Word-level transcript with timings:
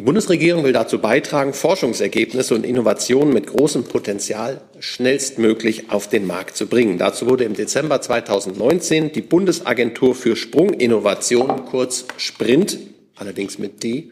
Die 0.00 0.06
Bundesregierung 0.06 0.64
will 0.64 0.72
dazu 0.72 0.98
beitragen, 0.98 1.52
Forschungsergebnisse 1.52 2.54
und 2.54 2.64
Innovationen 2.64 3.34
mit 3.34 3.48
großem 3.48 3.84
Potenzial 3.84 4.62
schnellstmöglich 4.78 5.90
auf 5.90 6.08
den 6.08 6.26
Markt 6.26 6.56
zu 6.56 6.68
bringen. 6.68 6.96
Dazu 6.96 7.28
wurde 7.28 7.44
im 7.44 7.52
Dezember 7.52 8.00
2019 8.00 9.12
die 9.12 9.20
Bundesagentur 9.20 10.14
für 10.14 10.36
Sprunginnovation, 10.36 11.66
kurz 11.66 12.06
Sprint, 12.16 12.78
allerdings 13.14 13.58
mit 13.58 13.82
D, 13.82 14.10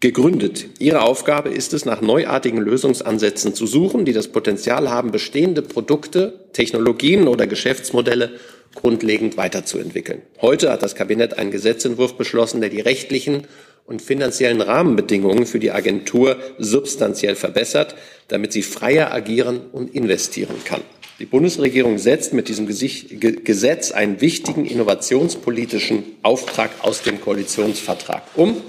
gegründet. 0.00 0.68
Ihre 0.78 1.02
Aufgabe 1.02 1.50
ist 1.50 1.74
es, 1.74 1.84
nach 1.84 2.00
neuartigen 2.00 2.62
Lösungsansätzen 2.62 3.52
zu 3.52 3.66
suchen, 3.66 4.06
die 4.06 4.14
das 4.14 4.28
Potenzial 4.28 4.88
haben, 4.88 5.10
bestehende 5.10 5.60
Produkte, 5.60 6.46
Technologien 6.54 7.28
oder 7.28 7.46
Geschäftsmodelle 7.46 8.30
grundlegend 8.74 9.36
weiterzuentwickeln. 9.36 10.22
Heute 10.40 10.72
hat 10.72 10.82
das 10.82 10.94
Kabinett 10.94 11.38
einen 11.38 11.50
Gesetzentwurf 11.50 12.14
beschlossen, 12.16 12.62
der 12.62 12.70
die 12.70 12.80
rechtlichen 12.80 13.46
und 13.86 14.02
finanziellen 14.02 14.60
Rahmenbedingungen 14.60 15.46
für 15.46 15.58
die 15.58 15.70
Agentur 15.70 16.36
substanziell 16.58 17.36
verbessert, 17.36 17.94
damit 18.28 18.52
sie 18.52 18.62
freier 18.62 19.12
agieren 19.12 19.60
und 19.72 19.94
investieren 19.94 20.56
kann. 20.64 20.82
Die 21.18 21.24
Bundesregierung 21.24 21.96
setzt 21.96 22.34
mit 22.34 22.48
diesem 22.48 22.66
Gesetz 22.66 23.90
einen 23.90 24.20
wichtigen 24.20 24.66
innovationspolitischen 24.66 26.04
Auftrag 26.22 26.70
aus 26.82 27.02
dem 27.02 27.22
Koalitionsvertrag 27.22 28.22
um. 28.34 28.60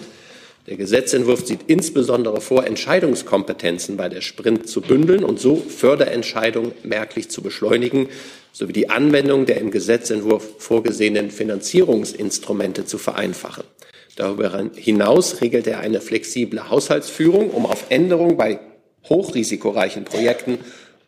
Der 0.67 0.77
Gesetzentwurf 0.77 1.45
sieht 1.45 1.61
insbesondere 1.67 2.39
vor, 2.39 2.65
Entscheidungskompetenzen 2.65 3.97
bei 3.97 4.07
der 4.07 4.21
Sprint 4.21 4.69
zu 4.69 4.81
bündeln 4.81 5.23
und 5.23 5.39
so 5.39 5.57
Förderentscheidungen 5.57 6.71
merklich 6.83 7.29
zu 7.29 7.41
beschleunigen, 7.41 8.07
sowie 8.53 8.73
die 8.73 8.89
Anwendung 8.89 9.45
der 9.45 9.59
im 9.59 9.71
Gesetzentwurf 9.71 10.45
vorgesehenen 10.59 11.31
Finanzierungsinstrumente 11.31 12.85
zu 12.85 12.97
vereinfachen. 12.97 13.63
Darüber 14.17 14.69
hinaus 14.75 15.39
regelt 15.41 15.67
er 15.67 15.79
eine 15.79 16.01
flexible 16.01 16.69
Haushaltsführung, 16.69 17.51
um 17.51 17.67
auf 17.67 17.85
Änderungen 17.89 18.35
bei 18.35 18.59
hochrisikoreichen 19.07 20.05
Projekten 20.05 20.57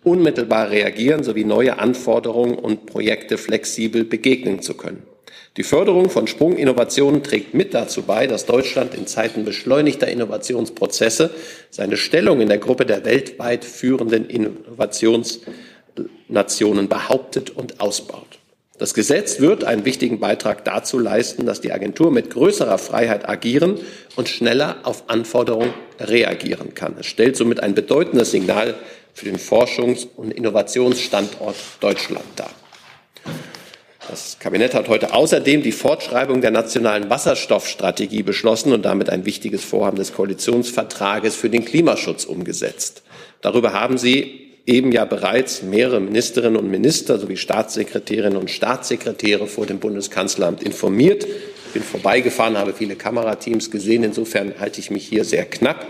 unmittelbar 0.04 0.70
reagieren 0.70 1.24
sowie 1.24 1.44
neue 1.44 1.80
Anforderungen 1.80 2.54
und 2.54 2.86
Projekte 2.86 3.38
flexibel 3.38 4.06
begegnen 4.06 4.62
zu 4.62 4.76
können. 4.76 5.02
Die 5.58 5.64
Förderung 5.64 6.10
von 6.10 6.28
Sprunginnovationen 6.28 7.24
trägt 7.24 7.56
mit 7.56 7.74
dazu 7.74 8.04
bei, 8.04 8.28
dass 8.28 8.46
Deutschland 8.46 8.94
in 8.94 9.08
Zeiten 9.08 9.44
beschleunigter 9.44 10.08
Innovationsprozesse 10.08 11.32
seine 11.72 11.98
Stellung 11.98 12.42
in 12.42 12.50
der 12.50 12.60
Gruppe 12.60 12.86
der 12.86 13.06
weltweit 13.06 13.66
führenden 13.66 14.30
Innovationsnationen 14.30 16.88
behauptet 16.88 17.50
und 17.50 17.82
ausbaut. 17.82 18.39
Das 18.80 18.94
Gesetz 18.94 19.42
wird 19.42 19.66
einen 19.66 19.84
wichtigen 19.84 20.22
Beitrag 20.22 20.64
dazu 20.64 21.00
leisten, 21.00 21.46
dass 21.46 21.60
die 21.60 21.74
Agentur 21.74 22.12
mit 22.12 22.30
größerer 22.30 22.78
Freiheit 22.78 23.28
agieren 23.28 23.78
und 24.16 24.30
schneller 24.30 24.78
auf 24.84 25.10
Anforderungen 25.10 25.74
reagieren 26.00 26.74
kann. 26.76 26.96
Es 26.98 27.08
stellt 27.08 27.36
somit 27.36 27.60
ein 27.60 27.76
bedeutendes 27.76 28.32
Signal 28.32 28.76
für 29.14 29.26
den 29.26 29.38
Forschungs- 29.38 30.08
und 30.16 30.32
Innovationsstandort 30.32 31.58
Deutschland 31.82 32.24
dar. 32.38 32.52
Das 34.10 34.38
Kabinett 34.40 34.74
hat 34.74 34.88
heute 34.88 35.14
außerdem 35.14 35.62
die 35.62 35.74
Fortschreibung 35.74 36.40
der 36.40 36.52
nationalen 36.52 37.10
Wasserstoffstrategie 37.10 38.24
beschlossen 38.24 38.72
und 38.72 38.84
damit 38.84 39.10
ein 39.10 39.26
wichtiges 39.26 39.64
Vorhaben 39.64 39.98
des 39.98 40.14
Koalitionsvertrages 40.14 41.36
für 41.36 41.50
den 41.50 41.66
Klimaschutz 41.66 42.24
umgesetzt. 42.24 43.04
Darüber 43.42 43.74
haben 43.74 43.98
Sie 43.98 44.49
eben 44.66 44.92
ja 44.92 45.06
bereits 45.06 45.64
mehrere 45.64 46.00
Ministerinnen 46.00 46.58
und 46.58 46.70
Minister 46.70 47.20
sowie 47.20 47.38
Staatssekretärinnen 47.38 48.38
und 48.38 48.50
Staatssekretäre 48.50 49.48
vor 49.48 49.66
dem 49.66 49.80
Bundeskanzleramt 49.80 50.64
informiert. 50.64 51.26
Ich 51.26 51.74
bin 51.74 51.84
vorbeigefahren, 51.84 52.58
habe 52.58 52.74
viele 52.74 52.96
Kamerateams 52.96 53.72
gesehen. 53.72 54.04
Insofern 54.04 54.54
halte 54.60 54.80
ich 54.80 54.92
mich 54.92 55.08
hier 55.08 55.24
sehr 55.24 55.46
knapp. 55.46 55.88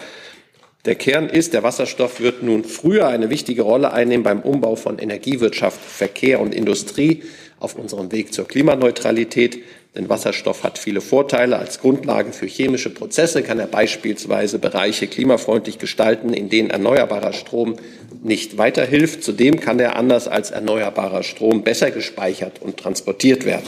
Der 0.86 0.96
Kern 0.96 1.28
ist, 1.28 1.54
der 1.54 1.64
Wasserstoff 1.64 2.22
wird 2.22 2.42
nun 2.42 2.64
früher 2.64 3.08
eine 3.08 3.30
wichtige 3.30 3.64
Rolle 3.64 3.92
einnehmen 3.92 4.24
beim 4.24 4.42
Umbau 4.42 4.76
von 4.76 4.98
Energiewirtschaft, 4.98 5.80
Verkehr 5.80 6.40
und 6.40 6.56
Industrie 6.56 7.24
auf 7.60 7.76
unserem 7.76 8.12
Weg 8.14 8.34
zur 8.34 8.48
Klimaneutralität. 8.48 9.60
Denn 9.96 10.08
Wasserstoff 10.08 10.64
hat 10.64 10.78
viele 10.78 11.02
Vorteile. 11.02 11.58
Als 11.58 11.80
Grundlagen 11.80 12.32
für 12.32 12.46
chemische 12.46 12.92
Prozesse 12.92 13.42
kann 13.42 13.60
er 13.60 13.66
beispielsweise 13.66 14.60
Bereiche 14.60 15.08
klimafreundlich 15.08 15.80
gestalten, 15.80 16.32
in 16.32 16.50
denen 16.50 16.70
erneuerbarer 16.70 17.34
Strom 17.34 17.76
nicht 18.22 18.58
weiterhilft. 18.60 19.24
Zudem 19.24 19.60
kann 19.60 19.80
er 19.80 19.96
anders 19.96 20.28
als 20.28 20.52
erneuerbarer 20.52 21.24
Strom 21.24 21.64
besser 21.64 21.90
gespeichert 21.90 22.62
und 22.62 22.78
transportiert 22.78 23.46
werden. 23.46 23.68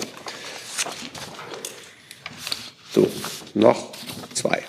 So, 2.94 3.08
noch 3.56 3.92
zwei. 4.36 4.62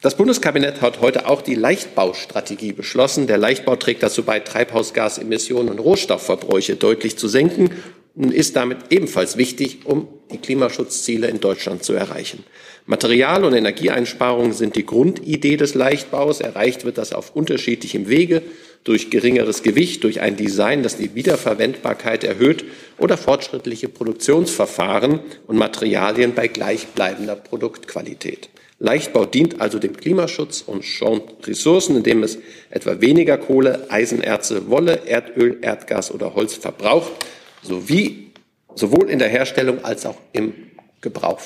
Das 0.00 0.16
Bundeskabinett 0.16 0.80
hat 0.80 1.00
heute 1.00 1.26
auch 1.26 1.42
die 1.42 1.54
Leichtbaustrategie 1.54 2.72
beschlossen. 2.72 3.26
Der 3.26 3.38
Leichtbau 3.38 3.74
trägt 3.76 4.02
dazu 4.02 4.22
bei, 4.22 4.38
Treibhausgasemissionen 4.38 5.70
und 5.70 5.78
Rohstoffverbräuche 5.80 6.76
deutlich 6.76 7.18
zu 7.18 7.26
senken 7.26 7.70
und 8.16 8.32
ist 8.32 8.56
damit 8.56 8.78
ebenfalls 8.90 9.36
wichtig, 9.36 9.80
um 9.84 10.08
die 10.32 10.38
Klimaschutzziele 10.38 11.26
in 11.28 11.40
Deutschland 11.40 11.82
zu 11.82 11.94
erreichen. 11.94 12.44
Material- 12.86 13.44
und 13.44 13.54
Energieeinsparungen 13.54 14.52
sind 14.52 14.76
die 14.76 14.86
Grundidee 14.86 15.56
des 15.56 15.74
Leichtbaus. 15.74 16.40
Erreicht 16.40 16.84
wird 16.84 16.98
das 16.98 17.12
auf 17.12 17.34
unterschiedlichem 17.34 18.08
Wege 18.08 18.42
durch 18.84 19.10
geringeres 19.10 19.62
Gewicht, 19.62 20.04
durch 20.04 20.20
ein 20.20 20.36
Design, 20.36 20.82
das 20.82 20.96
die 20.96 21.14
Wiederverwendbarkeit 21.14 22.24
erhöht 22.24 22.64
oder 22.98 23.16
fortschrittliche 23.16 23.88
Produktionsverfahren 23.88 25.20
und 25.46 25.56
Materialien 25.56 26.34
bei 26.34 26.46
gleichbleibender 26.46 27.36
Produktqualität. 27.36 28.50
Leichtbau 28.80 29.24
dient 29.24 29.60
also 29.60 29.78
dem 29.78 29.96
Klimaschutz 29.96 30.62
und 30.66 30.84
schont 30.84 31.22
Ressourcen, 31.46 31.96
indem 31.96 32.22
es 32.22 32.38
etwa 32.70 33.00
weniger 33.00 33.38
Kohle, 33.38 33.86
Eisenerze, 33.88 34.68
Wolle, 34.68 35.06
Erdöl, 35.06 35.58
Erdgas 35.62 36.12
oder 36.12 36.34
Holz 36.34 36.54
verbraucht 36.54 37.12
sowie 37.64 38.30
sowohl 38.74 39.10
in 39.10 39.18
der 39.18 39.28
Herstellung 39.28 39.84
als 39.84 40.06
auch 40.06 40.16
im 40.32 40.54
Gebrauch 41.00 41.40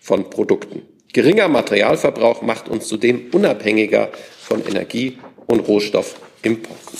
von 0.00 0.30
Produkten. 0.30 0.82
Geringer 1.12 1.48
Materialverbrauch 1.48 2.42
macht 2.42 2.68
uns 2.68 2.88
zudem 2.88 3.28
unabhängiger 3.32 4.10
von 4.38 4.64
Energie- 4.66 5.18
und 5.46 5.60
Rohstoffimporten. 5.60 6.98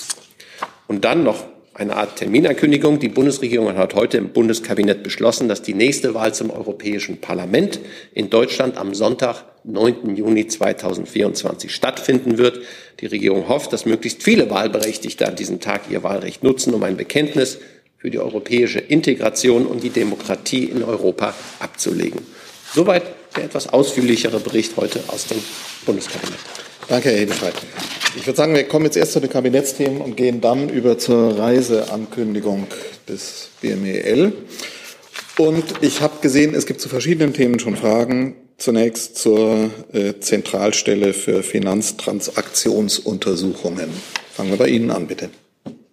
Und 0.87 1.05
dann 1.05 1.23
noch 1.23 1.45
eine 1.73 1.95
Art 1.95 2.15
Terminankündigung. 2.15 2.99
Die 2.99 3.09
Bundesregierung 3.09 3.77
hat 3.77 3.93
heute 3.93 4.17
im 4.17 4.29
Bundeskabinett 4.29 5.03
beschlossen, 5.03 5.47
dass 5.47 5.61
die 5.61 5.75
nächste 5.75 6.15
Wahl 6.15 6.33
zum 6.33 6.49
Europäischen 6.49 7.21
Parlament 7.21 7.79
in 8.13 8.29
Deutschland 8.29 8.77
am 8.77 8.95
Sonntag, 8.95 9.43
9. 9.63 10.15
Juni 10.15 10.47
2024 10.47 11.73
stattfinden 11.73 12.37
wird. 12.37 12.61
Die 12.99 13.05
Regierung 13.05 13.47
hofft, 13.47 13.73
dass 13.73 13.85
möglichst 13.85 14.23
viele 14.23 14.49
Wahlberechtigte 14.49 15.27
an 15.27 15.35
diesem 15.35 15.59
Tag 15.59 15.81
ihr 15.91 16.01
Wahlrecht 16.03 16.43
nutzen, 16.43 16.73
um 16.73 16.81
ein 16.81 16.97
Bekenntnis 16.97 17.59
für 17.97 18.11
die 18.11 18.19
europäische 18.19 18.79
Integration 18.79 19.65
und 19.65 19.83
die 19.83 19.89
Demokratie 19.89 20.65
in 20.65 20.83
Europa 20.83 21.33
abzulegen. 21.59 22.21
Soweit 22.73 23.03
der 23.35 23.45
etwas 23.45 23.67
ausführlichere 23.67 24.39
Bericht 24.39 24.77
heute 24.77 25.01
aus 25.07 25.25
dem 25.27 25.37
Bundeskabinett. 25.85 26.39
Danke, 26.87 27.09
Herr 27.09 27.19
Hebestreit. 27.19 27.55
Ich 28.15 28.25
würde 28.25 28.37
sagen, 28.37 28.55
wir 28.55 28.63
kommen 28.63 28.85
jetzt 28.85 28.97
erst 28.97 29.13
zu 29.13 29.19
den 29.19 29.29
Kabinettsthemen 29.29 30.01
und 30.01 30.15
gehen 30.15 30.41
dann 30.41 30.69
über 30.69 30.97
zur 30.97 31.37
Reiseankündigung 31.37 32.65
des 33.07 33.49
BMEL. 33.61 34.33
Und 35.37 35.65
ich 35.81 36.01
habe 36.01 36.15
gesehen, 36.21 36.55
es 36.55 36.65
gibt 36.65 36.81
zu 36.81 36.89
verschiedenen 36.89 37.33
Themen 37.33 37.59
schon 37.59 37.75
Fragen. 37.75 38.37
Zunächst 38.57 39.17
zur 39.17 39.69
äh, 39.93 40.15
Zentralstelle 40.19 41.13
für 41.13 41.43
Finanztransaktionsuntersuchungen. 41.43 43.91
Fangen 44.33 44.49
wir 44.49 44.57
bei 44.57 44.69
Ihnen 44.69 44.89
an, 44.89 45.05
bitte. 45.05 45.29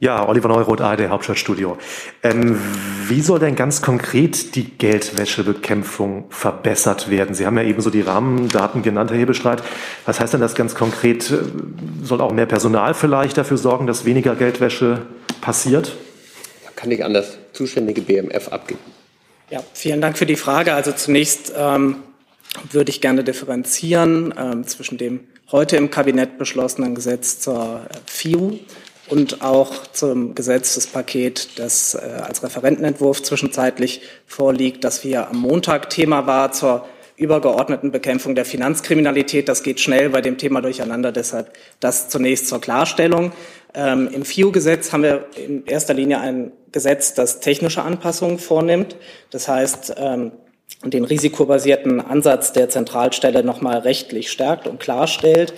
Ja, 0.05 0.29
Oliver 0.29 0.49
Neuroth, 0.49 0.83
ARD 0.83 1.09
Hauptstadtstudio. 1.09 1.79
Ähm, 2.23 2.61
wie 3.09 3.23
soll 3.23 3.39
denn 3.39 3.57
ganz 3.57 3.81
konkret 3.81 4.55
die 4.55 4.65
Geldwäschebekämpfung 4.65 6.27
verbessert 6.29 7.09
werden? 7.09 7.35
Sie 7.35 7.47
haben 7.47 7.57
ja 7.57 7.63
eben 7.63 7.81
so 7.81 7.89
die 7.89 8.03
Rahmendaten 8.03 8.83
genannt, 8.83 9.11
Herr 9.11 9.17
Hebestreit. 9.17 9.63
Was 10.05 10.21
heißt 10.21 10.35
denn 10.35 10.43
das 10.43 10.55
ganz 10.55 10.75
konkret? 10.75 11.33
Soll 12.03 12.21
auch 12.21 12.33
mehr 12.33 12.45
Personal 12.45 12.93
vielleicht 12.93 13.39
dafür 13.39 13.57
sorgen, 13.57 13.87
dass 13.87 14.05
weniger 14.05 14.35
Geldwäsche 14.35 15.07
passiert? 15.41 15.97
Kann 16.77 16.91
ich 16.91 17.03
an 17.03 17.15
das 17.15 17.39
zuständige 17.55 18.03
BMF 18.03 18.49
abgeben. 18.49 18.81
Ja, 19.49 19.61
vielen 19.73 20.03
Dank 20.03 20.19
für 20.19 20.27
die 20.27 20.37
Frage. 20.37 20.75
Also 20.75 20.93
zunächst 20.93 21.55
ähm, 21.57 21.97
würde 22.71 22.91
ich 22.91 23.01
gerne 23.01 23.25
differenzieren 23.25 24.35
ähm, 24.37 24.67
zwischen 24.67 24.99
dem 24.99 25.21
heute 25.51 25.79
im 25.79 25.91
Kabinett 25.91 26.37
beschlossenen 26.37 26.95
Gesetz 26.95 27.41
zur 27.41 27.87
äh, 27.89 27.97
FIU 28.05 28.59
und 29.09 29.43
auch 29.43 29.87
zum 29.93 30.35
Gesetzespaket, 30.35 31.59
das 31.59 31.95
äh, 31.95 31.99
als 31.99 32.43
Referentenentwurf 32.43 33.23
zwischenzeitlich 33.23 34.03
vorliegt, 34.27 34.85
das 34.85 35.05
wir 35.05 35.29
am 35.29 35.39
Montag 35.39 35.91
Thema 35.91 36.27
war 36.27 36.53
zur 36.53 36.87
übergeordneten 37.17 37.93
Bekämpfung 37.93 38.35
der 38.35 38.45
Finanzkriminalität. 38.45 39.49
Das 39.49 39.63
geht 39.63 39.81
schnell 39.81 40.11
bei 40.11 40.21
dem 40.21 40.37
Thema 40.37 40.61
durcheinander, 40.61 41.13
deshalb 41.13 41.53
das 41.81 42.09
zunächst 42.09 42.49
zur 42.49 42.61
Klarstellung. 42.61 43.33
Ähm, 43.75 44.09
Im 44.13 44.25
FIU-Gesetz 44.25 44.93
haben 44.93 45.03
wir 45.03 45.27
in 45.37 45.65
erster 45.67 45.95
Linie 45.95 46.21
ein 46.21 46.53
Gesetz, 46.73 47.15
das 47.15 47.41
technische 47.41 47.83
Anpassungen 47.83 48.39
vornimmt. 48.39 48.97
Das 49.31 49.49
heißt, 49.49 49.95
ähm, 49.97 50.33
den 50.83 51.05
risikobasierten 51.05 52.01
Ansatz 52.01 52.53
der 52.53 52.69
Zentralstelle 52.69 53.45
nochmal 53.45 53.79
rechtlich 53.79 54.31
stärkt 54.31 54.67
und 54.67 54.81
klarstellt 54.81 55.55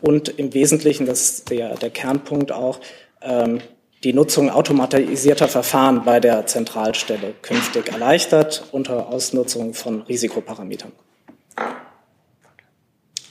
und 0.00 0.28
im 0.28 0.54
Wesentlichen, 0.54 1.06
das 1.06 1.22
ist 1.22 1.50
der, 1.50 1.74
der 1.74 1.90
Kernpunkt 1.90 2.52
auch, 2.52 2.80
ähm, 3.22 3.60
die 4.04 4.12
Nutzung 4.12 4.50
automatisierter 4.50 5.48
Verfahren 5.48 6.04
bei 6.04 6.20
der 6.20 6.46
Zentralstelle 6.46 7.34
künftig 7.40 7.90
erleichtert 7.90 8.64
unter 8.70 9.08
Ausnutzung 9.08 9.72
von 9.72 10.02
Risikoparametern. 10.02 10.92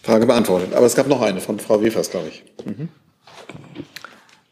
Frage 0.02 0.26
beantwortet. 0.26 0.74
Aber 0.74 0.86
es 0.86 0.96
gab 0.96 1.08
noch 1.08 1.22
eine 1.22 1.40
von 1.40 1.60
Frau 1.60 1.82
Wefers, 1.82 2.10
glaube 2.10 2.30
ich. 2.30 2.44
Mhm. 2.66 2.90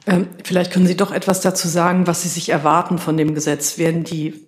Ähm, 0.07 0.27
vielleicht 0.43 0.71
können 0.71 0.87
Sie 0.87 0.95
doch 0.95 1.11
etwas 1.11 1.41
dazu 1.41 1.67
sagen, 1.67 2.07
was 2.07 2.23
Sie 2.23 2.29
sich 2.29 2.49
erwarten 2.49 2.97
von 2.97 3.17
dem 3.17 3.35
Gesetz. 3.35 3.77
Werden 3.77 4.03
die 4.03 4.47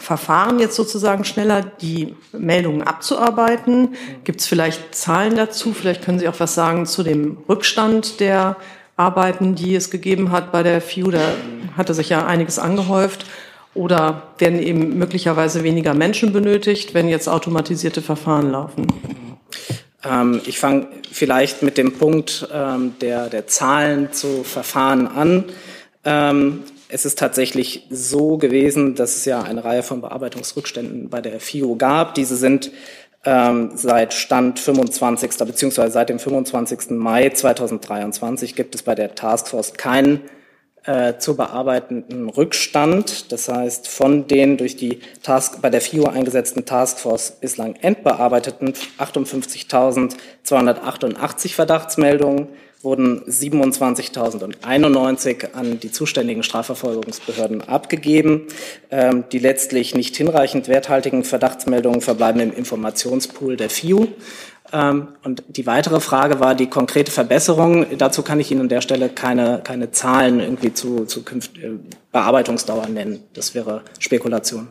Verfahren 0.00 0.58
jetzt 0.58 0.76
sozusagen 0.76 1.24
schneller, 1.24 1.62
die 1.62 2.14
Meldungen 2.32 2.82
abzuarbeiten? 2.82 3.94
Gibt 4.24 4.40
es 4.40 4.46
vielleicht 4.46 4.94
Zahlen 4.94 5.36
dazu? 5.36 5.72
Vielleicht 5.72 6.04
können 6.04 6.18
Sie 6.18 6.28
auch 6.28 6.38
was 6.38 6.54
sagen 6.54 6.86
zu 6.86 7.02
dem 7.02 7.38
Rückstand 7.48 8.20
der 8.20 8.56
Arbeiten, 8.96 9.54
die 9.54 9.74
es 9.74 9.90
gegeben 9.90 10.32
hat 10.32 10.52
bei 10.52 10.62
der 10.62 10.80
FIU. 10.80 11.10
Da 11.10 11.20
hatte 11.76 11.94
sich 11.94 12.08
ja 12.08 12.26
einiges 12.26 12.58
angehäuft. 12.58 13.26
Oder 13.74 14.22
werden 14.38 14.60
eben 14.60 14.98
möglicherweise 14.98 15.62
weniger 15.62 15.94
Menschen 15.94 16.32
benötigt, 16.32 16.94
wenn 16.94 17.08
jetzt 17.08 17.28
automatisierte 17.28 18.02
Verfahren 18.02 18.50
laufen? 18.50 18.86
Ähm, 20.04 20.40
ich 20.46 20.58
fange 20.58 20.88
vielleicht 21.10 21.62
mit 21.62 21.78
dem 21.78 21.92
Punkt 21.92 22.48
ähm, 22.52 22.94
der, 23.00 23.28
der 23.28 23.46
Zahlen 23.46 24.12
zu 24.12 24.42
Verfahren 24.42 25.06
an. 25.06 25.44
Ähm, 26.04 26.64
es 26.88 27.04
ist 27.04 27.18
tatsächlich 27.18 27.86
so 27.90 28.38
gewesen, 28.38 28.94
dass 28.94 29.16
es 29.16 29.24
ja 29.24 29.42
eine 29.42 29.64
Reihe 29.64 29.82
von 29.82 30.00
Bearbeitungsrückständen 30.00 31.10
bei 31.10 31.20
der 31.20 31.40
FIO 31.40 31.76
gab. 31.76 32.14
Diese 32.14 32.36
sind 32.36 32.70
ähm, 33.24 33.72
seit 33.74 34.14
Stand 34.14 34.58
25. 34.58 35.36
beziehungsweise 35.38 35.92
seit 35.92 36.08
dem 36.08 36.18
25. 36.18 36.90
Mai 36.90 37.30
2023 37.30 38.54
gibt 38.54 38.74
es 38.74 38.82
bei 38.82 38.94
der 38.94 39.14
Taskforce 39.14 39.74
keinen 39.74 40.22
äh, 40.84 41.18
zu 41.18 41.36
bearbeitenden 41.36 42.30
Rückstand. 42.30 43.30
Das 43.32 43.48
heißt, 43.48 43.88
von 43.88 44.26
den 44.26 44.56
durch 44.56 44.76
die 44.76 45.00
Task, 45.22 45.60
bei 45.60 45.68
der 45.68 45.82
FIO 45.82 46.06
eingesetzten 46.06 46.64
Taskforce 46.64 47.32
bislang 47.32 47.76
endbearbeiteten 47.76 48.72
58.288 48.98 51.54
Verdachtsmeldungen 51.54 52.48
wurden 52.82 53.22
27.091 53.24 55.52
an 55.52 55.80
die 55.80 55.90
zuständigen 55.90 56.42
Strafverfolgungsbehörden 56.42 57.68
abgegeben. 57.68 58.46
Ähm, 58.90 59.24
die 59.32 59.38
letztlich 59.38 59.94
nicht 59.94 60.16
hinreichend 60.16 60.68
werthaltigen 60.68 61.24
Verdachtsmeldungen 61.24 62.00
verbleiben 62.00 62.40
im 62.40 62.52
Informationspool 62.52 63.56
der 63.56 63.70
FIU. 63.70 64.06
Ähm, 64.72 65.08
und 65.24 65.42
die 65.48 65.66
weitere 65.66 66.00
Frage 66.00 66.40
war 66.40 66.54
die 66.54 66.68
konkrete 66.68 67.10
Verbesserung. 67.10 67.86
Dazu 67.96 68.22
kann 68.22 68.38
ich 68.38 68.50
Ihnen 68.50 68.62
an 68.62 68.68
der 68.68 68.80
Stelle 68.80 69.08
keine, 69.08 69.60
keine 69.64 69.90
Zahlen 69.90 70.40
irgendwie 70.40 70.72
zu, 70.72 71.06
zu 71.06 71.20
äh, 71.20 71.78
Bearbeitungsdauer 72.12 72.88
nennen. 72.88 73.24
Das 73.32 73.54
wäre 73.54 73.82
Spekulation. 73.98 74.68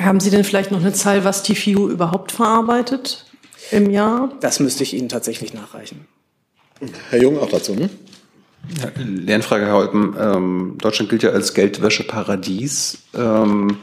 Haben 0.00 0.18
Sie 0.18 0.30
denn 0.30 0.44
vielleicht 0.44 0.72
noch 0.72 0.80
eine 0.80 0.92
Zahl, 0.92 1.24
was 1.24 1.42
die 1.42 1.54
FIU 1.54 1.88
überhaupt 1.88 2.32
verarbeitet? 2.32 3.26
Im 3.70 3.90
Jahr? 3.90 4.32
Das 4.40 4.60
müsste 4.60 4.82
ich 4.82 4.94
Ihnen 4.94 5.08
tatsächlich 5.08 5.54
nachreichen. 5.54 6.06
Herr 7.10 7.20
Jung 7.20 7.38
auch 7.38 7.50
dazu, 7.50 7.74
ne? 7.74 7.90
Ja, 8.80 8.90
Lernfrage, 8.96 9.66
Herr 9.66 9.74
Holpen. 9.74 10.14
Ähm, 10.18 10.74
Deutschland 10.78 11.10
gilt 11.10 11.22
ja 11.22 11.30
als 11.30 11.54
Geldwäscheparadies. 11.54 12.98
Ähm, 13.14 13.78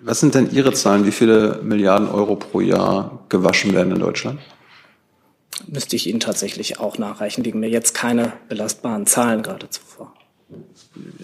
was 0.00 0.20
sind 0.20 0.34
denn 0.34 0.50
Ihre 0.52 0.72
Zahlen? 0.72 1.06
Wie 1.06 1.12
viele 1.12 1.60
Milliarden 1.62 2.08
Euro 2.08 2.36
pro 2.36 2.60
Jahr 2.60 3.24
gewaschen 3.28 3.72
werden 3.72 3.92
in 3.92 4.00
Deutschland? 4.00 4.40
Müsste 5.68 5.96
ich 5.96 6.08
Ihnen 6.08 6.20
tatsächlich 6.20 6.80
auch 6.80 6.98
nachreichen. 6.98 7.44
Liegen 7.44 7.60
mir 7.60 7.68
jetzt 7.68 7.94
keine 7.94 8.32
belastbaren 8.48 9.06
Zahlen 9.06 9.42
geradezu 9.42 9.80
vor. 9.86 10.12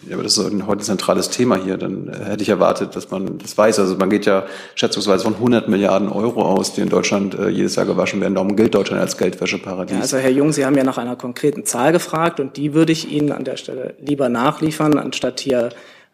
Ja, 0.08 0.14
aber 0.14 0.22
das 0.22 0.38
ist 0.38 0.66
heute 0.66 0.80
ein 0.80 0.84
zentrales 0.84 1.28
Thema 1.28 1.56
hier. 1.56 1.76
Dann 1.76 2.10
hätte 2.24 2.42
ich 2.42 2.48
erwartet, 2.48 2.96
dass 2.96 3.10
man 3.10 3.38
das 3.38 3.58
weiß. 3.58 3.78
Also 3.78 3.96
man 3.96 4.08
geht 4.08 4.24
ja 4.24 4.46
schätzungsweise 4.74 5.24
von 5.24 5.34
100 5.34 5.68
Milliarden 5.68 6.08
Euro 6.08 6.42
aus, 6.42 6.72
die 6.72 6.80
in 6.80 6.88
Deutschland 6.88 7.34
äh, 7.34 7.48
jedes 7.48 7.76
Jahr 7.76 7.84
gewaschen 7.84 8.20
werden. 8.20 8.34
Darum 8.34 8.56
gilt 8.56 8.74
Deutschland 8.74 9.02
als 9.02 9.18
Geldwäscheparadies. 9.18 9.94
Ja, 9.94 10.00
also 10.00 10.16
Herr 10.16 10.30
Jung, 10.30 10.52
Sie 10.52 10.64
haben 10.64 10.76
ja 10.76 10.84
nach 10.84 10.98
einer 10.98 11.16
konkreten 11.16 11.66
Zahl 11.66 11.92
gefragt 11.92 12.40
und 12.40 12.56
die 12.56 12.72
würde 12.72 12.92
ich 12.92 13.10
Ihnen 13.10 13.30
an 13.30 13.44
der 13.44 13.56
Stelle 13.56 13.94
lieber 14.00 14.30
nachliefern, 14.30 14.98
anstatt 14.98 15.40
hier 15.40 15.68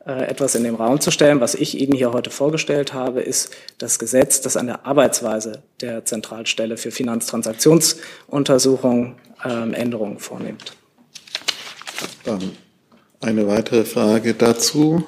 äh, 0.07 0.25
etwas 0.25 0.57
in 0.57 0.65
den 0.65 0.75
Raum 0.75 1.01
zu 1.01 1.11
stellen. 1.11 1.41
Was 1.41 1.55
ich 1.55 1.81
Ihnen 1.81 1.93
hier 1.93 2.13
heute 2.13 2.31
vorgestellt 2.31 2.93
habe, 2.93 3.21
ist 3.21 3.55
das 3.79 3.99
Gesetz, 3.99 4.41
das 4.41 4.57
an 4.57 4.67
der 4.67 4.85
Arbeitsweise 4.85 5.63
der 5.81 6.05
Zentralstelle 6.05 6.77
für 6.77 6.91
Finanztransaktionsuntersuchungen 6.91 9.15
äh, 9.45 9.73
Änderungen 9.73 10.19
vornimmt. 10.19 10.73
Dann 12.25 12.51
eine 13.25 13.47
weitere 13.47 13.85
Frage 13.85 14.35
dazu. 14.35 15.03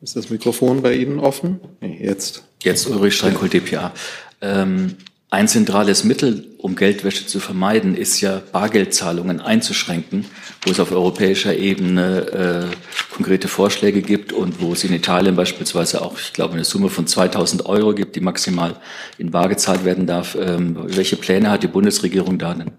Ist 0.00 0.16
das 0.16 0.30
Mikrofon 0.30 0.82
bei 0.82 0.94
Ihnen 0.94 1.18
offen? 1.18 1.60
Nee, 1.80 1.98
jetzt. 2.02 2.44
Jetzt 2.62 2.88
Ulrich 2.88 3.16
Steinkohl, 3.16 3.48
DPA. 3.48 3.92
Ähm, 4.40 4.96
ein 5.30 5.48
zentrales 5.48 6.04
Mittel, 6.04 6.54
um 6.58 6.76
Geldwäsche 6.76 7.26
zu 7.26 7.40
vermeiden, 7.40 7.96
ist 7.96 8.20
ja 8.20 8.40
Bargeldzahlungen 8.52 9.40
einzuschränken, 9.40 10.26
wo 10.64 10.70
es 10.70 10.80
auf 10.80 10.92
europäischer 10.92 11.56
Ebene 11.56 12.70
äh, 12.70 13.14
konkrete 13.14 13.48
Vorschläge 13.48 14.00
gibt 14.00 14.32
und 14.32 14.60
wo 14.62 14.72
es 14.72 14.84
in 14.84 14.92
Italien 14.94 15.36
beispielsweise 15.36 16.02
auch, 16.02 16.18
ich 16.18 16.32
glaube, 16.32 16.54
eine 16.54 16.64
Summe 16.64 16.88
von 16.88 17.06
2000 17.06 17.66
Euro 17.66 17.94
gibt, 17.94 18.16
die 18.16 18.20
maximal 18.20 18.76
in 19.18 19.30
Bar 19.30 19.48
gezahlt 19.48 19.84
werden 19.84 20.06
darf. 20.06 20.36
Ähm, 20.40 20.76
welche 20.86 21.16
Pläne 21.16 21.50
hat 21.50 21.62
die 21.62 21.68
Bundesregierung 21.68 22.38
da 22.38 22.54
denn? 22.54 22.70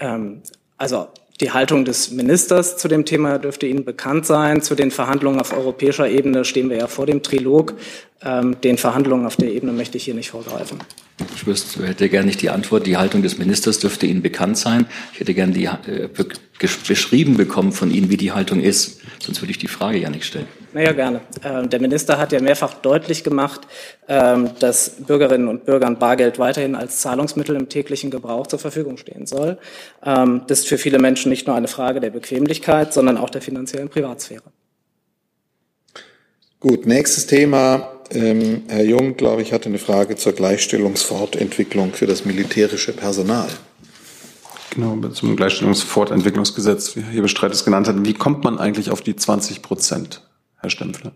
Ähm, 0.00 0.42
also 0.76 1.08
die 1.40 1.50
Haltung 1.50 1.84
des 1.84 2.10
Ministers 2.10 2.78
zu 2.78 2.88
dem 2.88 3.04
Thema 3.04 3.38
dürfte 3.38 3.66
Ihnen 3.66 3.84
bekannt 3.84 4.24
sein. 4.24 4.62
Zu 4.62 4.74
den 4.74 4.90
Verhandlungen 4.90 5.40
auf 5.40 5.52
europäischer 5.52 6.08
Ebene 6.08 6.44
stehen 6.44 6.70
wir 6.70 6.78
ja 6.78 6.86
vor 6.86 7.06
dem 7.06 7.22
Trilog. 7.22 7.74
Ähm, 8.22 8.56
den 8.62 8.78
Verhandlungen 8.78 9.26
auf 9.26 9.36
der 9.36 9.52
Ebene 9.52 9.72
möchte 9.72 9.98
ich 9.98 10.04
hier 10.04 10.14
nicht 10.14 10.30
vorgreifen. 10.30 10.78
Ich 11.34 11.46
wüsste, 11.46 11.86
hätte 11.86 12.08
gerne 12.08 12.26
nicht 12.26 12.42
die 12.42 12.50
Antwort. 12.50 12.86
Die 12.86 12.96
Haltung 12.96 13.22
des 13.22 13.38
Ministers 13.38 13.78
dürfte 13.78 14.06
Ihnen 14.06 14.22
bekannt 14.22 14.56
sein. 14.56 14.86
Ich 15.12 15.20
hätte 15.20 15.34
gerne 15.34 15.52
die, 15.52 15.64
äh, 15.64 16.08
beschrieben 16.88 17.36
bekommen 17.36 17.72
von 17.72 17.90
Ihnen, 17.90 18.10
wie 18.10 18.16
die 18.16 18.32
Haltung 18.32 18.60
ist. 18.60 18.95
Sonst 19.18 19.40
würde 19.42 19.50
ich 19.50 19.58
die 19.58 19.68
Frage 19.68 19.98
ja 19.98 20.10
nicht 20.10 20.24
stellen. 20.24 20.46
Naja, 20.72 20.92
gerne. 20.92 21.20
Ähm, 21.42 21.70
der 21.70 21.80
Minister 21.80 22.18
hat 22.18 22.32
ja 22.32 22.40
mehrfach 22.40 22.74
deutlich 22.74 23.24
gemacht, 23.24 23.62
ähm, 24.08 24.50
dass 24.58 24.90
Bürgerinnen 25.06 25.48
und 25.48 25.64
Bürgern 25.64 25.98
Bargeld 25.98 26.38
weiterhin 26.38 26.74
als 26.74 27.00
Zahlungsmittel 27.00 27.56
im 27.56 27.68
täglichen 27.68 28.10
Gebrauch 28.10 28.46
zur 28.46 28.58
Verfügung 28.58 28.96
stehen 28.98 29.26
soll. 29.26 29.58
Ähm, 30.04 30.42
das 30.48 30.60
ist 30.60 30.68
für 30.68 30.78
viele 30.78 30.98
Menschen 30.98 31.30
nicht 31.30 31.46
nur 31.46 31.56
eine 31.56 31.68
Frage 31.68 32.00
der 32.00 32.10
Bequemlichkeit, 32.10 32.92
sondern 32.92 33.16
auch 33.16 33.30
der 33.30 33.42
finanziellen 33.42 33.88
Privatsphäre. 33.88 34.42
Gut, 36.60 36.86
nächstes 36.86 37.26
Thema. 37.26 37.92
Herr 38.08 38.84
Jung, 38.84 39.16
glaube 39.16 39.42
ich, 39.42 39.52
hatte 39.52 39.68
eine 39.68 39.78
Frage 39.78 40.14
zur 40.14 40.32
Gleichstellungsfortentwicklung 40.32 41.92
für 41.92 42.06
das 42.06 42.24
militärische 42.24 42.92
Personal. 42.92 43.48
Genau, 44.70 45.08
zum 45.08 45.36
Gleichstellungsfortentwicklungsgesetz, 45.36 46.96
wie 46.96 47.02
Herr 47.02 47.22
Bestreit 47.22 47.52
es 47.52 47.64
genannt 47.64 47.88
hat. 47.88 48.04
Wie 48.04 48.14
kommt 48.14 48.44
man 48.44 48.58
eigentlich 48.58 48.90
auf 48.90 49.00
die 49.00 49.16
20 49.16 49.62
Prozent, 49.62 50.22
Herr 50.58 50.70
Stempfler? 50.70 51.12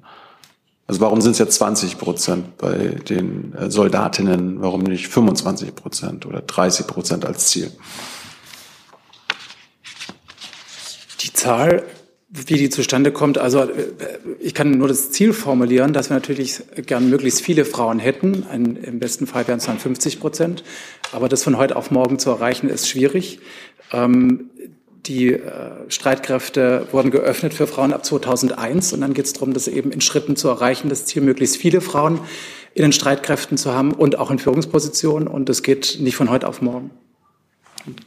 Also 0.87 1.00
warum 1.02 1.21
sind 1.21 1.33
es 1.33 1.38
jetzt 1.38 1.54
20 1.54 1.99
Prozent 1.99 2.59
bei 2.59 2.76
den 3.09 3.54
äh, 3.54 3.71
Soldatinnen? 3.71 4.61
Warum 4.61 4.83
nicht 4.83 5.09
25 5.09 5.75
Prozent 5.75 6.26
oder 6.26 6.40
30 6.40 6.87
Prozent 6.87 7.25
als 7.25 7.47
Ziel? 7.47 7.71
Die 11.21 11.33
Zahl 11.33 11.85
wie 12.32 12.54
die 12.54 12.70
zustande 12.70 13.10
kommt, 13.10 13.38
also 13.38 13.62
äh, 13.62 13.68
ich 14.38 14.54
kann 14.54 14.70
nur 14.78 14.87
das 14.87 15.10
Ziel 15.10 15.32
formulieren, 15.32 15.92
dass 15.92 16.10
wir 16.10 16.14
natürlich 16.14 16.62
gern 16.87 17.10
möglichst 17.10 17.42
viele 17.42 17.64
Frauen 17.64 17.99
hätten. 17.99 18.46
Ein, 18.49 18.76
Im 18.76 19.00
besten 19.00 19.26
Fall 19.26 19.49
wären 19.49 19.58
es 19.58 19.66
dann 19.66 19.78
50 19.78 20.20
Prozent. 20.20 20.62
Aber 21.12 21.28
das 21.28 21.42
von 21.42 21.56
heute 21.56 21.75
auf 21.75 21.90
morgen 21.90 22.18
zu 22.20 22.30
erreichen, 22.30 22.68
ist 22.68 22.88
schwierig. 22.88 23.40
Ähm, 23.92 24.50
die 25.06 25.32
äh, 25.32 25.40
Streitkräfte 25.88 26.87
wurden 26.92 27.10
geöffnet 27.10 27.52
für 27.52 27.66
Frauen 27.66 27.92
ab 27.92 28.04
2001 28.04 28.92
und 28.92 29.00
dann 29.00 29.14
geht 29.14 29.25
es 29.25 29.32
darum, 29.32 29.52
das 29.52 29.66
eben 29.66 29.90
in 29.90 30.00
Schritten 30.00 30.37
zu 30.37 30.49
erreichen, 30.49 30.88
das 30.88 31.06
Ziel, 31.06 31.22
möglichst 31.22 31.56
viele 31.56 31.80
Frauen 31.80 32.20
in 32.75 32.82
den 32.82 32.92
Streitkräften 32.92 33.56
zu 33.56 33.75
haben 33.75 33.92
und 33.92 34.18
auch 34.18 34.30
in 34.30 34.38
Führungspositionen. 34.38 35.26
Und 35.26 35.49
das 35.49 35.64
geht 35.64 35.99
nicht 36.00 36.14
von 36.14 36.30
heute 36.30 36.46
auf 36.46 36.62
morgen. 36.62 36.90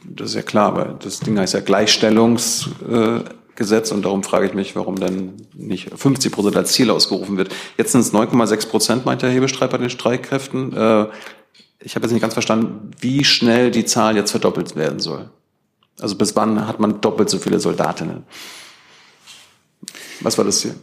Das 0.04 0.30
ist 0.30 0.36
ja 0.36 0.42
klar, 0.42 0.68
aber 0.68 0.98
das 1.02 1.20
Ding 1.20 1.38
heißt 1.38 1.52
ja 1.52 1.60
Gleichstellungs. 1.60 2.70
Äh 2.90 3.20
Gesetz 3.56 3.92
und 3.92 4.04
darum 4.04 4.22
frage 4.22 4.46
ich 4.46 4.54
mich, 4.54 4.76
warum 4.76 4.98
dann 4.98 5.34
nicht 5.54 5.90
50 5.96 6.32
Prozent 6.32 6.56
als 6.56 6.72
Ziel 6.72 6.90
ausgerufen 6.90 7.36
wird. 7.36 7.54
Jetzt 7.76 7.92
sind 7.92 8.00
es 8.00 8.12
9,6 8.12 8.68
Prozent, 8.68 9.04
meint 9.04 9.22
der 9.22 9.30
Hebestreit 9.30 9.70
bei 9.70 9.78
den 9.78 9.90
Streitkräften. 9.90 10.72
Äh, 10.72 11.06
ich 11.80 11.96
habe 11.96 12.06
jetzt 12.06 12.12
nicht 12.12 12.22
ganz 12.22 12.34
verstanden, 12.34 12.90
wie 13.00 13.24
schnell 13.24 13.70
die 13.70 13.84
Zahl 13.84 14.16
jetzt 14.16 14.30
verdoppelt 14.30 14.74
werden 14.76 15.00
soll. 15.00 15.30
Also 16.00 16.16
bis 16.16 16.34
wann 16.34 16.66
hat 16.66 16.80
man 16.80 17.00
doppelt 17.00 17.30
so 17.30 17.38
viele 17.38 17.60
Soldatinnen? 17.60 18.24
Was 20.20 20.38
war 20.38 20.44
das 20.44 20.62
hier? 20.62 20.74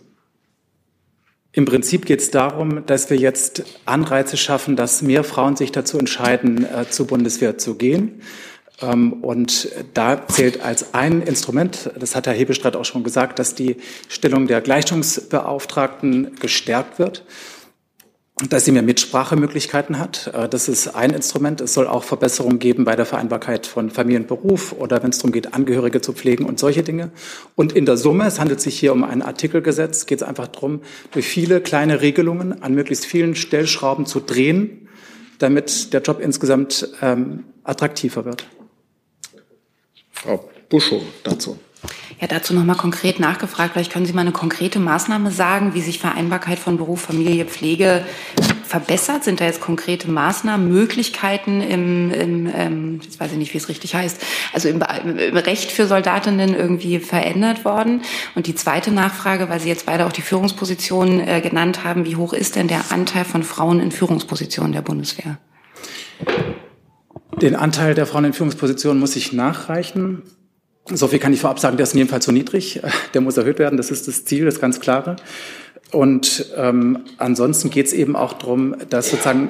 Im 1.53 1.65
Prinzip 1.65 2.05
geht 2.05 2.21
es 2.21 2.31
darum, 2.31 2.85
dass 2.85 3.09
wir 3.09 3.17
jetzt 3.17 3.63
Anreize 3.85 4.37
schaffen, 4.37 4.77
dass 4.77 5.01
mehr 5.01 5.25
Frauen 5.25 5.57
sich 5.57 5.71
dazu 5.73 5.97
entscheiden, 5.99 6.65
äh, 6.65 6.89
zur 6.89 7.07
Bundeswehr 7.07 7.57
zu 7.57 7.75
gehen. 7.75 8.21
Ähm, 8.81 9.13
und 9.13 9.69
da 9.93 10.27
zählt 10.27 10.61
als 10.61 10.93
ein 10.93 11.21
Instrument, 11.21 11.91
das 11.97 12.15
hat 12.15 12.27
Herr 12.27 12.33
Hebestreit 12.33 12.75
auch 12.75 12.85
schon 12.85 13.03
gesagt, 13.03 13.39
dass 13.39 13.55
die 13.55 13.77
Stellung 14.07 14.47
der 14.47 14.61
Gleichstellungsbeauftragten 14.61 16.35
gestärkt 16.39 16.99
wird 16.99 17.23
dass 18.49 18.65
sie 18.65 18.71
mehr 18.71 18.81
Mitsprachemöglichkeiten 18.81 19.99
hat. 19.99 20.31
Äh, 20.33 20.49
das 20.49 20.67
ist 20.67 20.95
ein 20.95 21.11
Instrument. 21.11 21.61
Es 21.61 21.73
soll 21.73 21.87
auch 21.87 22.03
Verbesserungen 22.03 22.59
geben 22.59 22.85
bei 22.85 22.95
der 22.95 23.05
Vereinbarkeit 23.05 23.67
von 23.67 23.89
Familie 23.89 24.21
und 24.21 24.27
Beruf 24.27 24.73
oder 24.73 25.03
wenn 25.03 25.11
es 25.11 25.19
darum 25.19 25.31
geht, 25.31 25.53
Angehörige 25.53 26.01
zu 26.01 26.13
pflegen 26.13 26.45
und 26.45 26.59
solche 26.59 26.83
Dinge. 26.83 27.11
Und 27.55 27.73
in 27.73 27.85
der 27.85 27.97
Summe, 27.97 28.25
es 28.25 28.39
handelt 28.39 28.61
sich 28.61 28.79
hier 28.79 28.93
um 28.93 29.03
ein 29.03 29.21
Artikelgesetz, 29.21 30.05
geht 30.05 30.21
es 30.21 30.27
einfach 30.27 30.47
darum, 30.47 30.81
durch 31.11 31.27
viele 31.27 31.61
kleine 31.61 32.01
Regelungen 32.01 32.61
an 32.63 32.73
möglichst 32.73 33.05
vielen 33.05 33.35
Stellschrauben 33.35 34.05
zu 34.05 34.19
drehen, 34.19 34.87
damit 35.39 35.93
der 35.93 36.01
Job 36.01 36.19
insgesamt 36.21 36.89
ähm, 37.01 37.45
attraktiver 37.63 38.25
wird. 38.25 38.45
Frau 40.21 40.49
Buschow 40.69 41.01
dazu. 41.23 41.57
Ja, 42.19 42.27
dazu 42.27 42.53
nochmal 42.53 42.75
konkret 42.75 43.19
nachgefragt. 43.19 43.73
Vielleicht 43.73 43.91
können 43.91 44.05
Sie 44.05 44.13
mal 44.13 44.21
eine 44.21 44.31
konkrete 44.31 44.79
Maßnahme 44.79 45.31
sagen, 45.31 45.73
wie 45.73 45.81
sich 45.81 45.99
Vereinbarkeit 45.99 46.59
von 46.59 46.77
Beruf, 46.77 47.01
Familie, 47.01 47.45
Pflege 47.45 48.05
verbessert? 48.63 49.23
Sind 49.23 49.41
da 49.41 49.45
jetzt 49.45 49.59
konkrete 49.61 50.09
Maßnahmen, 50.09 50.71
Möglichkeiten 50.71 51.61
im, 51.61 52.11
im 52.11 52.51
ähm, 52.55 52.99
jetzt 53.03 53.19
weiß 53.19 53.31
ich 53.31 53.37
nicht, 53.39 53.53
wie 53.53 53.57
es 53.57 53.67
richtig 53.67 53.95
heißt, 53.95 54.21
also 54.53 54.69
im, 54.69 54.83
im 55.03 55.37
Recht 55.37 55.71
für 55.71 55.87
Soldatinnen 55.87 56.55
irgendwie 56.55 56.99
verändert 56.99 57.65
worden? 57.65 58.01
Und 58.35 58.45
die 58.45 58.55
zweite 58.55 58.91
Nachfrage, 58.91 59.49
weil 59.49 59.59
Sie 59.59 59.69
jetzt 59.69 59.87
beide 59.87 60.05
auch 60.05 60.13
die 60.13 60.21
Führungspositionen 60.21 61.27
äh, 61.27 61.41
genannt 61.41 61.83
haben, 61.83 62.05
wie 62.05 62.15
hoch 62.15 62.33
ist 62.33 62.55
denn 62.55 62.67
der 62.67 62.91
Anteil 62.91 63.25
von 63.25 63.41
Frauen 63.41 63.79
in 63.79 63.91
Führungspositionen 63.91 64.73
der 64.73 64.83
Bundeswehr? 64.83 65.39
Den 67.39 67.55
Anteil 67.55 67.95
der 67.95 68.05
Frauen 68.05 68.25
in 68.25 68.33
Führungspositionen 68.33 68.99
muss 68.99 69.15
ich 69.15 69.33
nachreichen. 69.33 70.23
So 70.85 71.07
viel 71.07 71.19
kann 71.19 71.33
ich 71.33 71.41
vorab 71.41 71.59
sagen, 71.59 71.77
der 71.77 71.83
ist 71.85 71.93
in 71.93 71.99
jedem 71.99 72.09
Fall 72.09 72.21
zu 72.21 72.31
niedrig. 72.31 72.81
Der 73.13 73.21
muss 73.21 73.37
erhöht 73.37 73.59
werden. 73.59 73.77
Das 73.77 73.91
ist 73.91 74.07
das 74.07 74.25
Ziel, 74.25 74.45
das 74.45 74.59
ganz 74.59 74.79
klare. 74.79 75.15
Und 75.91 76.51
ähm, 76.55 77.05
ansonsten 77.17 77.69
geht 77.69 77.87
es 77.87 77.93
eben 77.93 78.15
auch 78.15 78.33
darum, 78.33 78.75
dass 78.89 79.11
sozusagen 79.11 79.49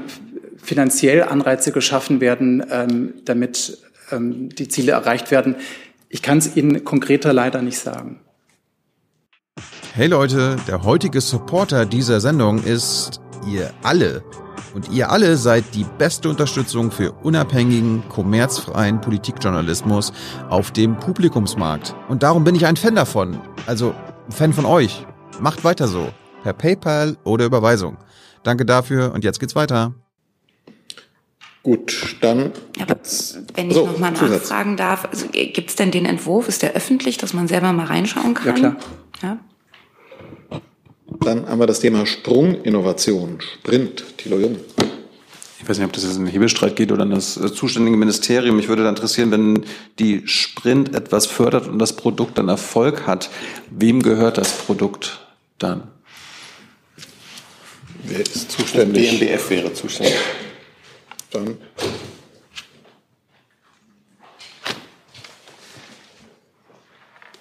finanziell 0.62 1.24
Anreize 1.24 1.72
geschaffen 1.72 2.22
werden, 2.22 2.64
ähm, 2.70 3.14
damit 3.26 3.78
ähm, 4.12 4.50
die 4.50 4.68
Ziele 4.68 4.92
erreicht 4.94 5.32
werden. 5.32 5.56
Ich 6.10 6.22
kann 6.22 6.40
es 6.40 6.56
Ihnen 6.56 6.84
konkreter 6.84 7.34
leider 7.34 7.62
nicht 7.62 7.80
sagen. 7.80 8.20
Hey 9.94 10.08
Leute, 10.08 10.56
der 10.68 10.84
heutige 10.84 11.22
Supporter 11.22 11.86
dieser 11.86 12.20
Sendung 12.20 12.64
ist 12.64 13.22
ihr 13.48 13.72
alle. 13.84 14.24
Und 14.74 14.90
ihr 14.90 15.12
alle 15.12 15.38
seid 15.38 15.76
die 15.76 15.86
beste 15.98 16.30
Unterstützung 16.30 16.92
für 16.92 17.12
unabhängigen, 17.12 18.04
kommerzfreien 18.10 19.02
Politikjournalismus 19.02 20.14
auf 20.50 20.72
dem 20.72 20.98
Publikumsmarkt. 20.98 21.96
Und 22.08 22.24
darum 22.24 22.44
bin 22.44 22.56
ich 22.56 22.66
ein 22.66 22.78
Fan 22.78 22.96
davon. 22.96 23.40
Also 23.68 23.94
ein 24.28 24.32
Fan 24.32 24.54
von 24.54 24.66
euch. 24.66 25.06
Macht 25.40 25.64
weiter 25.64 25.88
so. 25.88 26.10
Per 26.44 26.54
PayPal 26.54 27.18
oder 27.24 27.46
Überweisung. 27.46 27.98
Danke 28.44 28.66
dafür 28.66 29.14
und 29.14 29.24
jetzt 29.24 29.40
geht's 29.40 29.56
weiter. 29.56 29.94
Gut, 31.64 32.18
dann. 32.22 32.52
Aber 32.82 32.98
wenn 33.54 33.70
ich 33.70 33.76
so, 33.76 33.86
nochmal 33.86 34.14
nachfragen 34.14 34.78
darf, 34.78 35.06
also, 35.06 35.28
gibt 35.28 35.70
es 35.70 35.76
denn 35.76 35.92
den 35.92 36.06
Entwurf? 36.06 36.48
Ist 36.48 36.64
der 36.64 36.74
öffentlich, 36.74 37.20
dass 37.20 37.34
man 37.34 37.48
selber 37.48 37.72
mal 37.72 37.86
reinschauen 37.86 38.34
kann? 38.34 38.48
Ja, 38.48 38.54
klar. 38.54 38.76
Ja? 39.22 39.38
Dann 41.24 41.48
haben 41.48 41.60
wir 41.60 41.68
das 41.68 41.80
Thema 41.80 42.08
Sprunginnovation, 42.08 43.40
Sprint, 43.40 44.18
Thilo 44.18 44.40
Jung. 44.40 44.58
Ich 45.62 45.70
weiß 45.70 45.78
nicht, 45.78 45.86
ob 45.86 45.94
das 45.94 46.04
jetzt 46.04 46.18
in 46.18 46.26
den 46.26 46.32
Hebelstreit 46.32 46.76
geht 46.76 46.92
oder 46.92 47.04
an 47.04 47.12
das 47.12 47.38
äh, 47.38 47.54
zuständige 47.54 47.96
Ministerium. 47.96 48.56
Mich 48.56 48.68
würde 48.68 48.82
da 48.82 48.90
interessieren, 48.90 49.30
wenn 49.30 49.64
die 50.00 50.24
Sprint 50.26 50.96
etwas 50.96 51.28
fördert 51.28 51.68
und 51.68 51.78
das 51.78 51.96
Produkt 51.96 52.40
dann 52.40 52.50
Erfolg 52.50 53.06
hat, 53.06 53.30
wem 53.70 54.02
gehört 54.02 54.40
das 54.40 54.52
Produkt 54.52 55.20
dann? 55.60 55.84
Wer 58.04 58.22
ist 58.22 58.52
zuständig? 58.52 59.20
BMBF 59.20 59.50
wäre 59.52 59.74
zuständig. 59.74 60.16
Dann 61.30 61.58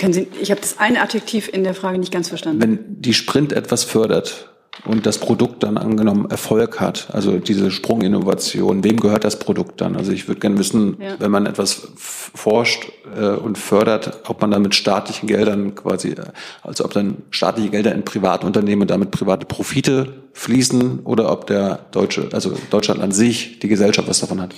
Können 0.01 0.15
Sie, 0.15 0.29
ich 0.41 0.51
habe 0.51 0.63
das 0.63 0.79
eine 0.79 1.03
Adjektiv 1.03 1.51
in 1.53 1.63
der 1.63 1.75
Frage 1.75 1.99
nicht 1.99 2.11
ganz 2.11 2.29
verstanden. 2.31 2.63
Wenn 2.63 3.03
die 3.03 3.13
Sprint 3.13 3.53
etwas 3.53 3.85
fördert 3.85 4.49
und 4.87 5.05
das 5.05 5.19
Produkt 5.19 5.63
dann 5.63 5.77
angenommen 5.77 6.31
Erfolg 6.31 6.81
hat, 6.81 7.09
also 7.13 7.37
diese 7.37 7.71
Sprunginnovation, 7.71 8.83
wem 8.83 8.99
gehört 8.99 9.25
das 9.25 9.39
Produkt 9.39 9.83
dann? 9.83 9.97
Also 9.97 10.13
ich 10.13 10.27
würde 10.27 10.41
gerne 10.41 10.57
wissen, 10.57 10.97
ja. 11.03 11.17
wenn 11.19 11.31
man 11.31 11.45
etwas 11.45 11.89
forscht 11.97 12.91
äh, 13.15 13.27
und 13.27 13.59
fördert, 13.59 14.21
ob 14.27 14.41
man 14.41 14.51
dann 14.51 14.63
mit 14.63 14.75
staatlichen 14.75 15.27
Geldern 15.27 15.75
quasi, 15.75 16.15
also 16.63 16.87
ob 16.87 16.95
dann 16.95 17.19
staatliche 17.29 17.69
Gelder 17.69 17.95
in 17.95 18.03
Privatunternehmen 18.03 18.81
und 18.81 18.91
damit 18.91 19.11
private 19.11 19.45
Profite 19.45 20.15
fließen 20.33 21.01
oder 21.01 21.31
ob 21.31 21.47
der 21.47 21.81
deutsche, 21.91 22.31
also 22.33 22.55
Deutschland 22.71 23.03
an 23.03 23.13
sich, 23.13 23.59
die 23.59 23.69
Gesellschaft 23.69 24.09
was 24.09 24.21
davon 24.21 24.41
hat. 24.41 24.55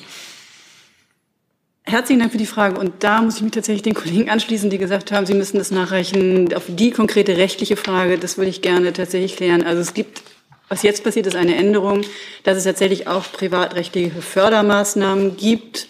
Herzlichen 1.92 2.20
Dank 2.20 2.32
für 2.32 2.38
die 2.38 2.46
Frage. 2.46 2.80
Und 2.80 3.04
da 3.04 3.20
muss 3.20 3.36
ich 3.36 3.42
mich 3.42 3.52
tatsächlich 3.52 3.82
den 3.82 3.92
Kollegen 3.92 4.30
anschließen, 4.30 4.70
die 4.70 4.78
gesagt 4.78 5.12
haben, 5.12 5.26
sie 5.26 5.34
müssen 5.34 5.58
das 5.58 5.70
nachreichen 5.70 6.54
auf 6.54 6.62
die 6.66 6.90
konkrete 6.90 7.36
rechtliche 7.36 7.76
Frage. 7.76 8.16
Das 8.16 8.38
würde 8.38 8.48
ich 8.48 8.62
gerne 8.62 8.94
tatsächlich 8.94 9.36
klären. 9.36 9.62
Also 9.62 9.82
es 9.82 9.92
gibt, 9.92 10.22
was 10.70 10.82
jetzt 10.82 11.04
passiert, 11.04 11.26
ist 11.26 11.36
eine 11.36 11.54
Änderung, 11.54 12.00
dass 12.44 12.56
es 12.56 12.64
tatsächlich 12.64 13.08
auch 13.08 13.30
privatrechtliche 13.30 14.22
Fördermaßnahmen 14.22 15.36
gibt, 15.36 15.86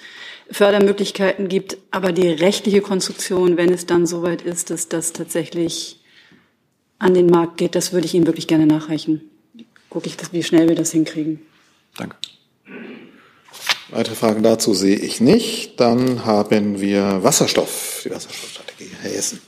Fördermöglichkeiten 0.50 1.48
gibt, 1.48 1.76
aber 1.92 2.10
die 2.10 2.30
rechtliche 2.30 2.80
Konstruktion, 2.80 3.56
wenn 3.56 3.72
es 3.72 3.86
dann 3.86 4.04
soweit 4.04 4.42
ist, 4.42 4.70
dass 4.70 4.88
das 4.88 5.12
tatsächlich 5.12 6.00
an 6.98 7.14
den 7.14 7.26
Markt 7.26 7.58
geht, 7.58 7.76
das 7.76 7.92
würde 7.92 8.06
ich 8.06 8.14
Ihnen 8.14 8.26
wirklich 8.26 8.48
gerne 8.48 8.66
nachreichen. 8.66 9.30
Gucke 9.88 10.08
ich, 10.08 10.16
wie 10.32 10.42
schnell 10.42 10.68
wir 10.68 10.74
das 10.74 10.90
hinkriegen. 10.90 11.42
Danke. 11.96 12.16
Weitere 13.92 14.14
Fragen 14.14 14.42
dazu 14.42 14.72
sehe 14.72 14.96
ich 14.96 15.20
nicht. 15.20 15.78
Dann 15.78 16.24
haben 16.24 16.80
wir 16.80 17.22
Wasserstoff, 17.22 18.00
die 18.02 18.10
Wasserstoffstrategie. 18.10 18.90
Herr 19.02 19.12
Jessen. 19.12 19.38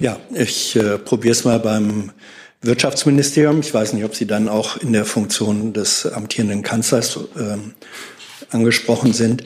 Ja, 0.00 0.18
ich 0.32 0.76
äh, 0.76 0.96
probiere 0.96 1.32
es 1.32 1.44
mal 1.44 1.60
beim 1.60 2.12
Wirtschaftsministerium. 2.62 3.60
Ich 3.60 3.74
weiß 3.74 3.92
nicht, 3.92 4.04
ob 4.06 4.14
Sie 4.14 4.26
dann 4.26 4.48
auch 4.48 4.78
in 4.78 4.94
der 4.94 5.04
Funktion 5.04 5.74
des 5.74 6.06
amtierenden 6.06 6.62
Kanzlers 6.62 7.18
äh, 7.36 7.58
angesprochen 8.50 9.12
sind. 9.12 9.44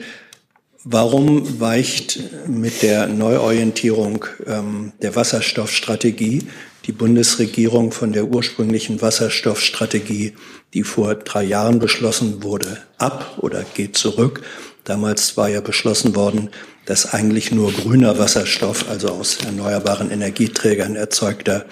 Warum 0.89 1.59
weicht 1.59 2.17
mit 2.47 2.81
der 2.81 3.07
Neuorientierung 3.07 4.23
ähm, 4.45 4.93
der 5.01 5.17
Wasserstoffstrategie 5.17 6.47
die 6.85 6.93
Bundesregierung 6.93 7.91
von 7.91 8.13
der 8.13 8.25
ursprünglichen 8.29 9.01
Wasserstoffstrategie, 9.01 10.33
die 10.73 10.83
vor 10.83 11.15
drei 11.15 11.43
Jahren 11.43 11.79
beschlossen 11.79 12.41
wurde, 12.41 12.77
ab 12.97 13.37
oder 13.41 13.65
geht 13.73 13.97
zurück. 13.97 14.43
Damals 14.85 15.35
war 15.35 15.49
ja 15.49 15.59
beschlossen 15.59 16.15
worden, 16.15 16.49
dass 16.85 17.13
eigentlich 17.13 17.51
nur 17.51 17.73
grüner 17.73 18.17
Wasserstoff, 18.17 18.89
also 18.89 19.09
aus 19.09 19.39
erneuerbaren 19.43 20.09
Energieträgern 20.09 20.95
erzeugter, 20.95 21.65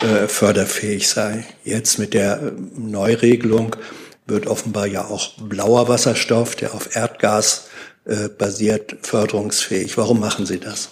äh, 0.00 0.26
förderfähig 0.28 1.08
sei. 1.08 1.44
Jetzt 1.62 1.98
mit 1.98 2.14
der 2.14 2.52
Neuregelung 2.74 3.76
wird 4.26 4.46
offenbar 4.46 4.86
ja 4.86 5.04
auch 5.04 5.34
blauer 5.38 5.88
Wasserstoff, 5.88 6.56
der 6.56 6.72
auf 6.72 6.96
Erdgas 6.96 7.68
äh, 8.04 8.28
basiert, 8.28 8.96
förderungsfähig. 9.02 9.96
Warum 9.96 10.20
machen 10.20 10.46
Sie 10.46 10.58
das? 10.58 10.90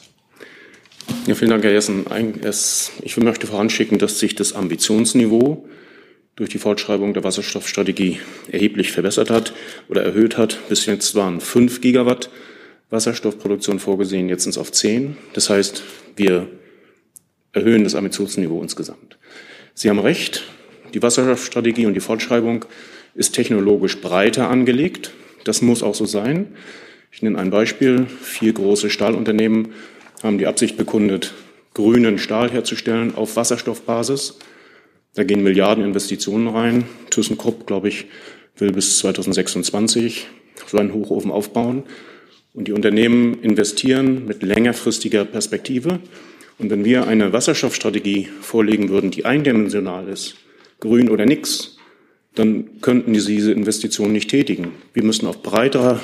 Ja, 1.27 1.35
vielen 1.35 1.51
Dank, 1.51 1.65
Herr 1.65 1.73
Jessen. 1.73 2.07
Ich 3.03 3.17
möchte 3.17 3.47
voranschicken, 3.47 3.99
dass 3.99 4.19
sich 4.19 4.35
das 4.37 4.53
Ambitionsniveau 4.53 5.69
durch 6.37 6.51
die 6.51 6.59
Fortschreibung 6.59 7.13
der 7.13 7.25
Wasserstoffstrategie 7.25 8.21
erheblich 8.51 8.93
verbessert 8.93 9.29
hat 9.29 9.53
oder 9.89 10.03
erhöht 10.03 10.39
hat. 10.39 10.59
Bis 10.69 10.87
jetzt 10.87 11.15
waren 11.15 11.41
fünf 11.41 11.81
Gigawatt 11.81 12.31
Wasserstoffproduktion 12.91 13.79
vorgesehen, 13.79 14.29
jetzt 14.29 14.43
sind 14.43 14.51
es 14.51 14.59
auf 14.59 14.73
zehn. 14.73 15.17
Das 15.33 15.49
heißt, 15.49 15.83
wir 16.17 16.49
erhöhen 17.53 17.85
das 17.85 17.95
Ambitionsniveau 17.95 18.63
insgesamt. 18.63 19.19
Sie 19.75 19.89
haben 19.89 20.01
recht, 20.01 20.45
die 20.93 21.03
Wasserstoffstrategie 21.03 21.87
und 21.87 21.95
die 21.95 22.01
Fortschreibung 22.01 22.65
ist 23.15 23.35
technologisch 23.35 24.01
breiter 24.01 24.49
angelegt. 24.49 25.13
Das 25.45 25.63
muss 25.63 25.83
auch 25.83 25.95
so 25.95 26.05
sein. 26.05 26.55
Ich 27.13 27.23
nenne 27.23 27.39
ein 27.39 27.51
Beispiel. 27.51 28.07
Vier 28.07 28.53
große 28.53 28.89
Stahlunternehmen 28.89 29.73
haben 30.23 30.39
die 30.39 30.47
Absicht 30.47 30.77
bekundet, 30.77 31.35
grünen 31.75 32.19
Stahl 32.19 32.51
herzustellen 32.51 33.15
auf 33.15 33.37
Wasserstoffbasis. 33.37 34.39
Da 35.15 35.25
gehen 35.25 35.43
Milliarden 35.43 35.85
Investitionen 35.85 36.49
rein. 36.49 36.85
ThyssenKrupp, 37.11 37.67
glaube 37.67 37.89
ich, 37.89 38.07
will 38.57 38.73
bis 38.73 38.99
2026 38.99 40.29
so 40.67 40.79
einen 40.79 40.95
Hochofen 40.95 41.33
aufbauen. 41.33 41.83
Und 42.55 42.69
die 42.69 42.73
Unternehmen 42.73 43.43
investieren 43.43 44.27
mit 44.27 44.43
längerfristiger 44.43 45.25
Perspektive. 45.25 46.01
Und 46.59 46.71
wenn 46.71 46.85
wir 46.85 47.07
eine 47.07 47.33
Wasserstoffstrategie 47.33 48.29
vorlegen 48.41 48.89
würden, 48.89 49.11
die 49.11 49.25
eindimensional 49.25 50.09
ist, 50.09 50.37
grün 50.79 51.09
oder 51.09 51.27
nix, 51.27 51.77
dann 52.35 52.81
könnten 52.81 53.15
sie 53.19 53.37
diese 53.37 53.53
Investitionen 53.53 54.13
nicht 54.13 54.31
tätigen. 54.31 54.73
Wir 54.93 55.03
müssen 55.03 55.27
auf 55.27 55.43
breiterer 55.43 56.01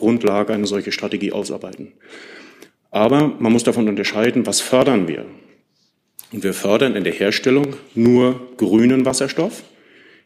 Grundlage 0.00 0.52
eine 0.52 0.66
solche 0.66 0.92
Strategie 0.92 1.32
ausarbeiten. 1.32 1.92
Aber 2.90 3.28
man 3.38 3.52
muss 3.52 3.62
davon 3.62 3.88
unterscheiden, 3.88 4.46
was 4.46 4.60
fördern 4.60 5.06
wir? 5.06 5.26
Und 6.32 6.42
wir 6.42 6.54
fördern 6.54 6.96
in 6.96 7.04
der 7.04 7.12
Herstellung 7.12 7.76
nur 7.94 8.40
grünen 8.56 9.04
Wasserstoff, 9.04 9.62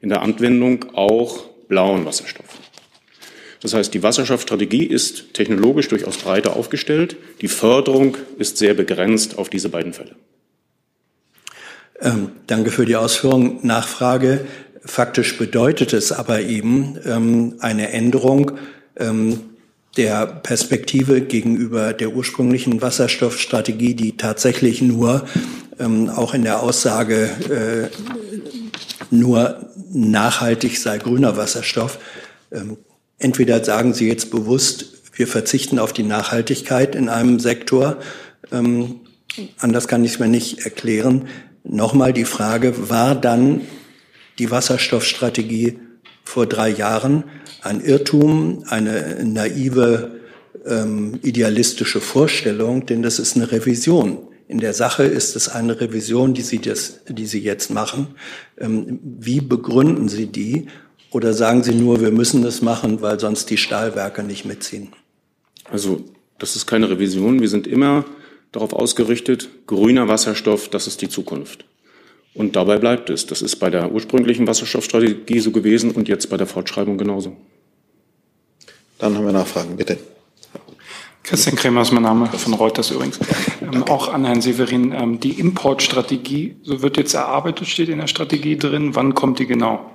in 0.01 0.09
der 0.09 0.23
Anwendung 0.23 0.87
auch 0.95 1.49
blauen 1.69 2.05
Wasserstoff. 2.05 2.59
Das 3.61 3.73
heißt, 3.73 3.95
die 3.95 4.03
Wasserstoffstrategie 4.03 4.85
ist 4.85 5.33
technologisch 5.33 5.89
durchaus 5.89 6.19
breiter 6.19 6.55
aufgestellt. 6.57 7.17
Die 7.41 7.49
Förderung 7.49 8.17
ist 8.39 8.59
sehr 8.59 8.75
begrenzt 8.75 9.39
auf 9.39 9.49
diese 9.49 9.71
beiden 9.71 9.95
Fälle. 9.95 10.15
Ähm, 12.01 12.33
danke 12.47 12.71
für 12.71 12.85
die 12.85 12.97
Ausführung. 12.97 13.67
Nachfrage. 13.67 14.47
Faktisch 14.85 15.39
bedeutet 15.39 15.95
es 15.95 16.13
aber 16.13 16.43
eben 16.43 16.99
ähm, 17.07 17.55
eine 17.61 17.91
Änderung 17.93 18.53
ähm, 18.97 19.41
der 19.97 20.27
Perspektive 20.27 21.21
gegenüber 21.21 21.93
der 21.93 22.15
ursprünglichen 22.15 22.83
Wasserstoffstrategie, 22.83 23.95
die 23.95 24.17
tatsächlich 24.17 24.83
nur 24.83 25.27
ähm, 25.79 26.09
auch 26.09 26.35
in 26.35 26.43
der 26.43 26.63
Aussage 26.63 27.31
äh, 27.51 29.15
nur 29.15 29.71
nachhaltig 29.93 30.79
sei 30.79 30.99
grüner 30.99 31.37
Wasserstoff. 31.37 31.99
Ähm, 32.51 32.77
entweder 33.19 33.65
sagen 33.65 33.95
Sie 33.95 34.09
jetzt 34.09 34.31
bewusst, 34.31 34.87
wir 35.15 35.29
verzichten 35.29 35.79
auf 35.79 35.93
die 35.93 36.03
Nachhaltigkeit 36.03 36.95
in 36.95 37.09
einem 37.09 37.39
Sektor. 37.39 37.99
Ähm, 38.51 39.01
anders 39.59 39.89
kann 39.89 40.05
ich 40.05 40.15
es 40.15 40.19
mir 40.19 40.29
nicht 40.29 40.65
erklären. 40.65 41.29
Nochmal 41.63 42.13
die 42.13 42.25
Frage, 42.25 42.91
war 42.91 43.15
dann 43.15 43.63
die 44.39 44.51
Wasserstoffstrategie 44.51 45.79
vor 46.25 46.47
drei 46.47 46.71
Jahren 46.71 47.25
ein 47.63 47.81
Irrtum, 47.81 48.65
eine 48.69 49.25
naive, 49.25 50.21
ähm, 50.67 51.21
idealistische 51.23 52.01
Vorstellung, 52.01 52.87
denn 52.87 53.03
das 53.03 53.19
ist 53.19 53.37
eine 53.37 53.53
Revision. 53.53 54.19
In 54.49 54.59
der 54.59 54.75
Sache 54.75 55.05
ist 55.05 55.37
es 55.37 55.49
eine 55.49 55.81
Revision, 55.81 56.35
die 56.35 56.43
Sie, 56.43 56.59
das, 56.59 57.01
die 57.09 57.27
Sie 57.27 57.41
jetzt 57.41 57.71
machen. 57.71 58.09
Ähm, 58.59 58.99
wie 59.03 59.41
begründen 59.41 60.09
Sie 60.09 60.27
die? 60.27 60.67
Oder 61.11 61.33
sagen 61.33 61.63
Sie 61.63 61.75
nur, 61.75 62.01
wir 62.01 62.11
müssen 62.11 62.43
das 62.43 62.61
machen, 62.61 63.01
weil 63.01 63.21
sonst 63.21 63.49
die 63.51 63.57
Stahlwerke 63.57 64.23
nicht 64.23 64.45
mitziehen? 64.45 64.89
Also 65.71 66.05
das 66.39 66.57
ist 66.57 66.67
keine 66.67 66.91
Revision. 66.91 67.41
Wir 67.41 67.49
sind 67.49 67.67
immer 67.67 68.05
darauf 68.53 68.73
ausgerichtet, 68.73 69.49
grüner 69.67 70.09
Wasserstoff, 70.09 70.69
das 70.69 70.87
ist 70.87 71.01
die 71.03 71.09
Zukunft. 71.09 71.65
Und 72.35 72.57
dabei 72.57 72.79
bleibt 72.79 73.11
es. 73.11 73.27
Das 73.27 73.43
ist 73.43 73.57
bei 73.57 73.71
der 73.71 73.93
ursprünglichen 73.93 74.47
Wasserstoffstrategie 74.47 75.39
so 75.39 75.53
gewesen 75.53 75.93
und 75.93 76.09
jetzt 76.09 76.29
bei 76.31 76.37
der 76.37 76.47
Fortschreibung 76.47 76.99
genauso. 76.99 77.37
Dann 78.99 79.17
haben 79.17 79.25
wir 79.25 79.33
Nachfragen, 79.33 79.77
bitte. 79.77 79.99
Christian 81.23 81.57
Kremer 81.57 81.81
ist 81.83 81.93
mein 81.93 82.03
Name, 82.03 82.27
von 82.27 82.53
Reuters 82.53 82.91
übrigens. 82.91 83.19
Ähm, 83.63 83.85
auch 83.85 84.13
an 84.13 84.25
Herrn 84.27 84.43
Severin. 84.43 84.93
Ähm, 84.93 85.21
die 85.21 85.41
Importstrategie, 85.41 86.57
so 86.63 86.83
wird 86.83 86.99
jetzt 86.99 87.15
erarbeitet, 87.15 87.67
steht 87.67 87.89
in 87.89 87.99
der 87.99 88.09
Strategie 88.09 88.59
drin. 88.59 88.95
Wann 88.95 89.15
kommt 89.15 89.39
die 89.39 89.47
genau? 89.47 89.91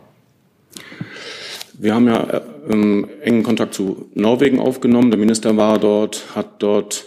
Wir 1.73 1.93
haben 1.93 2.07
ja 2.07 2.41
ähm, 2.67 3.07
engen 3.21 3.43
Kontakt 3.43 3.73
zu 3.73 4.09
Norwegen 4.15 4.59
aufgenommen. 4.59 5.11
Der 5.11 5.19
Minister 5.19 5.55
war 5.55 5.77
dort, 5.77 6.23
hat 6.35 6.61
dort 6.63 7.05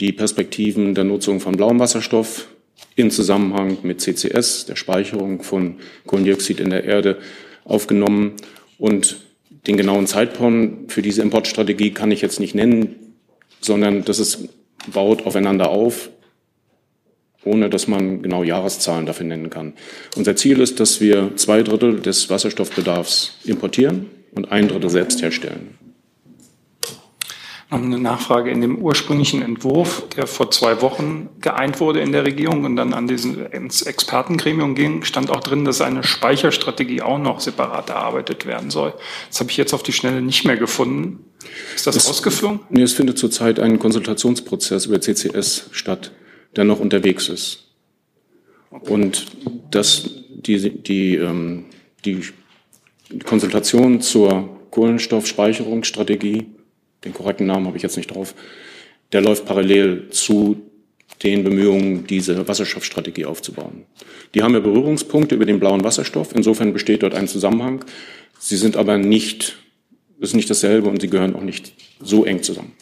die 0.00 0.12
Perspektiven 0.12 0.94
der 0.94 1.04
Nutzung 1.04 1.38
von 1.38 1.54
blauem 1.54 1.78
Wasserstoff 1.78 2.48
in 2.94 3.10
Zusammenhang 3.10 3.78
mit 3.82 4.00
CCS, 4.00 4.66
der 4.66 4.76
Speicherung 4.76 5.42
von 5.42 5.76
Kohlendioxid 6.06 6.60
in 6.60 6.70
der 6.70 6.84
Erde, 6.84 7.18
aufgenommen. 7.64 8.34
Und 8.78 9.20
den 9.66 9.76
genauen 9.76 10.06
Zeitpunkt 10.06 10.92
für 10.92 11.02
diese 11.02 11.22
Importstrategie 11.22 11.92
kann 11.92 12.10
ich 12.10 12.20
jetzt 12.20 12.40
nicht 12.40 12.54
nennen 12.54 12.96
sondern 13.64 14.04
das 14.04 14.18
ist, 14.18 14.48
baut 14.92 15.26
aufeinander 15.26 15.70
auf, 15.70 16.10
ohne 17.44 17.70
dass 17.70 17.86
man 17.86 18.22
genau 18.22 18.42
Jahreszahlen 18.42 19.06
dafür 19.06 19.26
nennen 19.26 19.50
kann. 19.50 19.74
Unser 20.16 20.36
Ziel 20.36 20.60
ist, 20.60 20.80
dass 20.80 21.00
wir 21.00 21.32
zwei 21.36 21.62
Drittel 21.62 22.00
des 22.00 22.30
Wasserstoffbedarfs 22.30 23.38
importieren 23.44 24.06
und 24.32 24.50
ein 24.50 24.68
Drittel 24.68 24.90
selbst 24.90 25.22
herstellen. 25.22 25.78
Eine 27.72 27.98
Nachfrage. 27.98 28.50
In 28.50 28.60
dem 28.60 28.76
ursprünglichen 28.76 29.40
Entwurf, 29.40 30.06
der 30.14 30.26
vor 30.26 30.50
zwei 30.50 30.82
Wochen 30.82 31.30
geeint 31.40 31.80
wurde 31.80 32.00
in 32.00 32.12
der 32.12 32.22
Regierung 32.22 32.64
und 32.64 32.76
dann 32.76 32.92
an 32.92 33.08
diesen, 33.08 33.46
ins 33.46 33.80
Expertengremium 33.80 34.74
ging, 34.74 35.04
stand 35.04 35.30
auch 35.30 35.40
drin, 35.40 35.64
dass 35.64 35.80
eine 35.80 36.02
Speicherstrategie 36.02 37.00
auch 37.00 37.16
noch 37.16 37.40
separat 37.40 37.88
erarbeitet 37.88 38.44
werden 38.44 38.68
soll. 38.68 38.92
Das 39.30 39.40
habe 39.40 39.50
ich 39.50 39.56
jetzt 39.56 39.72
auf 39.72 39.82
die 39.82 39.94
Schnelle 39.94 40.20
nicht 40.20 40.44
mehr 40.44 40.58
gefunden. 40.58 41.24
Ist 41.74 41.86
das, 41.86 41.94
das 41.94 42.10
ausgeflogen? 42.10 42.60
Nee, 42.68 42.82
es 42.82 42.92
findet 42.92 43.16
zurzeit 43.16 43.58
ein 43.58 43.78
Konsultationsprozess 43.78 44.84
über 44.84 45.00
CCS 45.00 45.70
statt, 45.72 46.12
der 46.56 46.64
noch 46.64 46.78
unterwegs 46.78 47.30
ist. 47.30 47.68
Okay. 48.70 48.92
Und 48.92 49.26
das, 49.70 50.10
die, 50.28 50.82
die, 50.82 51.14
ähm, 51.14 51.64
die 52.04 52.20
Konsultation 53.24 54.02
zur 54.02 54.60
Kohlenstoffspeicherungsstrategie 54.70 56.48
den 57.04 57.12
korrekten 57.14 57.46
Namen 57.46 57.66
habe 57.66 57.76
ich 57.76 57.82
jetzt 57.82 57.96
nicht 57.96 58.14
drauf, 58.14 58.34
der 59.12 59.20
läuft 59.20 59.44
parallel 59.44 60.08
zu 60.10 60.62
den 61.22 61.44
Bemühungen, 61.44 62.06
diese 62.06 62.48
Wasserstoffstrategie 62.48 63.26
aufzubauen. 63.26 63.84
Die 64.34 64.42
haben 64.42 64.54
ja 64.54 64.60
Berührungspunkte 64.60 65.34
über 65.34 65.44
den 65.44 65.60
blauen 65.60 65.84
Wasserstoff. 65.84 66.34
Insofern 66.34 66.72
besteht 66.72 67.02
dort 67.02 67.14
ein 67.14 67.28
Zusammenhang. 67.28 67.84
Sie 68.38 68.56
sind 68.56 68.76
aber 68.76 68.98
nicht, 68.98 69.56
ist 70.18 70.34
nicht 70.34 70.50
dasselbe 70.50 70.88
und 70.88 71.00
sie 71.00 71.08
gehören 71.08 71.36
auch 71.36 71.42
nicht 71.42 71.74
so 72.00 72.24
eng 72.24 72.42
zusammen. 72.42 72.72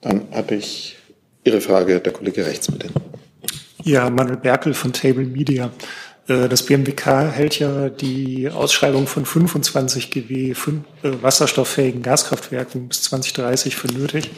Dann 0.00 0.28
habe 0.30 0.54
ich 0.54 0.96
Ihre 1.44 1.60
Frage, 1.60 2.00
der 2.00 2.12
Kollege 2.12 2.46
rechts 2.46 2.70
bitte. 2.70 2.88
Ja, 3.84 4.10
Manuel 4.10 4.36
Berkel 4.36 4.74
von 4.74 4.92
Table 4.92 5.24
Media. 5.24 5.72
Äh, 6.28 6.48
das 6.48 6.64
BMWK 6.64 7.32
hält 7.32 7.58
ja 7.58 7.88
die 7.88 8.48
Ausschreibung 8.48 9.06
von 9.06 9.24
25 9.24 10.10
GW 10.10 10.50
äh, 10.50 10.54
wasserstofffähigen 11.22 12.02
Gaskraftwerken 12.02 12.88
bis 12.88 13.02
2030 13.02 13.76
für 13.76 13.88
nötig. 13.88 14.30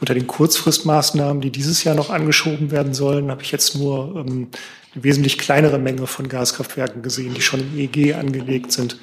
Unter 0.00 0.14
den 0.14 0.26
Kurzfristmaßnahmen, 0.26 1.42
die 1.42 1.50
dieses 1.50 1.84
Jahr 1.84 1.94
noch 1.94 2.10
angeschoben 2.10 2.70
werden 2.70 2.94
sollen, 2.94 3.30
habe 3.30 3.42
ich 3.42 3.52
jetzt 3.52 3.76
nur 3.76 4.24
ähm, 4.26 4.48
eine 4.94 5.04
wesentlich 5.04 5.38
kleinere 5.38 5.78
Menge 5.78 6.06
von 6.06 6.28
Gaskraftwerken 6.28 7.02
gesehen, 7.02 7.34
die 7.34 7.42
schon 7.42 7.60
im 7.60 7.78
EEG 7.78 8.14
angelegt 8.14 8.72
sind. 8.72 8.98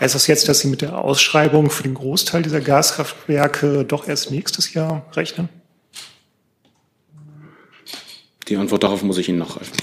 Heißt 0.00 0.14
das 0.14 0.28
jetzt, 0.28 0.48
dass 0.48 0.60
Sie 0.60 0.68
mit 0.68 0.80
der 0.80 0.98
Ausschreibung 0.98 1.70
für 1.70 1.82
den 1.82 1.94
Großteil 1.94 2.42
dieser 2.42 2.60
Gaskraftwerke 2.60 3.84
doch 3.84 4.06
erst 4.06 4.30
nächstes 4.30 4.72
Jahr 4.72 5.04
rechnen? 5.14 5.48
Die 8.46 8.56
Antwort 8.56 8.84
darauf 8.84 9.02
muss 9.02 9.18
ich 9.18 9.28
Ihnen 9.28 9.38
nachreichen. 9.38 9.74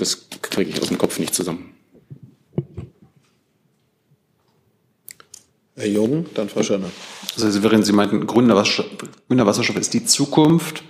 Das 0.00 0.28
kriege 0.40 0.70
ich 0.70 0.80
aus 0.80 0.88
dem 0.88 0.96
Kopf 0.96 1.18
nicht 1.18 1.34
zusammen. 1.34 1.74
Herr 5.76 5.88
Jung, 5.88 6.24
dann 6.32 6.48
Frau 6.48 6.62
Schöner. 6.62 6.90
Also 7.34 7.50
Severin, 7.50 7.82
Sie 7.82 7.92
meinten, 7.92 8.26
grüner 8.26 8.56
Wasserstoff, 8.56 8.86
grüner 9.28 9.44
Wasserstoff 9.44 9.76
ist 9.76 9.92
die 9.92 10.06
Zukunft, 10.06 10.82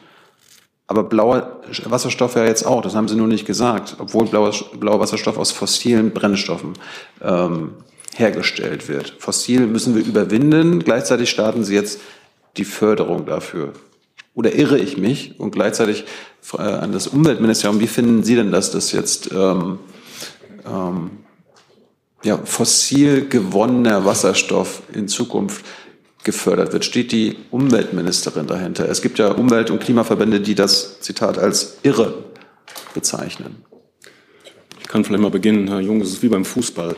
aber 0.87 1.03
blauer 1.03 1.61
Wasserstoff 1.87 2.37
ja 2.37 2.45
jetzt 2.45 2.65
auch, 2.65 2.83
das 2.83 2.95
haben 2.95 3.09
Sie 3.09 3.17
nur 3.17 3.27
nicht 3.27 3.47
gesagt, 3.47 3.97
obwohl 3.99 4.27
blauer, 4.27 4.53
blauer 4.79 5.01
Wasserstoff 5.01 5.39
aus 5.39 5.51
fossilen 5.51 6.13
Brennstoffen 6.13 6.75
ähm, 7.21 7.75
hergestellt 8.15 8.89
wird. 8.89 9.17
Fossil 9.19 9.67
müssen 9.67 9.97
wir 9.97 10.05
überwinden, 10.05 10.85
gleichzeitig 10.85 11.31
starten 11.31 11.65
Sie 11.65 11.75
jetzt 11.75 12.01
die 12.57 12.65
Förderung 12.65 13.27
dafür. 13.27 13.73
Oder 14.35 14.55
irre 14.55 14.79
ich 14.79 14.97
mich? 14.97 15.39
Und 15.39 15.51
gleichzeitig 15.51 16.05
äh, 16.57 16.63
an 16.63 16.93
das 16.93 17.09
Umweltministerium, 17.09 17.81
wie 17.81 17.87
finden 17.87 18.23
Sie 18.23 18.37
denn 18.37 18.53
das, 18.53 18.71
dass 18.71 18.93
jetzt 18.93 19.31
ähm, 19.33 19.79
ähm, 20.67 21.11
ja, 22.23 22.39
fossil 22.39 23.29
gewonnener 23.29 24.05
Wasserstoff 24.05 24.83
in 24.93 25.09
Zukunft 25.09 25.65
gefördert 26.23 26.73
wird? 26.73 26.85
Steht 26.85 27.13
die 27.13 27.37
Umweltministerin 27.51 28.47
dahinter? 28.47 28.89
Es 28.89 29.03
gibt 29.03 29.19
ja 29.19 29.33
Umwelt- 29.33 29.71
und 29.71 29.81
Klimaverbände, 29.81 30.41
die 30.41 30.55
das, 30.55 31.01
Zitat, 31.01 31.39
als 31.39 31.79
irre 31.83 32.25
bezeichnen. 32.95 33.65
Ich 34.81 34.87
kann 34.87 35.05
vielleicht 35.05 35.23
mal 35.23 35.31
beginnen, 35.31 35.69
Herr 35.69 35.81
Jung, 35.81 36.01
es 36.01 36.11
ist 36.11 36.23
wie 36.23 36.29
beim 36.29 36.45
Fußball. 36.45 36.97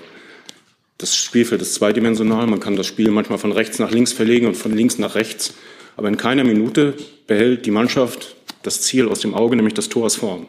Das 0.99 1.16
Spielfeld 1.16 1.61
ist 1.62 1.75
zweidimensional. 1.75 2.47
Man 2.47 2.61
kann 2.61 2.77
das 2.77 2.87
Spiel 2.87 3.11
manchmal 3.11 3.38
von 3.38 3.53
rechts 3.53 3.79
nach 3.79 3.90
links 3.90 4.12
verlegen 4.12 4.47
und 4.47 4.57
von 4.57 4.73
links 4.73 4.99
nach 4.99 5.14
rechts. 5.14 5.55
Aber 6.03 6.09
in 6.09 6.17
keiner 6.17 6.43
Minute 6.43 6.95
behält 7.29 7.65
die 7.65 7.71
Mannschaft 7.71 8.35
das 8.65 8.81
Ziel 8.81 9.07
aus 9.07 9.21
dem 9.21 9.35
Auge, 9.35 9.55
nämlich 9.55 9.75
das 9.75 9.88
Tor 9.88 10.09
ist 10.09 10.17
vorn. 10.17 10.47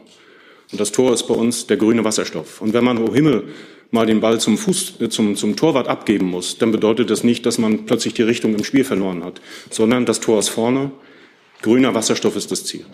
Und 0.72 0.82
das 0.82 0.92
Tor 0.92 1.14
ist 1.14 1.28
bei 1.28 1.36
uns 1.36 1.68
der 1.68 1.78
grüne 1.78 2.04
Wasserstoff. 2.04 2.60
Und 2.60 2.74
wenn 2.74 2.84
man, 2.84 2.98
oh 2.98 3.14
Himmel, 3.14 3.44
mal 3.92 4.08
den 4.08 4.20
Ball 4.20 4.40
zum, 4.40 4.58
Fuß, 4.58 5.00
äh, 5.02 5.10
zum, 5.10 5.36
zum 5.36 5.56
Torwart 5.56 5.88
abgeben 5.88 6.26
muss, 6.26 6.58
dann 6.58 6.72
bedeutet 6.72 7.12
das 7.12 7.24
nicht, 7.24 7.46
dass 7.46 7.60
man 7.60 7.86
plötzlich 7.86 8.16
die 8.16 8.24
Richtung 8.24 8.56
im 8.56 8.64
Spiel 8.64 8.84
verloren 8.84 9.24
hat, 9.24 9.42
sondern 9.70 10.08
das 10.08 10.22
Tor 10.22 10.40
ist 10.40 10.50
vorne, 10.50 10.90
grüner 11.62 11.94
Wasserstoff 11.94 12.36
ist 12.36 12.50
das 12.50 12.66
Ziel. 12.66 12.88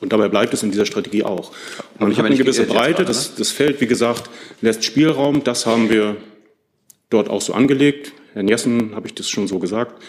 Und 0.00 0.10
dabei 0.10 0.28
bleibt 0.30 0.54
es 0.54 0.62
in 0.62 0.70
dieser 0.70 0.86
Strategie 0.86 1.22
auch. 1.22 1.52
Man 1.98 2.16
hat 2.16 2.24
eine 2.24 2.34
gewisse 2.34 2.64
Breite, 2.64 3.04
das, 3.04 3.32
ne? 3.32 3.34
das 3.40 3.50
Feld, 3.50 3.82
wie 3.82 3.86
gesagt, 3.86 4.30
lässt 4.62 4.82
Spielraum. 4.84 5.44
Das 5.44 5.66
haben 5.66 5.90
wir 5.90 6.16
dort 7.10 7.28
auch 7.28 7.42
so 7.42 7.52
angelegt. 7.52 8.12
Herrn 8.32 8.48
Jessen 8.48 8.94
habe 8.94 9.06
ich 9.06 9.14
das 9.14 9.28
schon 9.28 9.48
so 9.48 9.58
gesagt. 9.58 10.02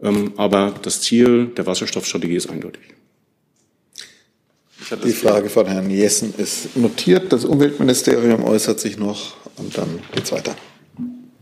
Ähm, 0.00 0.32
aber 0.36 0.74
das 0.82 1.00
Ziel 1.00 1.46
der 1.56 1.66
Wasserstoffstrategie 1.66 2.36
ist 2.36 2.50
eindeutig. 2.50 2.82
Die 5.04 5.12
Frage 5.12 5.48
von 5.48 5.66
Herrn 5.66 5.90
Jessen 5.90 6.34
ist 6.36 6.76
notiert. 6.76 7.32
Das 7.32 7.44
Umweltministerium 7.44 8.44
äußert 8.44 8.80
sich 8.80 8.98
noch 8.98 9.34
und 9.56 9.76
dann 9.78 10.00
geht 10.12 10.24
es 10.24 10.32
weiter. 10.32 10.54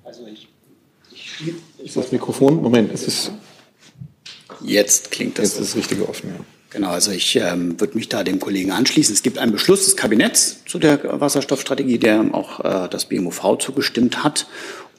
Also 0.04 0.26
ich, 0.26 0.48
ich, 1.12 1.54
ich 1.82 1.94
das 1.94 2.12
Mikrofon, 2.12 2.62
Moment, 2.62 2.92
es 2.92 3.04
ist. 3.04 3.32
Jetzt 4.62 5.10
klingt 5.10 5.38
das. 5.38 5.54
Jetzt 5.54 5.60
ist 5.60 5.68
das 5.70 5.76
Richtige 5.76 6.08
offen, 6.08 6.30
ja. 6.30 6.44
Genau, 6.70 6.90
also 6.90 7.10
ich 7.10 7.34
ähm, 7.34 7.80
würde 7.80 7.96
mich 7.96 8.08
da 8.08 8.22
dem 8.22 8.38
Kollegen 8.38 8.70
anschließen. 8.70 9.12
Es 9.12 9.22
gibt 9.22 9.38
einen 9.38 9.50
Beschluss 9.50 9.86
des 9.86 9.96
Kabinetts 9.96 10.62
zu 10.66 10.78
der 10.78 11.20
Wasserstoffstrategie, 11.20 11.98
der 11.98 12.32
auch 12.32 12.60
äh, 12.60 12.88
das 12.88 13.06
BMUV 13.06 13.58
zugestimmt 13.58 14.22
hat. 14.22 14.46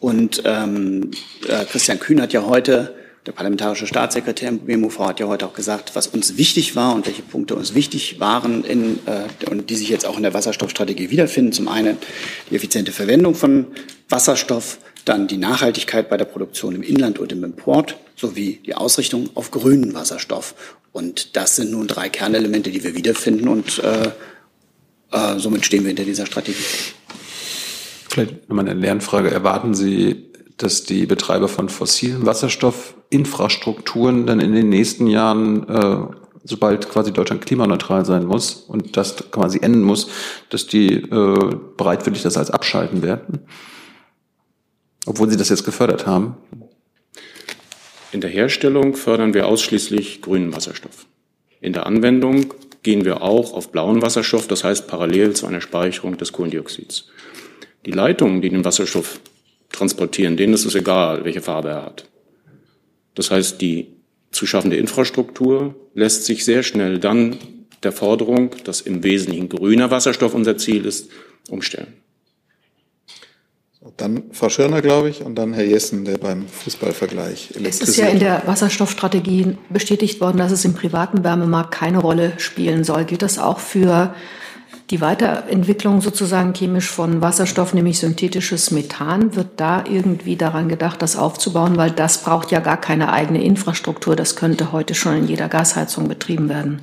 Und 0.01 0.41
ähm, 0.45 1.11
äh, 1.47 1.63
Christian 1.65 1.99
Kühn 1.99 2.21
hat 2.21 2.33
ja 2.33 2.45
heute 2.45 2.93
der 3.25 3.33
parlamentarische 3.33 3.85
Staatssekretär 3.85 4.49
im 4.49 4.59
BMUV 4.59 4.99
hat 4.99 5.19
ja 5.19 5.27
heute 5.27 5.45
auch 5.45 5.53
gesagt, 5.53 5.95
was 5.95 6.07
uns 6.07 6.37
wichtig 6.37 6.75
war 6.75 6.95
und 6.95 7.05
welche 7.05 7.21
Punkte 7.21 7.55
uns 7.55 7.75
wichtig 7.75 8.19
waren 8.19 8.63
in, 8.63 8.99
äh, 9.05 9.49
und 9.49 9.69
die 9.69 9.75
sich 9.75 9.89
jetzt 9.89 10.07
auch 10.07 10.17
in 10.17 10.23
der 10.23 10.33
Wasserstoffstrategie 10.33 11.11
wiederfinden. 11.11 11.51
Zum 11.51 11.67
einen 11.67 11.97
die 12.49 12.55
effiziente 12.55 12.91
Verwendung 12.91 13.35
von 13.35 13.67
Wasserstoff, 14.09 14.79
dann 15.05 15.27
die 15.27 15.37
Nachhaltigkeit 15.37 16.09
bei 16.09 16.17
der 16.17 16.25
Produktion 16.25 16.75
im 16.75 16.83
Inland 16.83 17.19
und 17.19 17.31
im 17.31 17.43
Import 17.43 17.97
sowie 18.15 18.59
die 18.65 18.73
Ausrichtung 18.73 19.29
auf 19.35 19.51
grünen 19.51 19.93
Wasserstoff. 19.93 20.55
Und 20.91 21.35
das 21.35 21.55
sind 21.55 21.71
nun 21.71 21.87
drei 21.87 22.09
Kernelemente, 22.09 22.71
die 22.71 22.83
wir 22.83 22.95
wiederfinden 22.95 23.47
und 23.47 23.79
äh, 23.83 24.11
äh, 25.11 25.39
somit 25.39 25.65
stehen 25.65 25.83
wir 25.83 25.89
hinter 25.89 26.05
dieser 26.05 26.25
Strategie. 26.25 26.57
Vielleicht 28.09 28.49
nochmal 28.49 28.67
eine 28.67 28.79
Lernfrage. 28.79 29.31
Erwarten 29.31 29.73
Sie 29.73 30.30
dass 30.63 30.83
die 30.83 31.05
Betreiber 31.05 31.47
von 31.47 31.69
fossilen 31.69 32.25
Wasserstoffinfrastrukturen 32.25 34.25
dann 34.25 34.39
in 34.39 34.53
den 34.53 34.69
nächsten 34.69 35.07
Jahren, 35.07 35.67
äh, 35.67 35.97
sobald 36.43 36.89
quasi 36.89 37.13
Deutschland 37.13 37.45
klimaneutral 37.45 38.05
sein 38.05 38.25
muss 38.25 38.65
und 38.67 38.97
das 38.97 39.15
quasi 39.31 39.59
enden 39.61 39.83
muss, 39.83 40.09
dass 40.49 40.67
die 40.67 40.93
äh, 40.93 41.55
bereitwillig 41.77 42.23
das 42.23 42.37
als 42.37 42.51
abschalten 42.51 43.01
werden? 43.01 43.39
Obwohl 45.05 45.29
sie 45.29 45.37
das 45.37 45.49
jetzt 45.49 45.65
gefördert 45.65 46.05
haben. 46.05 46.37
In 48.11 48.21
der 48.21 48.29
Herstellung 48.29 48.95
fördern 48.95 49.33
wir 49.33 49.47
ausschließlich 49.47 50.21
grünen 50.21 50.53
Wasserstoff. 50.53 51.05
In 51.59 51.73
der 51.73 51.85
Anwendung 51.85 52.53
gehen 52.83 53.05
wir 53.05 53.21
auch 53.21 53.53
auf 53.53 53.71
blauen 53.71 54.01
Wasserstoff, 54.01 54.47
das 54.47 54.63
heißt 54.63 54.87
parallel 54.87 55.33
zu 55.33 55.47
einer 55.47 55.61
Speicherung 55.61 56.17
des 56.17 56.31
Kohlendioxids. 56.31 57.07
Die 57.85 57.91
Leitungen, 57.91 58.41
die 58.41 58.49
den 58.49 58.65
Wasserstoff 58.65 59.19
transportieren. 59.71 60.37
Denen 60.37 60.53
ist 60.53 60.65
es 60.65 60.75
egal, 60.75 61.25
welche 61.25 61.41
Farbe 61.41 61.69
er 61.69 61.85
hat. 61.85 62.05
Das 63.15 63.31
heißt, 63.31 63.61
die 63.61 63.87
zu 64.31 64.45
schaffende 64.45 64.77
Infrastruktur 64.77 65.75
lässt 65.93 66.25
sich 66.25 66.45
sehr 66.45 66.63
schnell 66.63 66.99
dann 66.99 67.37
der 67.83 67.91
Forderung, 67.91 68.55
dass 68.63 68.81
im 68.81 69.03
Wesentlichen 69.03 69.49
grüner 69.49 69.91
Wasserstoff 69.91 70.33
unser 70.33 70.57
Ziel 70.57 70.85
ist, 70.85 71.09
umstellen. 71.49 71.93
Dann 73.97 74.23
Frau 74.31 74.49
Schirner, 74.49 74.81
glaube 74.81 75.09
ich, 75.09 75.23
und 75.23 75.35
dann 75.35 75.53
Herr 75.53 75.63
Jessen, 75.63 76.05
der 76.05 76.19
beim 76.19 76.47
Fußballvergleich 76.47 77.49
Es 77.63 77.81
ist 77.81 77.97
ja 77.97 78.07
in 78.07 78.19
der 78.19 78.43
Wasserstoffstrategie 78.45 79.57
bestätigt 79.69 80.21
worden, 80.21 80.37
dass 80.37 80.51
es 80.51 80.65
im 80.65 80.75
privaten 80.75 81.23
Wärmemarkt 81.23 81.71
keine 81.71 81.97
Rolle 81.97 82.33
spielen 82.37 82.83
soll. 82.83 83.05
Gilt 83.05 83.23
das 83.23 83.39
auch 83.39 83.59
für 83.59 84.13
die 84.91 84.99
Weiterentwicklung 84.99 86.01
sozusagen 86.01 86.53
chemisch 86.53 86.89
von 86.89 87.21
Wasserstoff, 87.21 87.73
nämlich 87.73 87.99
synthetisches 87.99 88.71
Methan, 88.71 89.35
wird 89.37 89.47
da 89.55 89.85
irgendwie 89.89 90.35
daran 90.35 90.67
gedacht, 90.67 91.01
das 91.01 91.15
aufzubauen, 91.15 91.77
weil 91.77 91.91
das 91.91 92.23
braucht 92.23 92.51
ja 92.51 92.59
gar 92.59 92.79
keine 92.79 93.13
eigene 93.13 93.41
Infrastruktur. 93.41 94.17
Das 94.17 94.35
könnte 94.35 94.73
heute 94.73 94.93
schon 94.93 95.15
in 95.15 95.27
jeder 95.27 95.47
Gasheizung 95.47 96.09
betrieben 96.09 96.49
werden. 96.49 96.81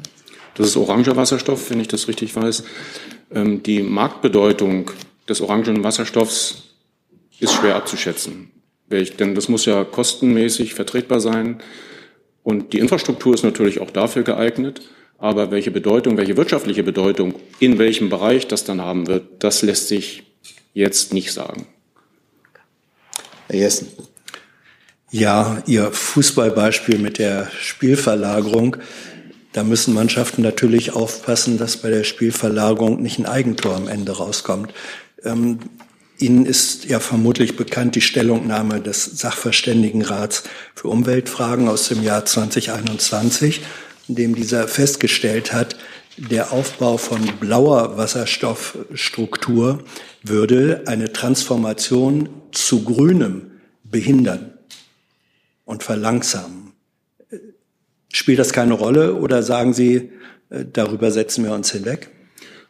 Das 0.54 0.68
ist 0.68 0.76
oranger 0.76 1.16
Wasserstoff, 1.16 1.70
wenn 1.70 1.80
ich 1.80 1.88
das 1.88 2.08
richtig 2.08 2.34
weiß. 2.34 2.64
Ähm, 3.34 3.62
die 3.62 3.82
Marktbedeutung 3.82 4.90
des 5.28 5.42
orangen 5.42 5.84
Wasserstoffs 5.84 6.62
ist 7.38 7.52
schwer 7.52 7.76
abzuschätzen. 7.76 8.50
Denn 8.90 9.34
das 9.34 9.50
muss 9.50 9.66
ja 9.66 9.84
kostenmäßig 9.84 10.72
vertretbar 10.72 11.20
sein. 11.20 11.60
Und 12.42 12.72
die 12.72 12.78
Infrastruktur 12.78 13.34
ist 13.34 13.44
natürlich 13.44 13.80
auch 13.80 13.90
dafür 13.90 14.22
geeignet. 14.22 14.80
Aber 15.18 15.50
welche 15.50 15.72
Bedeutung, 15.72 16.16
welche 16.16 16.36
wirtschaftliche 16.36 16.84
Bedeutung 16.84 17.34
in 17.58 17.78
welchem 17.78 18.08
Bereich 18.08 18.46
das 18.46 18.64
dann 18.64 18.80
haben 18.80 19.08
wird, 19.08 19.42
das 19.42 19.62
lässt 19.62 19.88
sich 19.88 20.22
jetzt 20.74 21.12
nicht 21.12 21.32
sagen. 21.32 21.66
Herr 23.48 23.58
Jessen. 23.58 23.88
Ja, 25.10 25.62
Ihr 25.66 25.90
Fußballbeispiel 25.90 26.98
mit 26.98 27.18
der 27.18 27.48
Spielverlagerung. 27.60 28.76
Da 29.52 29.64
müssen 29.64 29.94
Mannschaften 29.94 30.42
natürlich 30.42 30.92
aufpassen, 30.92 31.58
dass 31.58 31.78
bei 31.78 31.90
der 31.90 32.04
Spielverlagerung 32.04 33.02
nicht 33.02 33.18
ein 33.18 33.26
Eigentor 33.26 33.74
am 33.74 33.88
Ende 33.88 34.12
rauskommt. 34.12 34.72
Ähm, 35.24 35.58
Ihnen 36.18 36.46
ist 36.46 36.84
ja 36.84 37.00
vermutlich 37.00 37.56
bekannt 37.56 37.94
die 37.94 38.00
Stellungnahme 38.00 38.80
des 38.80 39.04
Sachverständigenrats 39.04 40.42
für 40.74 40.88
Umweltfragen 40.88 41.68
aus 41.68 41.88
dem 41.88 42.02
Jahr 42.02 42.24
2021 42.24 43.62
in 44.08 44.14
dem 44.14 44.34
dieser 44.34 44.66
festgestellt 44.68 45.52
hat, 45.52 45.76
der 46.16 46.52
Aufbau 46.52 46.96
von 46.96 47.20
blauer 47.38 47.96
Wasserstoffstruktur 47.96 49.84
würde 50.22 50.82
eine 50.86 51.12
Transformation 51.12 52.28
zu 52.50 52.82
grünem 52.82 53.52
behindern 53.84 54.54
und 55.64 55.82
verlangsamen. 55.82 56.72
Spielt 58.12 58.38
das 58.38 58.52
keine 58.52 58.74
Rolle 58.74 59.14
oder 59.14 59.42
sagen 59.42 59.74
Sie, 59.74 60.10
äh, 60.50 60.64
darüber 60.72 61.10
setzen 61.12 61.44
wir 61.44 61.52
uns 61.52 61.70
hinweg? 61.70 62.10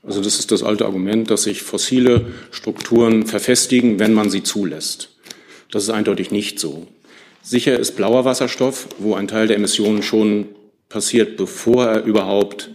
Also 0.03 0.21
das 0.21 0.39
ist 0.39 0.51
das 0.51 0.63
alte 0.63 0.85
Argument, 0.85 1.31
dass 1.31 1.45
sich 1.45 1.63
fossile 1.63 2.27
Strukturen 2.51 3.27
verfestigen, 3.27 3.99
wenn 3.99 4.15
man 4.15 4.31
sie 4.31 4.43
zulässt. 4.43 5.17
Das 5.71 5.85
ist 5.85 5.91
eindeutig 5.91 6.31
nicht 6.31 6.61
so. 6.61 6.87
Sicher 7.43 7.79
ist 7.79 7.97
blauer 7.97 8.25
Wasserstoff, 8.25 8.89
wo 8.99 9.15
ein 9.15 9.29
Teil 9.29 9.47
der 9.49 9.57
Emissionen 9.57 10.03
schon 10.03 10.49
passiert, 10.89 11.37
bevor 11.37 11.87
er 11.87 12.05
überhaupt 12.05 12.71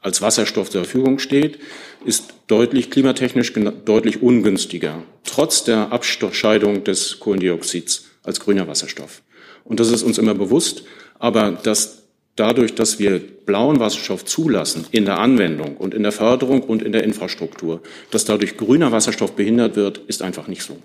als 0.00 0.22
Wasserstoff 0.22 0.70
zur 0.70 0.84
Verfügung 0.84 1.18
steht, 1.18 1.58
ist 2.04 2.34
deutlich 2.46 2.90
klimatechnisch 2.90 3.52
deutlich 3.84 4.22
ungünstiger, 4.22 5.02
trotz 5.24 5.64
der 5.64 5.92
Abscheidung 5.92 6.84
des 6.84 7.18
Kohlendioxids 7.18 8.04
als 8.22 8.38
grüner 8.38 8.68
Wasserstoff. 8.68 9.22
Und 9.64 9.80
das 9.80 9.90
ist 9.90 10.04
uns 10.04 10.18
immer 10.18 10.34
bewusst, 10.34 10.84
aber 11.18 11.50
dass 11.50 12.04
dadurch, 12.36 12.74
dass 12.74 12.98
wir 13.00 13.18
blauen 13.18 13.80
Wasserstoff 13.80 14.24
zulassen 14.24 14.86
in 14.92 15.06
der 15.06 15.18
Anwendung 15.18 15.76
und 15.76 15.94
in 15.94 16.04
der 16.04 16.12
Förderung 16.12 16.62
und 16.62 16.82
in 16.82 16.92
der 16.92 17.02
Infrastruktur, 17.02 17.82
dass 18.10 18.24
dadurch 18.24 18.56
grüner 18.56 18.92
Wasserstoff 18.92 19.32
behindert 19.32 19.74
wird, 19.74 19.98
ist 20.06 20.22
einfach 20.22 20.46
nicht 20.46 20.62
so. 20.62 20.78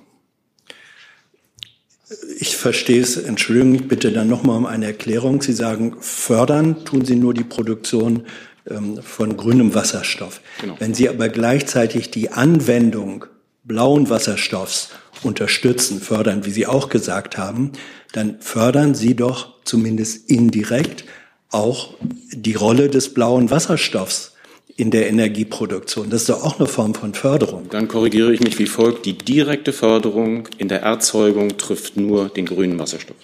Ich 2.61 2.63
verstehe 2.63 3.01
es, 3.01 3.17
entschuldigen 3.17 3.71
mich 3.71 3.87
bitte 3.87 4.11
dann 4.11 4.27
nochmal 4.27 4.55
um 4.55 4.67
eine 4.67 4.85
Erklärung. 4.85 5.41
Sie 5.41 5.51
sagen, 5.51 5.95
fördern 5.99 6.85
tun 6.85 7.03
Sie 7.03 7.15
nur 7.15 7.33
die 7.33 7.43
Produktion 7.43 8.27
ähm, 8.69 8.99
von 9.01 9.35
grünem 9.35 9.73
Wasserstoff. 9.73 10.41
Genau. 10.61 10.75
Wenn 10.77 10.93
Sie 10.93 11.09
aber 11.09 11.29
gleichzeitig 11.29 12.11
die 12.11 12.29
Anwendung 12.29 13.25
blauen 13.63 14.11
Wasserstoffs 14.11 14.89
unterstützen, 15.23 16.01
fördern, 16.01 16.45
wie 16.45 16.51
Sie 16.51 16.67
auch 16.67 16.89
gesagt 16.89 17.39
haben, 17.39 17.71
dann 18.11 18.39
fördern 18.41 18.93
Sie 18.93 19.15
doch 19.15 19.55
zumindest 19.63 20.29
indirekt 20.29 21.05
auch 21.49 21.95
die 22.31 22.53
Rolle 22.53 22.89
des 22.89 23.15
blauen 23.15 23.49
Wasserstoffs 23.49 24.30
in 24.77 24.91
der 24.91 25.07
Energieproduktion. 25.07 26.09
Das 26.09 26.21
ist 26.21 26.29
doch 26.29 26.43
auch 26.43 26.59
eine 26.59 26.67
Form 26.67 26.93
von 26.93 27.13
Förderung. 27.13 27.69
Dann 27.69 27.87
korrigiere 27.87 28.33
ich 28.33 28.39
mich 28.39 28.57
wie 28.59 28.67
folgt. 28.67 29.05
Die 29.05 29.17
direkte 29.17 29.73
Förderung 29.73 30.47
in 30.57 30.67
der 30.67 30.81
Erzeugung 30.81 31.57
trifft 31.57 31.97
nur 31.97 32.29
den 32.29 32.45
grünen 32.45 32.79
Wasserstoff. 32.79 33.17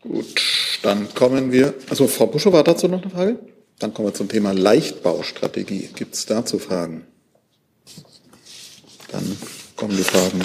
Gut, 0.00 0.42
dann 0.82 1.14
kommen 1.14 1.52
wir. 1.52 1.74
Also 1.88 2.08
Frau 2.08 2.26
Buschow, 2.26 2.52
war 2.52 2.64
dazu 2.64 2.88
noch 2.88 3.02
eine 3.02 3.10
Frage? 3.10 3.38
Dann 3.78 3.94
kommen 3.94 4.08
wir 4.08 4.14
zum 4.14 4.28
Thema 4.28 4.52
Leichtbaustrategie. 4.52 5.90
Gibt 5.94 6.14
es 6.14 6.26
dazu 6.26 6.58
Fragen? 6.58 7.06
Dann 9.10 9.36
kommen 9.76 9.96
die 9.96 10.02
Fragen, 10.02 10.40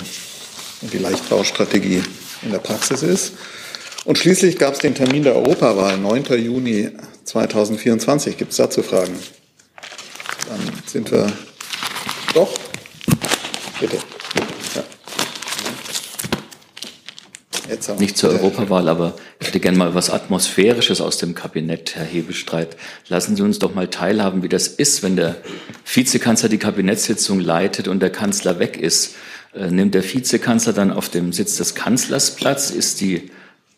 wie 0.82 0.88
die 0.88 0.98
Leichtbaustrategie 0.98 2.04
in 2.44 2.52
der 2.52 2.60
Praxis 2.60 3.02
ist. 3.02 3.34
Und 4.06 4.18
schließlich 4.18 4.58
gab 4.58 4.74
es 4.74 4.80
den 4.80 4.96
Termin 4.96 5.24
der 5.24 5.36
Europawahl, 5.36 5.98
9. 5.98 6.26
Juni 6.44 6.90
2024. 7.28 8.38
Gibt 8.38 8.52
es 8.52 8.58
dazu 8.58 8.82
Fragen? 8.82 9.14
Dann 10.48 10.60
sind 10.86 11.12
wir 11.12 11.32
doch. 12.34 12.54
Bitte. 13.80 13.98
Ja. 14.76 14.84
nicht 18.00 18.18
zur 18.18 18.32
Europawahl, 18.32 18.88
aber 18.88 19.14
ich 19.40 19.48
hätte 19.48 19.60
gerne 19.60 19.78
mal 19.78 19.94
was 19.94 20.10
Atmosphärisches 20.10 21.02
aus 21.02 21.18
dem 21.18 21.36
Kabinett, 21.36 21.96
Herr 21.96 22.06
Hebestreit. 22.06 22.78
Lassen 23.10 23.36
Sie 23.36 23.44
uns 23.44 23.60
doch 23.60 23.76
mal 23.76 23.90
teilhaben, 23.90 24.42
wie 24.42 24.50
das 24.50 24.68
ist, 24.68 25.04
wenn 25.04 25.18
der 25.18 25.36
Vizekanzler 25.86 26.48
die 26.50 26.58
Kabinettssitzung 26.58 27.42
leitet 27.42 27.88
und 27.90 28.00
der 28.00 28.10
Kanzler 28.10 28.60
weg 28.60 28.78
ist. 28.78 29.16
Äh, 29.54 29.70
nimmt 29.70 29.94
der 29.96 30.04
Vizekanzler 30.04 30.74
dann 30.74 30.92
auf 30.92 31.10
dem 31.10 31.34
Sitz 31.34 31.58
des 31.58 31.76
Kanzlers 31.76 32.36
Platz? 32.36 32.72
Ist 32.72 33.02
die 33.02 33.32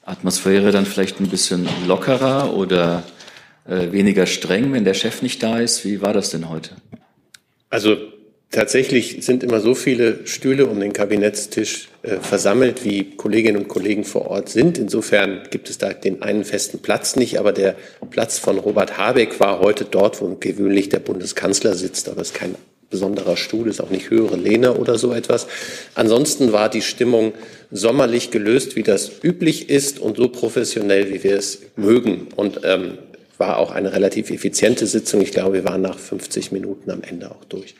Atmosphäre 0.05 0.71
dann 0.71 0.85
vielleicht 0.85 1.19
ein 1.19 1.29
bisschen 1.29 1.67
lockerer 1.87 2.53
oder 2.53 3.03
äh, 3.65 3.91
weniger 3.91 4.25
streng, 4.25 4.73
wenn 4.73 4.83
der 4.83 4.93
Chef 4.93 5.21
nicht 5.21 5.41
da 5.43 5.59
ist? 5.59 5.85
Wie 5.85 6.01
war 6.01 6.13
das 6.13 6.29
denn 6.29 6.49
heute? 6.49 6.71
Also 7.69 7.97
tatsächlich 8.51 9.17
sind 9.21 9.43
immer 9.43 9.59
so 9.59 9.75
viele 9.75 10.25
Stühle 10.25 10.65
um 10.65 10.79
den 10.79 10.93
Kabinettstisch 10.93 11.89
äh, 12.01 12.17
versammelt, 12.17 12.83
wie 12.83 13.15
Kolleginnen 13.15 13.57
und 13.57 13.67
Kollegen 13.67 14.03
vor 14.03 14.27
Ort 14.27 14.49
sind. 14.49 14.77
Insofern 14.77 15.43
gibt 15.51 15.69
es 15.69 15.77
da 15.77 15.93
den 15.93 16.21
einen 16.21 16.43
festen 16.43 16.79
Platz 16.79 17.15
nicht, 17.15 17.39
aber 17.39 17.51
der 17.51 17.75
Platz 18.09 18.39
von 18.39 18.57
Robert 18.57 18.97
Habeck 18.97 19.39
war 19.39 19.59
heute 19.59 19.85
dort, 19.85 20.21
wo 20.21 20.35
gewöhnlich 20.35 20.89
der 20.89 20.99
Bundeskanzler 20.99 21.75
sitzt, 21.75 22.09
aber 22.09 22.21
es 22.21 22.29
ist 22.29 22.33
kein 22.35 22.55
besonderer 22.89 23.37
Stuhl, 23.37 23.67
ist 23.67 23.81
auch 23.81 23.91
nicht 23.91 24.09
höhere 24.09 24.35
Lehne 24.35 24.73
oder 24.73 24.97
so 24.97 25.13
etwas. 25.13 25.47
Ansonsten 25.95 26.51
war 26.51 26.69
die 26.69 26.81
Stimmung 26.81 27.33
sommerlich 27.71 28.31
gelöst, 28.31 28.75
wie 28.75 28.83
das 28.83 29.11
üblich 29.21 29.69
ist 29.69 29.99
und 29.99 30.17
so 30.17 30.27
professionell, 30.29 31.13
wie 31.13 31.23
wir 31.23 31.37
es 31.37 31.61
mögen. 31.75 32.29
Und 32.35 32.61
ähm, 32.63 32.97
war 33.39 33.57
auch 33.57 33.71
eine 33.71 33.93
relativ 33.93 34.29
effiziente 34.29 34.85
Sitzung. 34.85 35.21
Ich 35.21 35.31
glaube, 35.31 35.53
wir 35.53 35.63
waren 35.63 35.81
nach 35.81 35.97
50 35.97 36.51
Minuten 36.51 36.91
am 36.91 37.01
Ende 37.01 37.31
auch 37.31 37.45
durch. 37.45 37.73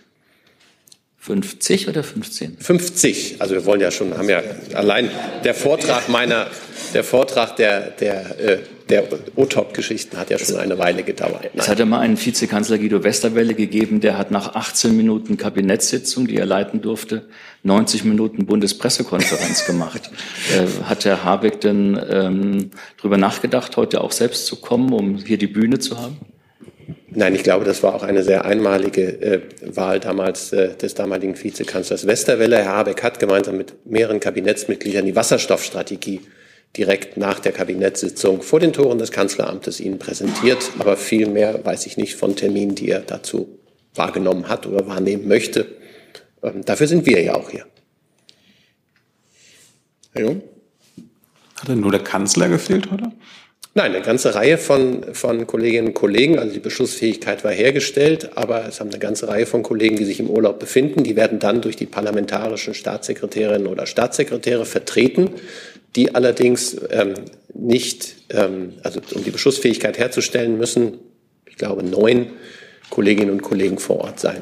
50 1.17 1.89
oder 1.89 2.01
15? 2.01 2.57
50. 2.57 3.35
Also 3.39 3.53
wir 3.53 3.65
wollen 3.65 3.81
ja 3.81 3.91
schon, 3.91 4.17
haben 4.17 4.29
ja 4.29 4.41
allein 4.73 5.11
der 5.43 5.53
Vortrag 5.53 6.07
meiner, 6.07 6.47
der 6.93 7.03
Vortrag 7.03 7.57
der, 7.57 7.91
der, 7.91 8.39
äh, 8.39 8.57
der 8.89 9.07
O-Top-Geschichten 9.35 10.17
hat 10.17 10.29
ja 10.29 10.39
schon 10.39 10.57
eine 10.57 10.79
Weile 10.79 11.03
gedauert. 11.03 11.43
Nein. 11.43 11.51
Es 11.55 11.69
hat 11.69 11.79
ja 11.79 11.85
mal 11.85 11.99
einen 11.99 12.17
Vizekanzler 12.17 12.77
Guido 12.77 13.03
Westerwelle 13.03 13.53
gegeben, 13.53 14.01
der 14.01 14.17
hat 14.17 14.31
nach 14.31 14.55
18 14.55 14.95
Minuten 14.97 15.37
Kabinettssitzung, 15.37 16.27
die 16.27 16.37
er 16.37 16.45
leiten 16.45 16.81
durfte, 16.81 17.27
90 17.63 18.03
Minuten 18.03 18.45
Bundespressekonferenz 18.45 19.65
gemacht. 19.65 20.09
Äh, 20.49 20.83
hat 20.85 21.05
Herr 21.05 21.23
Habeck 21.23 21.61
denn 21.61 21.99
ähm, 22.09 22.71
darüber 22.97 23.17
nachgedacht, 23.17 23.77
heute 23.77 24.01
auch 24.01 24.11
selbst 24.11 24.47
zu 24.47 24.55
kommen, 24.55 24.91
um 24.93 25.17
hier 25.17 25.37
die 25.37 25.47
Bühne 25.47 25.79
zu 25.79 25.97
haben? 25.99 26.17
Nein, 27.11 27.35
ich 27.35 27.43
glaube, 27.43 27.65
das 27.65 27.83
war 27.83 27.93
auch 27.93 28.03
eine 28.03 28.23
sehr 28.23 28.45
einmalige 28.45 29.21
äh, 29.21 29.41
Wahl 29.61 29.99
damals 29.99 30.53
äh, 30.53 30.75
des 30.75 30.95
damaligen 30.95 31.41
Vizekanzlers 31.41 32.07
Westerwelle. 32.07 32.57
Herr 32.57 32.77
Habeck 32.77 33.03
hat 33.03 33.19
gemeinsam 33.19 33.57
mit 33.57 33.73
mehreren 33.85 34.19
Kabinettsmitgliedern 34.19 35.05
die 35.05 35.15
Wasserstoffstrategie 35.15 36.21
direkt 36.77 37.17
nach 37.17 37.39
der 37.39 37.51
Kabinettssitzung 37.51 38.41
vor 38.41 38.59
den 38.59 38.73
Toren 38.73 38.99
des 38.99 39.11
Kanzleramtes 39.11 39.79
Ihnen 39.79 39.99
präsentiert. 39.99 40.71
Aber 40.79 40.97
viel 40.97 41.27
mehr 41.27 41.65
weiß 41.65 41.85
ich 41.85 41.97
nicht 41.97 42.15
von 42.15 42.35
Terminen, 42.35 42.75
die 42.75 42.89
er 42.89 42.99
dazu 42.99 43.59
wahrgenommen 43.95 44.47
hat 44.47 44.67
oder 44.67 44.87
wahrnehmen 44.87 45.27
möchte. 45.27 45.67
Ähm, 46.43 46.63
dafür 46.63 46.87
sind 46.87 47.05
wir 47.05 47.21
ja 47.21 47.35
auch 47.35 47.49
hier. 47.49 47.65
Herr 50.13 50.23
Jung? 50.23 50.43
Hat 51.59 51.67
denn 51.67 51.81
nur 51.81 51.91
der 51.91 52.03
Kanzler 52.03 52.47
gefehlt 52.49 52.89
heute? 52.91 53.11
Nein, 53.79 53.95
eine 53.95 54.03
ganze 54.03 54.35
Reihe 54.35 54.57
von, 54.57 55.05
von 55.13 55.47
Kolleginnen 55.47 55.87
und 55.87 55.93
Kollegen. 55.93 56.37
Also 56.37 56.51
die 56.53 56.59
Beschlussfähigkeit 56.59 57.45
war 57.45 57.53
hergestellt, 57.53 58.31
aber 58.35 58.67
es 58.67 58.81
haben 58.81 58.89
eine 58.89 58.99
ganze 58.99 59.29
Reihe 59.29 59.45
von 59.45 59.63
Kollegen, 59.63 59.95
die 59.95 60.03
sich 60.03 60.19
im 60.19 60.29
Urlaub 60.29 60.59
befinden. 60.59 61.05
Die 61.05 61.15
werden 61.15 61.39
dann 61.39 61.61
durch 61.61 61.77
die 61.77 61.85
parlamentarischen 61.85 62.73
Staatssekretärinnen 62.73 63.67
oder 63.67 63.85
Staatssekretäre 63.85 64.65
vertreten, 64.65 65.29
die 65.95 66.13
allerdings 66.13 66.75
ähm, 66.89 67.13
nicht, 67.53 68.17
ähm, 68.31 68.73
also 68.83 68.99
um 69.15 69.23
die 69.23 69.31
Beschlussfähigkeit 69.31 69.97
herzustellen, 69.97 70.57
müssen, 70.57 70.95
ich 71.45 71.55
glaube, 71.55 71.81
neun 71.81 72.31
Kolleginnen 72.89 73.31
und 73.31 73.43
Kollegen 73.43 73.79
vor 73.79 74.01
Ort 74.01 74.19
sein. 74.19 74.41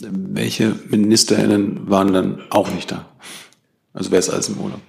Welche 0.00 0.74
Ministerinnen 0.88 1.90
waren 1.90 2.14
dann 2.14 2.42
auch 2.48 2.72
nicht 2.72 2.90
da? 2.90 3.10
Also 3.92 4.10
wer 4.10 4.20
ist 4.20 4.30
alles 4.30 4.48
im 4.48 4.56
Urlaub? 4.56 4.80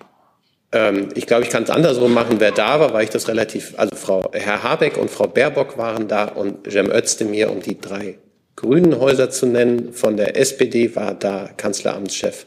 Ähm, 0.75 1.09
ich 1.15 1.25
glaube, 1.25 1.43
ich 1.43 1.49
kann 1.49 1.63
es 1.63 1.69
andersrum 1.69 2.13
machen. 2.13 2.39
Wer 2.39 2.51
da 2.51 2.79
war, 2.79 2.93
war 2.93 3.01
ich 3.01 3.09
das 3.09 3.29
relativ, 3.29 3.73
also 3.77 3.95
Frau, 3.95 4.29
Herr 4.33 4.61
Habeck 4.61 4.97
und 4.97 5.09
Frau 5.09 5.25
Baerbock 5.25 5.77
waren 5.77 6.07
da 6.07 6.25
und 6.25 6.69
Cem 6.69 6.91
Özdemir, 6.91 7.49
um 7.49 7.61
die 7.61 7.79
drei 7.79 8.19
grünen 8.57 8.99
Häuser 8.99 9.29
zu 9.29 9.45
nennen. 9.45 9.93
Von 9.93 10.17
der 10.17 10.37
SPD 10.37 10.95
war 10.95 11.13
da 11.13 11.49
Kanzleramtschef 11.55 12.45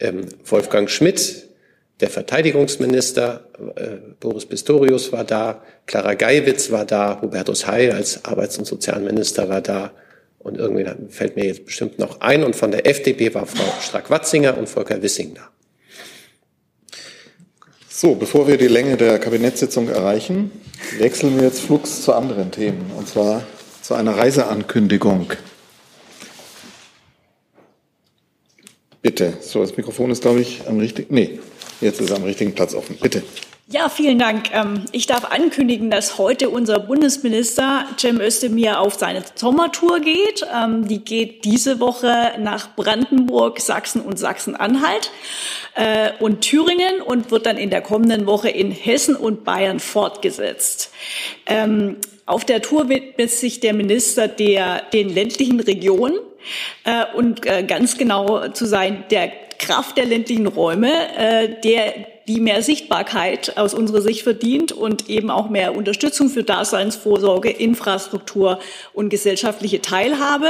ähm, 0.00 0.26
Wolfgang 0.44 0.90
Schmidt, 0.90 1.46
der 2.00 2.10
Verteidigungsminister 2.10 3.44
äh, 3.76 3.88
Boris 4.18 4.46
Pistorius 4.46 5.12
war 5.12 5.24
da, 5.24 5.62
Clara 5.86 6.14
Geiwitz 6.14 6.70
war 6.70 6.86
da, 6.86 7.20
Hubertus 7.20 7.66
Heil 7.66 7.92
als 7.92 8.24
Arbeits- 8.24 8.58
und 8.58 8.64
Sozialminister 8.64 9.48
war 9.48 9.60
da 9.60 9.92
und 10.38 10.56
irgendwie 10.56 10.86
fällt 11.10 11.36
mir 11.36 11.44
jetzt 11.44 11.66
bestimmt 11.66 11.98
noch 11.98 12.20
ein. 12.22 12.42
Und 12.42 12.56
von 12.56 12.70
der 12.70 12.86
FDP 12.86 13.34
war 13.34 13.46
Frau 13.46 13.70
Strack-Watzinger 13.82 14.56
und 14.56 14.68
Volker 14.68 15.02
Wissing 15.02 15.34
da. 15.34 15.50
So, 18.02 18.14
bevor 18.14 18.48
wir 18.48 18.56
die 18.56 18.66
Länge 18.66 18.96
der 18.96 19.18
Kabinettssitzung 19.18 19.90
erreichen, 19.90 20.50
wechseln 20.96 21.36
wir 21.36 21.44
jetzt 21.44 21.60
flugs 21.60 22.00
zu 22.00 22.14
anderen 22.14 22.50
Themen, 22.50 22.90
und 22.96 23.06
zwar 23.06 23.42
zu 23.82 23.92
einer 23.92 24.16
Reiseankündigung. 24.16 25.34
Bitte. 29.02 29.34
So, 29.42 29.60
das 29.60 29.76
Mikrofon 29.76 30.10
ist, 30.10 30.22
glaube 30.22 30.40
ich, 30.40 30.66
am 30.66 30.78
richtigen. 30.78 31.14
Nee, 31.14 31.40
jetzt 31.82 32.00
ist 32.00 32.08
er 32.08 32.16
am 32.16 32.22
richtigen 32.22 32.54
Platz 32.54 32.74
offen. 32.74 32.96
Bitte. 33.02 33.22
Ja, 33.72 33.88
vielen 33.88 34.18
Dank. 34.18 34.52
Ähm, 34.52 34.86
ich 34.90 35.06
darf 35.06 35.26
ankündigen, 35.26 35.92
dass 35.92 36.18
heute 36.18 36.50
unser 36.50 36.80
Bundesminister 36.80 37.86
Cem 37.96 38.20
Özdemir 38.20 38.80
auf 38.80 38.94
seine 38.94 39.22
Sommertour 39.36 40.00
geht. 40.00 40.44
Ähm, 40.52 40.88
die 40.88 41.04
geht 41.04 41.44
diese 41.44 41.78
Woche 41.78 42.32
nach 42.40 42.74
Brandenburg, 42.74 43.60
Sachsen 43.60 44.00
und 44.00 44.18
Sachsen-Anhalt 44.18 45.12
äh, 45.76 46.10
und 46.18 46.40
Thüringen 46.40 47.00
und 47.00 47.30
wird 47.30 47.46
dann 47.46 47.58
in 47.58 47.70
der 47.70 47.80
kommenden 47.80 48.26
Woche 48.26 48.48
in 48.48 48.72
Hessen 48.72 49.14
und 49.14 49.44
Bayern 49.44 49.78
fortgesetzt. 49.78 50.90
Ähm, 51.46 51.98
auf 52.26 52.44
der 52.44 52.62
Tour 52.62 52.88
widmet 52.88 53.30
sich 53.30 53.60
der 53.60 53.72
Minister 53.72 54.26
der, 54.26 54.82
den 54.92 55.14
ländlichen 55.14 55.60
Regionen 55.60 56.18
äh, 56.82 57.04
und 57.14 57.46
äh, 57.46 57.62
ganz 57.62 57.96
genau 57.96 58.48
zu 58.48 58.66
sein, 58.66 59.04
der 59.12 59.30
Kraft 59.60 59.96
der 59.96 60.06
ländlichen 60.06 60.46
Räume, 60.46 60.90
der 61.62 61.94
die 62.30 62.40
mehr 62.40 62.62
Sichtbarkeit 62.62 63.56
aus 63.56 63.74
unserer 63.74 64.02
Sicht 64.02 64.22
verdient 64.22 64.72
und 64.72 65.08
eben 65.10 65.30
auch 65.30 65.50
mehr 65.50 65.76
Unterstützung 65.76 66.28
für 66.28 66.44
Daseinsvorsorge, 66.44 67.50
Infrastruktur 67.50 68.60
und 68.92 69.08
gesellschaftliche 69.08 69.82
Teilhabe. 69.82 70.48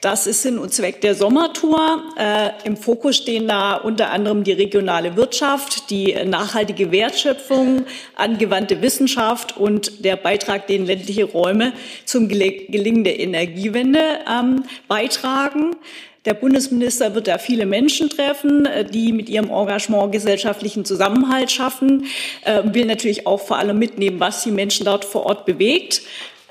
Das 0.00 0.26
ist 0.26 0.42
Sinn 0.42 0.58
und 0.58 0.74
Zweck 0.74 1.00
der 1.00 1.14
Sommertour. 1.14 2.02
Äh, 2.18 2.50
Im 2.64 2.76
Fokus 2.76 3.18
stehen 3.18 3.46
da 3.46 3.76
unter 3.76 4.10
anderem 4.10 4.42
die 4.42 4.50
regionale 4.50 5.14
Wirtschaft, 5.14 5.90
die 5.90 6.12
nachhaltige 6.24 6.90
Wertschöpfung, 6.90 7.84
angewandte 8.16 8.82
Wissenschaft 8.82 9.56
und 9.56 10.04
der 10.04 10.16
Beitrag, 10.16 10.66
den 10.66 10.86
ländliche 10.86 11.22
Räume 11.22 11.72
zum 12.04 12.26
Gelingen 12.26 13.04
der 13.04 13.20
Energiewende 13.20 14.00
ähm, 14.28 14.64
beitragen. 14.88 15.76
Der 16.24 16.34
Bundesminister 16.34 17.16
wird 17.16 17.26
da 17.26 17.38
viele 17.38 17.66
Menschen 17.66 18.08
treffen, 18.08 18.66
äh, 18.66 18.84
die 18.84 19.12
mit 19.12 19.28
ihrem 19.28 19.50
Engagement 19.50 20.12
gesellschaftlichen 20.12 20.84
Zusammenhalt 20.84 21.50
schaffen, 21.50 22.06
äh, 22.44 22.62
will 22.64 22.86
natürlich 22.86 23.26
auch 23.26 23.40
vor 23.40 23.58
allem 23.58 23.78
mitnehmen, 23.78 24.20
was 24.20 24.44
die 24.44 24.52
Menschen 24.52 24.86
dort 24.86 25.04
vor 25.04 25.26
Ort 25.26 25.46
bewegt. 25.46 26.02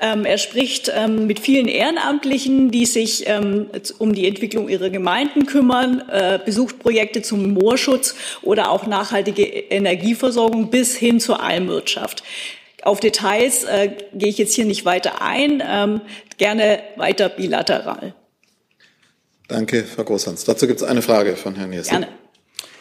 Ähm, 0.03 0.25
er 0.25 0.39
spricht 0.39 0.91
ähm, 0.93 1.27
mit 1.27 1.39
vielen 1.39 1.67
Ehrenamtlichen, 1.67 2.71
die 2.71 2.87
sich 2.87 3.27
ähm, 3.27 3.67
um 3.99 4.13
die 4.13 4.27
Entwicklung 4.27 4.67
ihrer 4.67 4.89
Gemeinden 4.89 5.45
kümmern, 5.45 6.03
äh, 6.09 6.39
besucht 6.43 6.79
Projekte 6.79 7.21
zum 7.21 7.53
Moorschutz 7.53 8.15
oder 8.41 8.71
auch 8.71 8.87
nachhaltige 8.87 9.43
Energieversorgung 9.43 10.71
bis 10.71 10.97
hin 10.97 11.19
zur 11.19 11.41
Almwirtschaft. 11.41 12.23
Auf 12.81 12.99
Details 12.99 13.63
äh, 13.63 13.91
gehe 14.13 14.29
ich 14.29 14.39
jetzt 14.39 14.55
hier 14.55 14.65
nicht 14.65 14.85
weiter 14.85 15.21
ein, 15.21 15.61
ähm, 15.65 16.01
gerne 16.37 16.79
weiter 16.97 17.29
bilateral. 17.29 18.15
Danke, 19.51 19.83
Frau 19.83 20.05
Großhans. 20.05 20.45
Dazu 20.45 20.65
gibt 20.65 20.81
es 20.81 20.87
eine 20.87 21.01
Frage 21.01 21.35
von 21.35 21.55
Herrn 21.55 21.73
Jessen. 21.73 21.89
Gerne. 21.89 22.07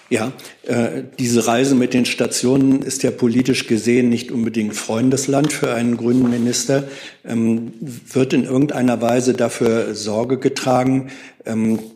Ja, 0.09 0.33
äh, 0.67 1.03
diese 1.19 1.47
Reise 1.47 1.75
mit 1.75 1.95
den 1.95 2.05
Stationen 2.05 2.83
ist 2.83 3.03
ja 3.03 3.11
politisch 3.11 3.67
gesehen 3.67 4.09
nicht 4.09 4.31
unbedingt 4.31 4.75
Freundesland 4.75 5.53
für 5.53 5.73
einen 5.73 5.97
grünen 5.97 6.31
Minister. 6.31 6.85
Ähm, 7.25 7.73
wird 7.81 8.33
in 8.33 8.45
irgendeiner 8.45 9.03
Weise 9.03 9.35
dafür 9.35 9.95
Sorge 9.95 10.39
getragen, 10.39 11.11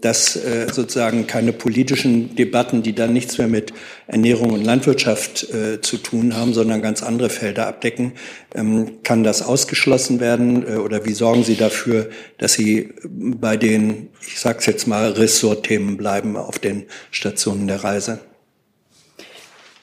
dass 0.00 0.36
äh, 0.36 0.68
sozusagen 0.72 1.26
keine 1.26 1.52
politischen 1.52 2.34
Debatten, 2.34 2.82
die 2.82 2.94
dann 2.94 3.12
nichts 3.12 3.36
mehr 3.36 3.46
mit 3.46 3.74
Ernährung 4.06 4.50
und 4.52 4.64
Landwirtschaft 4.64 5.52
äh, 5.52 5.80
zu 5.82 5.98
tun 5.98 6.34
haben, 6.34 6.54
sondern 6.54 6.80
ganz 6.80 7.02
andere 7.02 7.28
Felder 7.28 7.66
abdecken. 7.66 8.12
Ähm, 8.54 9.02
kann 9.02 9.22
das 9.22 9.42
ausgeschlossen 9.42 10.18
werden 10.18 10.66
äh, 10.66 10.76
oder 10.76 11.04
wie 11.04 11.12
sorgen 11.12 11.44
Sie 11.44 11.56
dafür, 11.56 12.08
dass 12.38 12.54
Sie 12.54 12.94
bei 13.04 13.56
den, 13.58 14.08
ich 14.26 14.40
sage 14.40 14.58
es 14.60 14.66
jetzt 14.66 14.86
mal, 14.86 15.12
Ressortthemen 15.12 15.98
bleiben 15.98 16.36
auf 16.36 16.58
den 16.58 16.84
Stationen 17.10 17.66
der 17.66 17.84
Reise? 17.84 18.20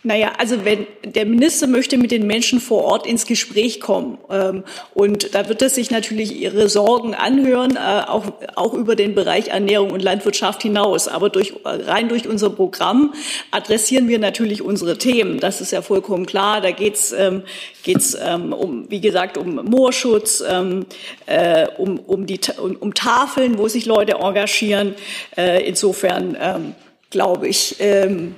Naja, 0.04 0.32
also 0.40 0.66
wenn 0.66 0.88
der 1.04 1.28
Minister 1.28 1.68
möchte 1.68 1.96
mit 1.96 2.10
den 2.10 2.26
Menschen 2.26 2.60
vor 2.60 2.86
Ort 2.86 3.06
ins 3.06 3.28
Gespräch 3.28 3.80
kommen 3.80 4.18
ähm, 4.32 4.64
und 4.96 5.36
da 5.36 5.48
wird 5.48 5.62
er 5.62 5.70
sich 5.70 5.92
natürlich 5.92 6.36
ihre 6.36 6.70
Sorgen 6.70 7.14
anhören, 7.14 7.76
äh, 7.76 8.02
auch, 8.08 8.34
auch 8.56 8.74
über 8.74 8.96
den 8.96 9.14
Bereich 9.14 9.50
Ernährung 9.50 9.92
und 9.92 10.02
Landwirtschaft 10.02 10.64
hinaus. 10.64 11.08
Aber 11.08 11.30
durch, 11.30 11.54
rein 11.64 12.10
durch 12.10 12.28
unser 12.28 12.50
Programm 12.50 13.14
adressieren 13.52 14.08
wir 14.08 14.18
natürlich 14.18 14.64
unsere 14.64 14.98
Themen. 14.98 15.40
Das 15.40 15.62
ist 15.62 15.72
ja 15.72 15.84
vollkommen 15.84 16.26
klar. 16.26 16.62
Da 16.62 16.72
geht's 16.72 17.12
ähm, 17.12 17.44
geht's 17.84 18.18
ähm, 18.20 18.54
um, 18.54 18.90
wie 18.90 19.02
gesagt, 19.02 19.38
um 19.38 19.56
Moorschutz, 19.66 20.44
ähm, 20.48 20.88
äh, 21.28 21.68
um, 21.78 22.00
um, 22.00 22.26
die, 22.26 22.40
um, 22.60 22.76
um 22.76 22.96
Tafeln, 22.96 23.60
wo 23.60 23.68
sich 23.68 23.86
Leute 23.86 24.14
engagieren. 24.14 24.96
Äh, 25.38 25.68
insofern 25.68 26.36
ähm, 26.42 26.74
glaube 27.12 27.48
ich. 27.48 27.76
Ähm, 27.80 28.34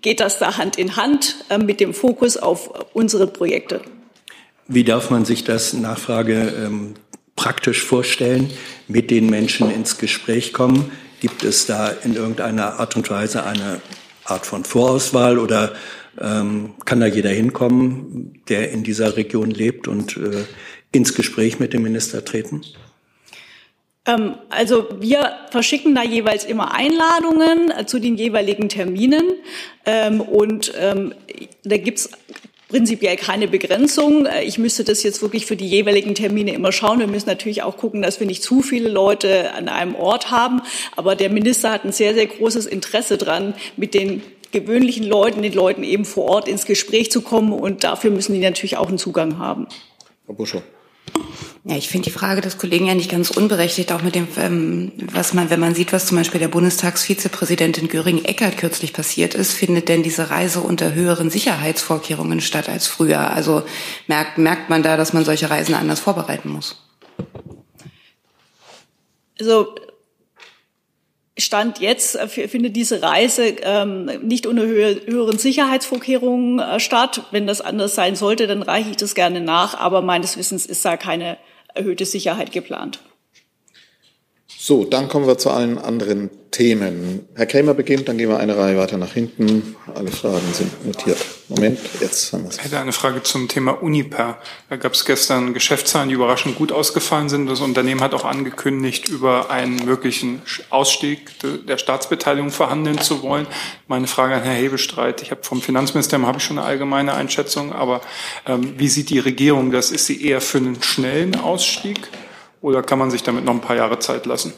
geht 0.00 0.20
das 0.20 0.38
da 0.38 0.56
Hand 0.56 0.78
in 0.78 0.96
Hand 0.96 1.36
äh, 1.48 1.58
mit 1.58 1.80
dem 1.80 1.94
Fokus 1.94 2.36
auf 2.36 2.70
unsere 2.92 3.26
Projekte. 3.26 3.80
Wie 4.68 4.84
darf 4.84 5.10
man 5.10 5.24
sich 5.24 5.44
das 5.44 5.72
Nachfrage 5.72 6.52
ähm, 6.64 6.94
praktisch 7.36 7.84
vorstellen, 7.84 8.50
mit 8.88 9.10
den 9.10 9.30
Menschen 9.30 9.70
ins 9.70 9.98
Gespräch 9.98 10.52
kommen? 10.52 10.90
Gibt 11.20 11.44
es 11.44 11.66
da 11.66 11.88
in 11.88 12.14
irgendeiner 12.14 12.78
Art 12.80 12.96
und 12.96 13.08
Weise 13.10 13.44
eine 13.44 13.80
Art 14.24 14.44
von 14.44 14.64
Vorauswahl 14.64 15.38
oder 15.38 15.74
ähm, 16.20 16.74
kann 16.84 17.00
da 17.00 17.06
jeder 17.06 17.30
hinkommen, 17.30 18.42
der 18.48 18.72
in 18.72 18.82
dieser 18.82 19.16
Region 19.16 19.50
lebt 19.50 19.86
und 19.86 20.16
äh, 20.16 20.44
ins 20.92 21.14
Gespräch 21.14 21.58
mit 21.60 21.72
dem 21.72 21.82
Minister 21.82 22.24
treten? 22.24 22.62
Ähm, 24.06 24.36
also 24.48 24.86
wir 25.00 25.32
verschicken 25.50 25.94
da 25.94 26.02
jeweils 26.02 26.44
immer 26.44 26.72
Einladungen 26.72 27.70
äh, 27.70 27.86
zu 27.86 27.98
den 27.98 28.16
jeweiligen 28.16 28.68
Terminen 28.68 29.24
ähm, 29.84 30.20
und 30.20 30.72
ähm, 30.78 31.14
da 31.64 31.76
gibt's 31.76 32.10
prinzipiell 32.68 33.16
keine 33.16 33.48
Begrenzung. 33.48 34.26
Äh, 34.26 34.44
ich 34.44 34.58
müsste 34.58 34.84
das 34.84 35.02
jetzt 35.02 35.22
wirklich 35.22 35.46
für 35.46 35.56
die 35.56 35.68
jeweiligen 35.68 36.14
Termine 36.14 36.54
immer 36.54 36.72
schauen. 36.72 36.98
Wir 36.98 37.06
müssen 37.06 37.28
natürlich 37.28 37.62
auch 37.62 37.76
gucken, 37.76 38.02
dass 38.02 38.20
wir 38.20 38.26
nicht 38.26 38.42
zu 38.42 38.62
viele 38.62 38.88
Leute 38.88 39.52
an 39.52 39.68
einem 39.68 39.94
Ort 39.94 40.30
haben. 40.30 40.62
Aber 40.96 41.16
der 41.16 41.30
Minister 41.30 41.70
hat 41.70 41.84
ein 41.84 41.92
sehr, 41.92 42.14
sehr 42.14 42.26
großes 42.26 42.66
Interesse 42.66 43.18
dran, 43.18 43.54
mit 43.76 43.94
den 43.94 44.22
gewöhnlichen 44.52 45.06
Leuten, 45.06 45.42
den 45.42 45.52
Leuten 45.52 45.82
eben 45.82 46.04
vor 46.04 46.24
Ort 46.24 46.48
ins 46.48 46.66
Gespräch 46.66 47.10
zu 47.10 47.20
kommen. 47.20 47.52
Und 47.52 47.84
dafür 47.84 48.10
müssen 48.10 48.34
die 48.34 48.40
natürlich 48.40 48.76
auch 48.76 48.88
einen 48.88 48.98
Zugang 48.98 49.38
haben. 49.38 49.66
Herr 50.26 50.34
Buschow. 50.34 50.62
Ja, 51.68 51.76
ich 51.76 51.88
finde 51.88 52.04
die 52.04 52.16
Frage 52.16 52.40
des 52.40 52.58
Kollegen 52.58 52.86
ja 52.86 52.94
nicht 52.94 53.10
ganz 53.10 53.30
unberechtigt, 53.30 53.90
auch 53.90 54.02
mit 54.02 54.14
dem, 54.14 54.28
ähm, 54.36 54.92
was 55.12 55.34
man, 55.34 55.50
wenn 55.50 55.58
man 55.58 55.74
sieht, 55.74 55.92
was 55.92 56.06
zum 56.06 56.16
Beispiel 56.16 56.38
der 56.38 56.46
Bundestagsvizepräsidentin 56.46 57.88
Göring-Eckert 57.88 58.56
kürzlich 58.56 58.92
passiert 58.92 59.34
ist, 59.34 59.52
findet 59.52 59.88
denn 59.88 60.04
diese 60.04 60.30
Reise 60.30 60.60
unter 60.60 60.94
höheren 60.94 61.28
Sicherheitsvorkehrungen 61.28 62.40
statt 62.40 62.68
als 62.68 62.86
früher? 62.86 63.32
Also 63.32 63.64
merkt, 64.06 64.38
merkt 64.38 64.70
man 64.70 64.84
da, 64.84 64.96
dass 64.96 65.12
man 65.12 65.24
solche 65.24 65.50
Reisen 65.50 65.74
anders 65.74 65.98
vorbereiten 65.98 66.50
muss? 66.50 66.80
Also 69.40 69.74
Stand 71.38 71.80
jetzt 71.80 72.16
äh, 72.16 72.28
findet 72.28 72.76
diese 72.76 73.02
Reise 73.02 73.56
ähm, 73.62 74.06
nicht 74.22 74.46
unter 74.46 74.62
höheren 74.64 75.38
Sicherheitsvorkehrungen 75.38 76.58
äh, 76.60 76.80
statt. 76.80 77.22
Wenn 77.30 77.46
das 77.46 77.60
anders 77.60 77.94
sein 77.94 78.16
sollte, 78.16 78.46
dann 78.46 78.62
reiche 78.62 78.90
ich 78.90 78.96
das 78.96 79.14
gerne 79.14 79.40
nach. 79.40 79.78
Aber 79.78 80.00
meines 80.00 80.38
Wissens 80.38 80.64
ist 80.64 80.84
da 80.84 80.96
keine 80.96 81.36
erhöhte 81.74 82.06
Sicherheit 82.06 82.52
geplant. 82.52 83.00
So, 84.66 84.84
dann 84.84 85.06
kommen 85.06 85.28
wir 85.28 85.38
zu 85.38 85.50
allen 85.50 85.78
anderen 85.78 86.28
Themen. 86.50 87.28
Herr 87.36 87.46
Krämer 87.46 87.72
beginnt, 87.72 88.08
dann 88.08 88.18
gehen 88.18 88.28
wir 88.28 88.40
eine 88.40 88.56
Reihe 88.56 88.76
weiter 88.76 88.98
nach 88.98 89.12
hinten. 89.12 89.76
Alle 89.94 90.10
Fragen 90.10 90.52
sind 90.52 90.84
notiert. 90.84 91.24
Moment, 91.48 91.78
jetzt 92.00 92.32
haben 92.32 92.42
wir 92.42 92.50
es. 92.50 92.56
Ich 92.56 92.64
hätte 92.64 92.80
eine 92.80 92.90
Frage 92.90 93.22
zum 93.22 93.46
Thema 93.46 93.80
Uniper. 93.80 94.38
Da 94.68 94.74
gab 94.74 94.94
es 94.94 95.04
gestern 95.04 95.54
Geschäftszahlen, 95.54 96.08
die 96.08 96.16
überraschend 96.16 96.56
gut 96.56 96.72
ausgefallen 96.72 97.28
sind. 97.28 97.46
Das 97.46 97.60
Unternehmen 97.60 98.00
hat 98.00 98.12
auch 98.12 98.24
angekündigt, 98.24 99.08
über 99.08 99.50
einen 99.52 99.84
möglichen 99.84 100.42
Ausstieg 100.70 101.30
der 101.68 101.78
Staatsbeteiligung 101.78 102.50
verhandeln 102.50 103.00
zu 103.00 103.22
wollen. 103.22 103.46
Meine 103.86 104.08
Frage 104.08 104.34
an 104.34 104.42
Herrn 104.42 104.56
Hebestreit. 104.56 105.22
Ich 105.22 105.30
habe 105.30 105.44
vom 105.44 105.62
Finanzministerium 105.62 106.26
habe 106.26 106.38
ich 106.38 106.44
schon 106.44 106.58
eine 106.58 106.66
allgemeine 106.66 107.14
Einschätzung, 107.14 107.72
aber 107.72 108.00
ähm, 108.48 108.74
wie 108.78 108.88
sieht 108.88 109.10
die 109.10 109.20
Regierung 109.20 109.70
das? 109.70 109.92
Ist 109.92 110.06
sie 110.06 110.26
eher 110.26 110.40
für 110.40 110.58
einen 110.58 110.82
schnellen 110.82 111.36
Ausstieg? 111.36 112.00
Oder 112.66 112.82
kann 112.82 112.98
man 112.98 113.12
sich 113.12 113.22
damit 113.22 113.44
noch 113.44 113.54
ein 113.54 113.60
paar 113.60 113.76
Jahre 113.76 114.00
Zeit 114.00 114.26
lassen? 114.26 114.52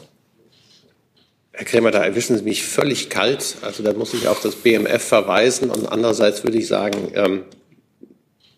Herr 1.51 1.63
Krämer, 1.63 1.91
da 1.91 2.03
erwischen 2.03 2.35
Sie 2.35 2.43
mich 2.43 2.63
völlig 2.63 3.11
kalt. 3.11 3.57
Also 3.61 3.83
da 3.83 3.93
muss 3.93 4.15
ich 4.15 4.27
auf 4.27 4.41
das 4.41 4.55
BMF 4.55 5.03
verweisen. 5.03 5.69
Und 5.69 5.85
andererseits 5.85 6.43
würde 6.43 6.57
ich 6.57 6.67
sagen, 6.67 7.11
ähm, 7.13 7.43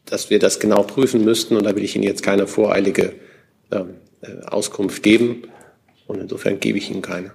dass 0.06 0.30
wir 0.30 0.40
das 0.40 0.62
genau 0.62 0.84
prüfen 0.84 1.26
müssten. 1.26 1.58
Und 1.58 1.66
da 1.66 1.76
will 1.76 1.84
ich 1.84 1.98
Ihnen 1.98 2.06
jetzt 2.06 2.24
keine 2.24 2.48
voreilige 2.48 3.14
ähm, 3.74 3.96
äh, 4.22 4.42
Auskunft 4.46 5.04
geben. 5.04 5.44
Und 6.08 6.22
insofern 6.22 6.62
gebe 6.62 6.78
ich 6.78 6.90
Ihnen 6.90 7.02
keine. 7.02 7.34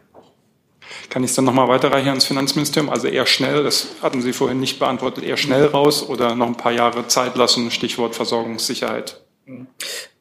Kann 1.11 1.23
ich 1.23 1.29
es 1.29 1.37
dann 1.37 1.45
nochmal 1.45 1.69
weiterreichen 1.69 2.09
ans 2.09 2.25
Finanzministerium? 2.25 2.89
Also 2.89 3.09
eher 3.09 3.27
schnell, 3.27 3.63
das 3.63 3.89
hatten 4.01 4.23
Sie 4.23 4.33
vorhin 4.33 4.59
nicht 4.59 4.79
beantwortet, 4.79 5.23
eher 5.23 5.37
schnell 5.37 5.67
raus 5.67 6.03
oder 6.09 6.35
noch 6.35 6.47
ein 6.47 6.57
paar 6.57 6.73
Jahre 6.73 7.09
Zeit 7.09 7.37
lassen, 7.37 7.71
Stichwort 7.71 8.15
Versorgungssicherheit? 8.15 9.21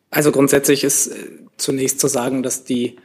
Also 0.10 0.34
grundsätzlich 0.34 0.84
ist 0.84 1.08
äh, 1.08 1.45
zunächst 1.58 2.00
zu 2.00 2.08
sagen, 2.08 2.44
dass 2.44 2.64
die, 2.64 2.98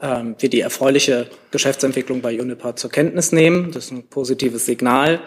ähm, 0.00 0.36
wir 0.38 0.48
die 0.48 0.60
erfreuliche 0.60 1.28
Geschäftsentwicklung 1.50 2.20
bei 2.20 2.40
Uniper 2.40 2.76
zur 2.76 2.90
Kenntnis 2.90 3.32
nehmen. 3.32 3.72
Das 3.72 3.86
ist 3.86 3.90
ein 3.92 4.04
positives 4.04 4.66
Signal. 4.66 5.20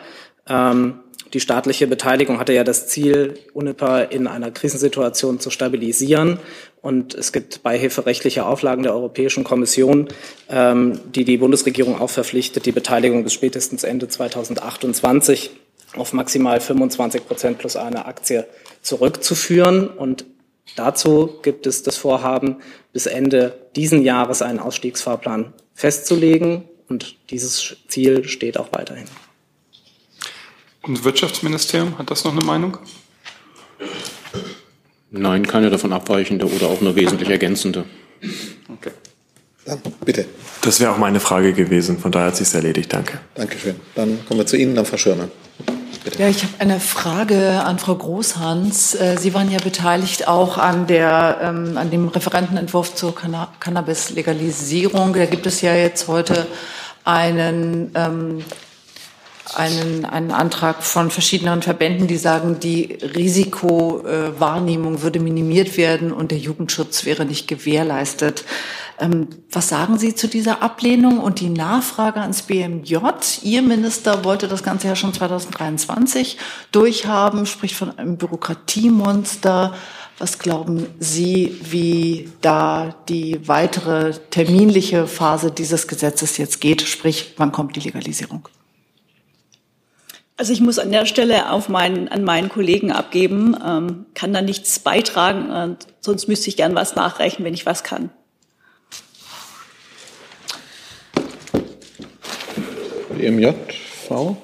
Ähm, 0.48 1.00
die 1.34 1.40
staatliche 1.40 1.88
Beteiligung 1.88 2.40
hatte 2.40 2.54
ja 2.54 2.64
das 2.64 2.88
Ziel, 2.88 3.34
Uniper 3.54 4.12
in 4.12 4.28
einer 4.28 4.52
Krisensituation 4.52 5.40
zu 5.40 5.50
stabilisieren. 5.50 6.40
Und 6.82 7.14
es 7.14 7.34
gibt 7.34 7.64
beihilferechtliche 7.64 8.46
Auflagen 8.46 8.84
der 8.84 8.94
Europäischen 8.94 9.44
Kommission, 9.44 10.08
ähm, 10.50 11.00
die 11.14 11.26
die 11.26 11.38
Bundesregierung 11.38 12.00
auch 12.00 12.10
verpflichtet, 12.10 12.66
die 12.66 12.72
Beteiligung 12.72 13.24
bis 13.24 13.34
spätestens 13.34 13.84
Ende 13.84 14.08
2028 14.08 15.50
auf 15.98 16.14
maximal 16.14 16.62
25 16.62 17.28
Prozent 17.28 17.58
plus 17.58 17.76
eine 17.76 18.06
Aktie 18.06 18.46
zurückzuführen. 18.82 19.88
Und 19.88 20.26
Dazu 20.76 21.40
gibt 21.42 21.68
es 21.68 21.84
das 21.84 21.98
Vorhaben, 21.98 22.58
bis 22.92 23.06
Ende 23.06 23.58
diesen 23.76 24.02
Jahres 24.02 24.42
einen 24.42 24.60
Ausstiegsfahrplan 24.60 25.54
festzulegen. 25.74 26.64
Und 26.88 27.16
dieses 27.30 27.78
Ziel 27.88 28.28
steht 28.28 28.58
auch 28.58 28.70
weiterhin. 28.72 29.06
Und 30.82 30.98
das 30.98 31.04
Wirtschaftsministerium, 31.04 31.98
hat 31.98 32.12
das 32.12 32.24
noch 32.24 32.32
eine 32.32 32.46
Meinung? 32.46 32.78
Nein, 35.12 35.48
keine 35.48 35.70
davon 35.70 35.94
abweichende 35.94 36.46
oder 36.46 36.68
auch 36.68 36.82
nur 36.82 36.96
wesentlich 36.96 37.30
ergänzende. 37.30 37.86
Okay. 38.70 38.92
Dann 39.66 39.82
bitte. 40.04 40.26
Das 40.62 40.80
wäre 40.80 40.92
auch 40.92 40.98
meine 40.98 41.20
Frage 41.20 41.54
gewesen. 41.54 41.98
Von 41.98 42.12
daher 42.12 42.28
hat 42.28 42.36
sich 42.36 42.54
erledigt. 42.54 42.94
Danke. 42.94 43.20
Dankeschön. 43.34 43.76
Dann 43.96 44.26
kommen 44.28 44.42
wir 44.42 44.46
zu 44.46 44.58
Ihnen, 44.58 44.76
dann 44.76 44.86
Frau 44.86 44.98
Schirmer. 44.98 45.30
Bitte. 46.06 46.22
Ja, 46.22 46.30
ich 46.30 46.44
habe 46.44 46.54
eine 46.60 46.80
Frage 46.80 47.64
an 47.66 47.80
Frau 47.80 47.96
Großhans. 47.96 48.94
Äh, 48.94 49.18
Sie 49.18 49.34
waren 49.34 49.50
ja 49.50 49.58
beteiligt 49.58 50.28
auch 50.28 50.60
an, 50.60 50.86
der, 50.86 51.40
ähm, 51.42 51.80
an 51.80 51.90
dem 51.90 52.10
Referentenentwurf 52.10 52.94
zur 52.94 53.16
Canna 53.16 53.48
Cannabis-Legalisierung. 53.60 55.14
Da 55.14 55.26
gibt 55.26 55.48
es 55.48 55.62
ja 55.62 55.74
jetzt 55.74 56.08
heute 56.08 56.46
einen, 57.06 57.92
ähm, 57.96 58.46
einen, 59.54 60.06
einen 60.06 60.32
Antrag 60.32 60.84
von 60.84 61.12
verschiedenen 61.12 61.62
Verbänden, 61.62 62.08
die 62.08 62.18
sagen, 62.18 62.60
die 62.60 62.98
Risikowahrnehmung 63.02 65.02
würde 65.02 65.20
minimiert 65.20 65.78
werden 65.78 66.12
und 66.12 66.32
der 66.32 66.40
Jugendschutz 66.40 67.06
wäre 67.06 67.26
nicht 67.26 67.48
gewährleistet. 67.48 68.46
Ähm, 69.00 69.28
was 69.52 69.68
sagen 69.68 69.98
Sie 69.98 70.16
zu 70.16 70.28
dieser 70.28 70.64
Ablehnung 70.64 71.20
und 71.20 71.42
die 71.42 71.50
Nachfrage 71.50 72.22
ans 72.22 72.44
BMJ? 72.44 72.98
Ihr 73.44 73.62
Minister 73.62 74.24
wollte 74.24 74.48
das 74.48 74.64
Ganze 74.64 74.88
ja 74.88 74.96
schon 74.96 75.14
2023 75.14 76.38
durchhaben, 76.72 77.46
spricht 77.46 77.76
von 77.76 77.98
einem 77.98 78.18
Bürokratiemonster. 78.18 79.76
Was 80.18 80.40
glauben 80.40 80.88
Sie, 81.00 81.60
wie 81.62 82.32
da 82.40 82.96
die 83.10 83.42
weitere 83.48 84.14
terminliche 84.30 85.08
Phase 85.08 85.52
dieses 85.52 85.90
Gesetzes 85.90 86.38
jetzt 86.38 86.62
geht? 86.62 86.84
Sprich, 86.84 87.34
wann 87.36 87.52
kommt 87.52 87.76
die 87.76 87.82
Legalisierung? 87.82 88.48
Also 90.38 90.52
ich 90.52 90.60
muss 90.60 90.80
an 90.80 90.92
der 90.92 91.06
Stelle 91.06 91.50
auf 91.50 91.70
meinen, 91.70 92.10
an 92.10 92.26
meinen 92.26 92.50
Kollegen 92.50 92.92
abgeben, 92.92 93.56
ähm, 93.66 94.06
kann 94.14 94.34
da 94.34 94.42
nichts 94.42 94.80
beitragen, 94.80 95.50
äh, 95.50 95.76
sonst 96.02 96.28
müsste 96.28 96.50
ich 96.50 96.58
gern 96.58 96.76
was 96.76 96.96
nachrechnen, 96.96 97.46
wenn 97.46 97.54
ich 97.54 97.66
was 97.66 97.84
kann. 97.86 98.10
EMJV? 103.18 104.36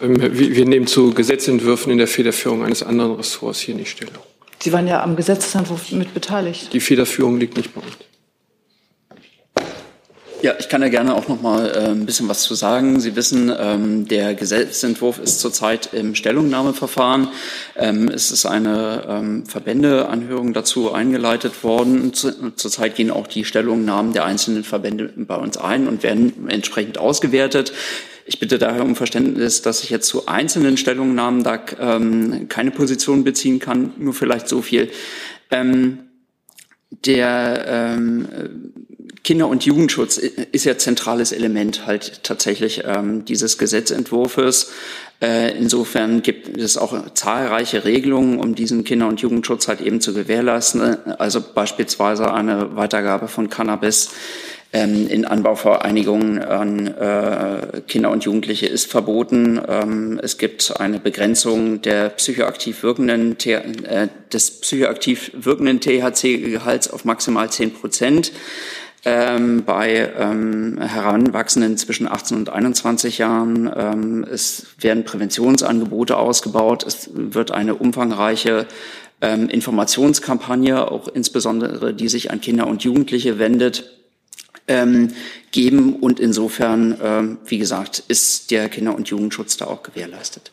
Ähm, 0.00 0.16
wir 0.18 0.64
nehmen 0.64 0.86
zu 0.86 1.12
Gesetzentwürfen 1.12 1.92
in 1.92 1.98
der 1.98 2.08
Federführung 2.08 2.64
eines 2.64 2.82
anderen 2.82 3.14
Ressorts 3.16 3.60
hier 3.60 3.74
nicht 3.74 3.90
Stellung. 3.90 4.22
Sie 4.60 4.72
waren 4.72 4.88
ja 4.88 5.02
am 5.02 5.14
Gesetzentwurf 5.14 5.92
mit 5.92 6.14
beteiligt. 6.14 6.72
Die 6.72 6.80
Federführung 6.80 7.38
liegt 7.38 7.56
nicht 7.58 7.74
bei 7.74 7.82
uns. 7.82 8.07
Ja, 10.40 10.54
ich 10.56 10.68
kann 10.68 10.80
da 10.80 10.88
gerne 10.88 11.16
auch 11.16 11.26
noch 11.26 11.42
mal 11.42 11.68
äh, 11.68 11.88
ein 11.88 12.06
bisschen 12.06 12.28
was 12.28 12.42
zu 12.42 12.54
sagen. 12.54 13.00
Sie 13.00 13.16
wissen, 13.16 13.52
ähm, 13.58 14.06
der 14.06 14.34
Gesetzentwurf 14.34 15.18
ist 15.18 15.40
zurzeit 15.40 15.92
im 15.92 16.14
Stellungnahmeverfahren. 16.14 17.28
Ähm, 17.74 18.06
es 18.06 18.30
ist 18.30 18.46
eine 18.46 19.04
ähm, 19.08 19.46
Verbändeanhörung 19.46 20.52
dazu 20.52 20.92
eingeleitet 20.92 21.64
worden. 21.64 22.14
Zu, 22.14 22.54
zurzeit 22.54 22.94
gehen 22.94 23.10
auch 23.10 23.26
die 23.26 23.44
Stellungnahmen 23.44 24.12
der 24.12 24.26
einzelnen 24.26 24.62
Verbände 24.62 25.12
bei 25.16 25.34
uns 25.34 25.56
ein 25.56 25.88
und 25.88 26.04
werden 26.04 26.48
entsprechend 26.48 26.98
ausgewertet. 26.98 27.72
Ich 28.24 28.38
bitte 28.38 28.58
daher 28.58 28.84
um 28.84 28.94
Verständnis, 28.94 29.62
dass 29.62 29.82
ich 29.82 29.90
jetzt 29.90 30.06
zu 30.06 30.28
einzelnen 30.28 30.76
Stellungnahmen 30.76 31.42
da 31.42 31.58
ähm, 31.80 32.48
keine 32.48 32.70
Position 32.70 33.24
beziehen 33.24 33.58
kann. 33.58 33.92
Nur 33.98 34.14
vielleicht 34.14 34.46
so 34.46 34.62
viel. 34.62 34.88
Ähm, 35.50 35.98
der 36.90 37.64
ähm, 37.66 38.28
Kinder- 39.24 39.48
und 39.48 39.64
Jugendschutz 39.64 40.18
ist 40.18 40.64
ja 40.64 40.78
zentrales 40.78 41.32
Element 41.32 41.86
halt 41.86 42.24
tatsächlich 42.24 42.82
ähm, 42.84 43.24
dieses 43.24 43.58
Gesetzentwurfs. 43.58 44.70
Äh, 45.20 45.56
insofern 45.58 46.22
gibt 46.22 46.56
es 46.56 46.76
auch 46.76 47.12
zahlreiche 47.14 47.84
Regelungen, 47.84 48.38
um 48.38 48.54
diesen 48.54 48.84
Kinder- 48.84 49.08
und 49.08 49.20
Jugendschutz 49.20 49.68
halt 49.68 49.80
eben 49.80 50.00
zu 50.00 50.14
gewährleisten. 50.14 51.12
Also 51.18 51.42
beispielsweise 51.42 52.32
eine 52.32 52.76
Weitergabe 52.76 53.28
von 53.28 53.50
Cannabis 53.50 54.10
ähm, 54.72 55.08
in 55.08 55.24
Anbauvereinigungen 55.24 56.40
an 56.40 56.86
äh, 56.86 57.80
Kinder 57.88 58.10
und 58.10 58.24
Jugendliche 58.24 58.66
ist 58.66 58.90
verboten. 58.90 59.60
Ähm, 59.66 60.20
es 60.22 60.36
gibt 60.36 60.78
eine 60.78 61.00
Begrenzung 61.00 61.80
der 61.80 62.10
psychoaktiv 62.10 62.82
wirkenden, 62.82 63.36
äh, 63.40 64.08
des 64.32 64.60
psychoaktiv 64.60 65.32
wirkenden 65.34 65.80
THC-Gehalts 65.80 66.90
auf 66.90 67.04
maximal 67.04 67.50
10 67.50 67.72
Prozent 67.72 68.32
ähm, 69.04 69.64
bei 69.64 70.12
ähm, 70.18 70.78
Heranwachsenden 70.80 71.76
zwischen 71.76 72.08
18 72.08 72.36
und 72.36 72.50
21 72.50 73.18
Jahren. 73.18 73.70
Ähm, 73.74 74.24
es 74.24 74.66
werden 74.78 75.04
Präventionsangebote 75.04 76.16
ausgebaut. 76.16 76.84
Es 76.86 77.10
wird 77.12 77.50
eine 77.50 77.74
umfangreiche 77.74 78.66
ähm, 79.20 79.48
Informationskampagne, 79.48 80.90
auch 80.90 81.08
insbesondere 81.08 81.94
die 81.94 82.08
sich 82.08 82.30
an 82.30 82.40
Kinder 82.40 82.66
und 82.66 82.82
Jugendliche 82.84 83.38
wendet, 83.38 83.84
ähm, 84.66 85.12
geben. 85.50 85.94
Und 85.94 86.20
insofern, 86.20 86.96
ähm, 87.02 87.38
wie 87.46 87.58
gesagt, 87.58 88.02
ist 88.08 88.50
der 88.50 88.68
Kinder- 88.68 88.94
und 88.94 89.08
Jugendschutz 89.08 89.56
da 89.56 89.66
auch 89.66 89.82
gewährleistet. 89.82 90.52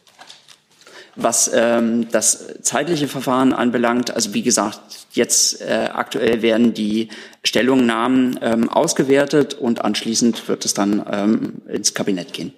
Was 1.18 1.50
ähm, 1.54 2.10
das 2.12 2.62
zeitliche 2.62 3.08
Verfahren 3.08 3.54
anbelangt, 3.54 4.14
also 4.14 4.34
wie 4.34 4.42
gesagt, 4.42 4.80
jetzt 5.12 5.62
äh, 5.62 5.90
aktuell 5.94 6.42
werden 6.42 6.74
die 6.74 7.10
Stellungnahmen 7.44 8.38
ähm, 8.42 8.70
ausgewertet 8.70 9.54
und 9.54 9.84
anschließend 9.84 10.48
wird 10.50 10.66
es 10.66 10.74
dann 10.74 11.06
ähm, 11.10 11.54
ins 11.70 11.94
Kabinett 11.94 12.34
gehen. 12.34 12.54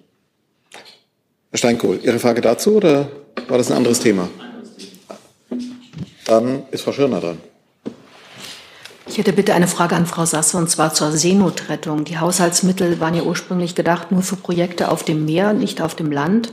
Herr 1.51 1.59
Steinkohl, 1.59 1.99
Ihre 2.03 2.19
Frage 2.19 2.41
dazu 2.41 2.77
oder 2.77 3.09
war 3.47 3.57
das 3.57 3.69
ein 3.69 3.77
anderes 3.77 3.99
Thema? 3.99 4.27
Dann 6.25 6.63
ist 6.71 6.81
Frau 6.81 6.91
Schirner 6.91 7.21
dran. 7.21 7.37
Ich 9.07 9.17
hätte 9.17 9.31
bitte 9.33 9.53
eine 9.53 9.67
Frage 9.67 9.95
an 9.95 10.05
Frau 10.05 10.25
Sasse 10.25 10.57
und 10.57 10.69
zwar 10.69 10.93
zur 10.93 11.11
Seenotrettung. 11.11 12.03
Die 12.03 12.19
Haushaltsmittel 12.19 12.99
waren 12.99 13.15
ja 13.15 13.23
ursprünglich 13.23 13.73
gedacht 13.73 14.11
nur 14.11 14.21
für 14.21 14.35
Projekte 14.35 14.91
auf 14.91 15.03
dem 15.03 15.25
Meer, 15.25 15.53
nicht 15.53 15.81
auf 15.81 15.95
dem 15.95 16.11
Land. 16.11 16.51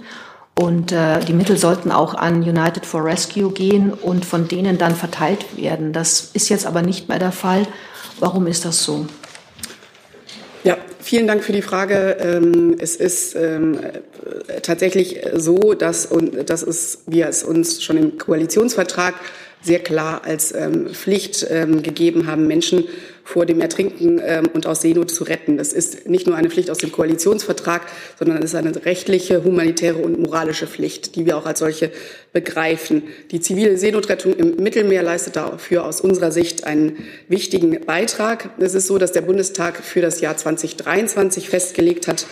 Und 0.57 0.93
äh, 0.93 1.19
die 1.21 1.33
Mittel 1.33 1.57
sollten 1.57 1.91
auch 1.91 2.15
an 2.15 2.43
United 2.43 2.87
for 2.87 3.05
Rescue 3.05 3.51
gehen 3.51 3.93
und 3.93 4.25
von 4.25 4.47
denen 4.47 4.79
dann 4.79 4.95
verteilt 4.95 5.57
werden. 5.57 5.93
Das 5.93 6.31
ist 6.33 6.49
jetzt 6.49 6.65
aber 6.65 6.83
nicht 6.83 7.09
mehr 7.09 7.19
der 7.19 7.33
Fall. 7.33 7.67
Warum 8.21 8.47
ist 8.47 8.65
das 8.65 8.85
so? 8.85 9.07
Ja, 10.63 10.79
vielen 11.01 11.27
Dank 11.27 11.43
für 11.43 11.53
die 11.53 11.63
Frage. 11.63 12.17
Ähm, 12.21 12.77
es 12.79 12.95
ist 12.95 13.35
ähm, 13.35 13.81
tatsächlich 14.63 15.21
so, 15.35 15.75
dass, 15.75 16.09
dass 16.47 16.63
es, 16.63 17.03
wir 17.07 17.27
es 17.27 17.43
uns 17.43 17.83
schon 17.83 17.97
im 17.97 18.17
Koalitionsvertrag 18.19 19.15
sehr 19.61 19.81
klar 19.81 20.23
als 20.25 20.55
ähm, 20.55 20.91
Pflicht 20.91 21.47
gegeben 21.49 22.27
haben, 22.27 22.47
Menschen 22.47 22.85
vor 23.25 23.47
dem 23.47 23.61
Ertrinken 23.61 24.21
ähm, 24.23 24.49
und 24.53 24.67
aus 24.67 24.83
Seenot 24.83 25.11
zu 25.11 25.25
retten. 25.25 25.57
Das 25.57 25.73
ist 25.73 26.09
nicht 26.09 26.27
nur 26.27 26.37
eine 26.37 26.51
Pflicht 26.51 26.71
aus 26.71 26.79
dem 26.79 26.93
Koalitionsvertrag, 26.93 27.83
sondern 28.19 28.39
es 28.39 28.53
ist 28.53 28.55
eine 28.55 28.85
rechtliche, 28.85 29.43
humanitäre 29.43 29.97
und 29.97 30.19
moralische 30.21 30.67
Pflicht, 30.67 31.17
die 31.17 31.25
wir 31.25 31.39
auch 31.39 31.47
als 31.47 31.61
solche 31.61 31.91
begreifen. 32.33 33.05
Die 33.31 33.41
zivile 33.41 33.79
Seenotrettung 33.79 34.35
im 34.35 34.57
Mittelmeer 34.57 35.03
leistet 35.03 35.37
dafür 35.37 35.87
aus 35.87 36.03
unserer 36.03 36.33
Sicht 36.33 36.65
einen 36.65 36.99
wichtigen 37.29 37.81
Beitrag. 37.87 38.51
Es 38.59 38.75
ist 38.75 38.87
so, 38.87 38.99
dass 38.99 39.13
der 39.13 39.23
Bundestag 39.23 39.79
für 39.79 40.03
das 40.03 40.21
Jahr 40.21 40.37
2023 40.37 41.49
festgelegt 41.49 42.07
hat, 42.07 42.27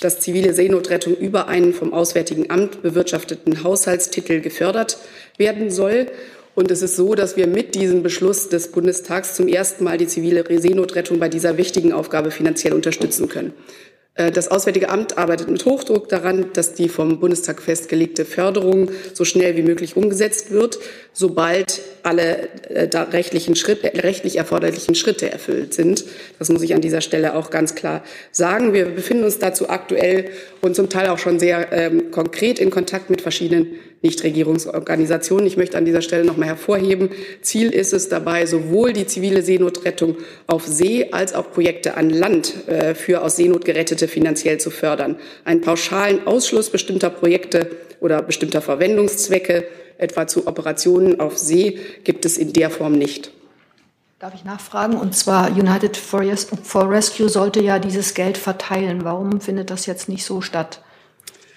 dass 0.00 0.18
zivile 0.18 0.52
Seenotrettung 0.52 1.14
über 1.16 1.48
einen 1.48 1.72
vom 1.72 1.92
Auswärtigen 1.92 2.50
Amt 2.50 2.82
bewirtschafteten 2.82 3.62
Haushaltstitel 3.62 4.40
gefördert 4.40 4.98
werden 5.38 5.70
soll. 5.70 6.08
Und 6.54 6.70
es 6.70 6.82
ist 6.82 6.96
so, 6.96 7.14
dass 7.14 7.36
wir 7.36 7.46
mit 7.46 7.74
diesem 7.74 8.02
Beschluss 8.02 8.48
des 8.48 8.68
Bundestags 8.68 9.34
zum 9.34 9.48
ersten 9.48 9.84
Mal 9.84 9.96
die 9.96 10.06
zivile 10.06 10.44
Seenotrettung 10.60 11.18
bei 11.18 11.28
dieser 11.28 11.56
wichtigen 11.56 11.92
Aufgabe 11.92 12.30
finanziell 12.30 12.74
unterstützen 12.74 13.28
können. 13.28 13.52
Äh, 14.14 14.30
das 14.30 14.48
Auswärtige 14.48 14.90
Amt 14.90 15.16
arbeitet 15.16 15.48
mit 15.48 15.64
Hochdruck 15.64 16.08
daran, 16.08 16.52
dass 16.52 16.74
die 16.74 16.88
vom 16.88 17.20
Bundestag 17.20 17.62
festgelegte 17.62 18.24
Förderung 18.24 18.90
so 19.14 19.24
schnell 19.24 19.56
wie 19.56 19.62
möglich 19.62 19.96
umgesetzt 19.96 20.50
wird, 20.50 20.78
sobald 21.12 21.80
alle 22.02 22.48
äh, 22.68 22.88
rechtlichen 22.96 23.56
Schritt, 23.56 23.84
rechtlich 23.84 24.36
erforderlichen 24.36 24.94
Schritte 24.94 25.30
erfüllt 25.30 25.74
sind. 25.74 26.04
Das 26.38 26.48
muss 26.48 26.62
ich 26.62 26.74
an 26.74 26.80
dieser 26.80 27.00
Stelle 27.00 27.34
auch 27.34 27.50
ganz 27.50 27.74
klar 27.74 28.02
sagen. 28.30 28.72
Wir 28.72 28.86
befinden 28.86 29.24
uns 29.24 29.38
dazu 29.38 29.68
aktuell 29.68 30.30
und 30.60 30.74
zum 30.74 30.88
Teil 30.88 31.08
auch 31.08 31.18
schon 31.18 31.38
sehr 31.38 31.72
ähm, 31.72 32.10
konkret 32.10 32.58
in 32.58 32.70
Kontakt 32.70 33.10
mit 33.10 33.20
verschiedenen 33.20 33.74
Nichtregierungsorganisationen. 34.02 35.46
Ich 35.46 35.56
möchte 35.56 35.78
an 35.78 35.84
dieser 35.84 36.02
Stelle 36.02 36.24
noch 36.24 36.36
mal 36.36 36.46
hervorheben, 36.46 37.10
Ziel 37.40 37.70
ist 37.72 37.92
es 37.92 38.08
dabei, 38.08 38.46
sowohl 38.46 38.92
die 38.92 39.06
zivile 39.06 39.42
Seenotrettung 39.42 40.16
auf 40.46 40.66
See 40.66 41.08
als 41.12 41.34
auch 41.34 41.52
Projekte 41.52 41.96
an 41.96 42.10
Land 42.10 42.68
äh, 42.68 42.94
für 42.94 43.22
aus 43.22 43.36
Seenot 43.36 43.64
gerettete 43.64 44.08
finanziell 44.08 44.58
zu 44.58 44.70
fördern. 44.70 45.16
Einen 45.44 45.60
pauschalen 45.60 46.26
Ausschluss 46.26 46.70
bestimmter 46.70 47.10
Projekte 47.10 47.70
oder 48.00 48.20
bestimmter 48.22 48.60
Verwendungszwecke, 48.60 49.64
etwa 50.02 50.26
zu 50.26 50.46
Operationen 50.46 51.20
auf 51.20 51.38
See, 51.38 51.78
gibt 52.04 52.24
es 52.24 52.36
in 52.36 52.52
der 52.52 52.70
Form 52.70 52.92
nicht. 52.92 53.30
Darf 54.18 54.34
ich 54.34 54.44
nachfragen? 54.44 54.96
Und 54.96 55.16
zwar 55.16 55.50
United 55.50 55.96
for 55.96 56.90
Rescue 56.90 57.28
sollte 57.28 57.60
ja 57.60 57.78
dieses 57.78 58.14
Geld 58.14 58.38
verteilen. 58.38 59.04
Warum 59.04 59.40
findet 59.40 59.70
das 59.70 59.86
jetzt 59.86 60.08
nicht 60.08 60.24
so 60.24 60.40
statt? 60.40 60.80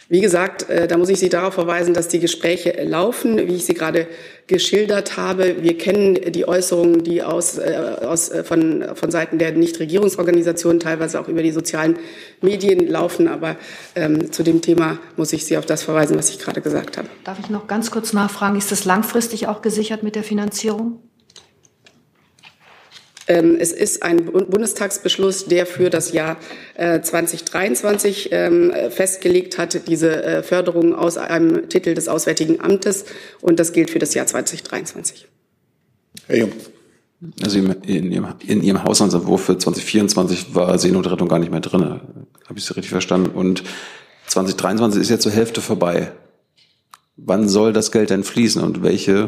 Wie 0.08 0.22
gesagt, 0.22 0.70
äh, 0.70 0.88
da 0.88 0.98
muss 0.98 1.10
ich 1.10 1.20
Sie 1.20 1.30
darauf 1.30 1.56
verweisen, 1.56 1.96
dass 1.96 2.08
die 2.08 2.20
Gespräche 2.20 2.84
laufen, 2.84 3.38
wie 3.48 3.56
ich 3.56 3.66
sie 3.66 3.74
gerade 3.74 4.08
geschildert 4.46 5.18
habe. 5.18 5.64
Wir 5.64 5.78
kennen 5.78 6.32
die 6.32 6.48
Äußerungen, 6.48 7.04
die 7.04 7.24
aus, 7.24 7.58
äh, 7.58 7.96
aus, 8.04 8.30
äh, 8.30 8.44
von, 8.44 8.86
von 8.94 9.10
Seiten 9.10 9.40
der 9.40 9.54
Nichtregierungsorganisationen 9.54 10.80
teilweise 10.80 11.20
auch 11.20 11.28
über 11.28 11.42
die 11.42 11.52
sozialen 11.52 11.98
Medien 12.42 12.88
laufen. 12.88 13.28
Aber 13.28 13.56
ähm, 13.96 14.32
zu 14.32 14.44
dem 14.44 14.62
Thema 14.62 15.00
muss 15.18 15.34
ich 15.34 15.46
Sie 15.46 15.58
auf 15.58 15.66
das 15.66 15.82
verweisen, 15.82 16.16
was 16.18 16.30
ich 16.30 16.38
gerade 16.38 16.62
gesagt 16.62 17.00
habe. 17.00 17.08
Darf 17.24 17.40
ich 17.40 17.50
noch 17.50 17.66
ganz 17.66 17.90
kurz 17.90 18.14
nachfragen, 18.14 18.58
ist 18.58 18.72
das 18.72 18.86
langfristig 18.86 19.48
auch 19.48 19.64
gesichert 19.64 20.04
mit 20.04 20.16
der 20.16 20.24
Finanzierung? 20.24 21.00
Ähm, 23.28 23.58
es 23.60 23.72
ist 23.72 24.04
ein 24.04 24.26
Bundestagsbeschluss, 24.26 25.46
der 25.46 25.66
für 25.66 25.90
das 25.90 26.12
Jahr 26.12 26.38
2023 26.78 28.32
äh, 28.32 28.46
ähm, 28.46 28.74
festgelegt 28.92 29.58
hat, 29.58 29.88
diese 29.88 30.24
äh, 30.24 30.44
Förderung 30.44 30.94
aus 30.94 31.18
einem 31.18 31.68
Titel 31.70 31.94
des 31.94 32.08
Auswärtigen 32.08 32.62
Amtes. 32.62 33.06
Und 33.42 33.60
das 33.60 33.74
gilt 33.74 33.90
für 33.90 34.00
das 34.00 34.14
Jahr 34.14 34.28
2023. 34.28 35.28
Herr 36.28 36.38
Jung. 36.38 36.52
Also 37.44 37.60
in 37.60 38.12
Ihrem, 38.12 38.28
in 38.46 38.62
Ihrem 38.62 38.84
Haushaltsentwurf 38.84 39.46
für 39.46 39.58
2024 39.58 40.54
war 40.54 40.78
Seenotrettung 40.78 41.28
gar 41.28 41.40
nicht 41.40 41.52
mehr 41.52 41.62
drin. 41.62 41.82
Habe 41.84 42.58
ich 42.58 42.66
Sie 42.66 42.76
richtig 42.76 42.92
verstanden? 42.92 43.32
Und 43.32 43.64
2023 44.28 45.02
ist 45.02 45.10
ja 45.10 45.18
zur 45.18 45.32
Hälfte 45.32 45.62
vorbei. 45.62 46.12
Wann 47.16 47.48
soll 47.48 47.74
das 47.74 47.92
Geld 47.92 48.10
denn 48.10 48.24
fließen 48.24 48.62
und 48.62 48.84
welche, 48.84 49.28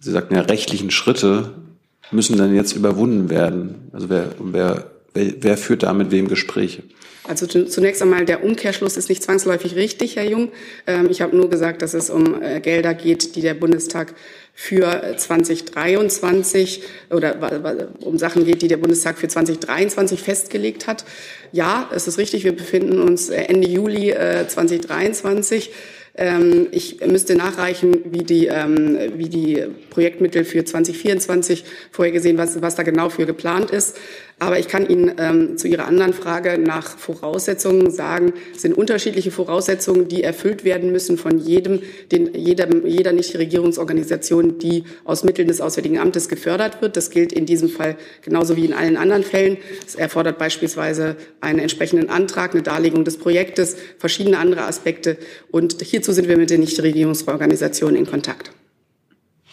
Sie 0.00 0.10
sagten 0.10 0.34
ja, 0.34 0.42
rechtlichen 0.42 0.90
Schritte 0.90 1.63
müssen 2.10 2.36
dann 2.36 2.54
jetzt 2.54 2.74
überwunden 2.74 3.30
werden? 3.30 3.88
Also 3.92 4.08
wer, 4.08 4.30
wer, 4.38 4.90
wer 5.14 5.56
führt 5.56 5.82
da 5.82 5.92
mit 5.92 6.10
wem 6.10 6.28
Gespräche? 6.28 6.82
Also 7.26 7.46
zunächst 7.46 8.02
einmal, 8.02 8.26
der 8.26 8.44
Umkehrschluss 8.44 8.98
ist 8.98 9.08
nicht 9.08 9.22
zwangsläufig 9.22 9.76
richtig, 9.76 10.16
Herr 10.16 10.28
Jung. 10.28 10.52
Ähm, 10.86 11.08
ich 11.10 11.22
habe 11.22 11.34
nur 11.34 11.48
gesagt, 11.48 11.80
dass 11.80 11.94
es 11.94 12.10
um 12.10 12.42
äh, 12.42 12.60
Gelder 12.60 12.92
geht, 12.92 13.34
die 13.34 13.40
der 13.40 13.54
Bundestag 13.54 14.14
für 14.52 15.14
2023 15.16 16.82
oder 17.10 17.94
um 18.00 18.18
Sachen 18.18 18.44
geht, 18.44 18.60
die 18.60 18.68
der 18.68 18.76
Bundestag 18.76 19.16
für 19.16 19.26
2023 19.26 20.22
festgelegt 20.22 20.86
hat. 20.86 21.06
Ja, 21.50 21.88
es 21.94 22.06
ist 22.06 22.18
richtig, 22.18 22.44
wir 22.44 22.54
befinden 22.54 23.00
uns 23.00 23.30
äh, 23.30 23.36
Ende 23.44 23.68
Juli 23.68 24.12
2023. 24.12 25.70
Äh, 26.14 26.24
ähm, 26.24 26.68
ich 26.70 27.00
müsste 27.04 27.34
nachreichen, 27.34 27.96
wie 28.12 28.24
die, 28.24 28.46
ähm, 28.46 28.98
wie 29.16 29.28
die 29.28 29.64
Projektmittel 29.90 30.44
für 30.44 30.64
2024 30.64 31.64
vorhergesehen, 31.90 32.38
was, 32.38 32.60
was 32.62 32.76
da 32.76 32.82
genau 32.82 33.08
für 33.08 33.26
geplant 33.26 33.70
ist. 33.70 33.96
Aber 34.40 34.58
ich 34.58 34.66
kann 34.66 34.88
Ihnen 34.88 35.12
ähm, 35.18 35.56
zu 35.56 35.68
Ihrer 35.68 35.86
anderen 35.86 36.12
Frage 36.12 36.58
nach 36.58 36.98
Voraussetzungen 36.98 37.90
sagen, 37.92 38.32
es 38.54 38.62
sind 38.62 38.76
unterschiedliche 38.76 39.30
Voraussetzungen, 39.30 40.08
die 40.08 40.24
erfüllt 40.24 40.64
werden 40.64 40.90
müssen 40.90 41.18
von 41.18 41.38
jedem, 41.38 41.82
den, 42.10 42.34
jedem 42.34 42.84
jeder 42.84 43.12
Nichtregierungsorganisation, 43.12 44.58
die 44.58 44.84
aus 45.04 45.22
Mitteln 45.22 45.46
des 45.46 45.60
Auswärtigen 45.60 45.98
Amtes 45.98 46.28
gefördert 46.28 46.82
wird. 46.82 46.96
Das 46.96 47.10
gilt 47.10 47.32
in 47.32 47.46
diesem 47.46 47.68
Fall 47.68 47.96
genauso 48.22 48.56
wie 48.56 48.64
in 48.64 48.72
allen 48.72 48.96
anderen 48.96 49.22
Fällen. 49.22 49.56
Es 49.86 49.94
erfordert 49.94 50.36
beispielsweise 50.36 51.16
einen 51.40 51.60
entsprechenden 51.60 52.10
Antrag, 52.10 52.52
eine 52.54 52.62
Darlegung 52.62 53.04
des 53.04 53.18
Projektes, 53.18 53.76
verschiedene 53.98 54.38
andere 54.38 54.64
Aspekte. 54.64 55.16
Und 55.52 55.80
hierzu 55.80 56.12
sind 56.12 56.28
wir 56.28 56.36
mit 56.36 56.50
den 56.50 56.60
Nichtregierungsorganisationen 56.60 57.96
in 57.96 58.06
Kontakt. 58.06 58.50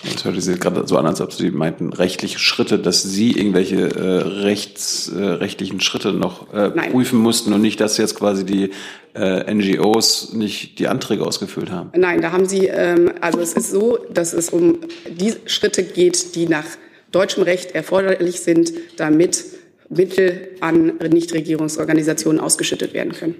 Das 0.03 0.25
hörte 0.25 0.41
sich 0.41 0.59
gerade 0.59 0.87
so 0.87 0.97
an, 0.97 1.05
als 1.05 1.21
ob 1.21 1.31
Sie 1.31 1.51
meinten, 1.51 1.93
rechtliche 1.93 2.39
Schritte, 2.39 2.79
dass 2.79 3.03
Sie 3.03 3.31
irgendwelche 3.31 3.89
äh, 3.95 4.41
rechts, 4.43 5.09
äh, 5.09 5.23
rechtlichen 5.23 5.79
Schritte 5.79 6.11
noch 6.11 6.51
äh, 6.53 6.71
prüfen 6.71 7.19
mussten 7.19 7.53
und 7.53 7.61
nicht, 7.61 7.79
dass 7.79 7.97
jetzt 7.97 8.15
quasi 8.15 8.43
die 8.43 8.71
äh, 9.13 9.53
NGOs 9.53 10.33
nicht 10.33 10.79
die 10.79 10.87
Anträge 10.87 11.25
ausgefüllt 11.25 11.69
haben. 11.69 11.91
Nein, 11.95 12.21
da 12.21 12.31
haben 12.31 12.47
Sie, 12.47 12.65
ähm, 12.65 13.11
also 13.21 13.39
es 13.39 13.53
ist 13.53 13.71
so, 13.71 13.99
dass 14.11 14.33
es 14.33 14.49
um 14.49 14.79
die 15.07 15.35
Schritte 15.45 15.83
geht, 15.83 16.35
die 16.35 16.47
nach 16.47 16.65
deutschem 17.11 17.43
Recht 17.43 17.75
erforderlich 17.75 18.41
sind, 18.41 18.73
damit 18.97 19.43
Mittel 19.89 20.49
an 20.61 20.97
Nichtregierungsorganisationen 20.97 22.39
ausgeschüttet 22.39 22.93
werden 22.93 23.11
können. 23.11 23.35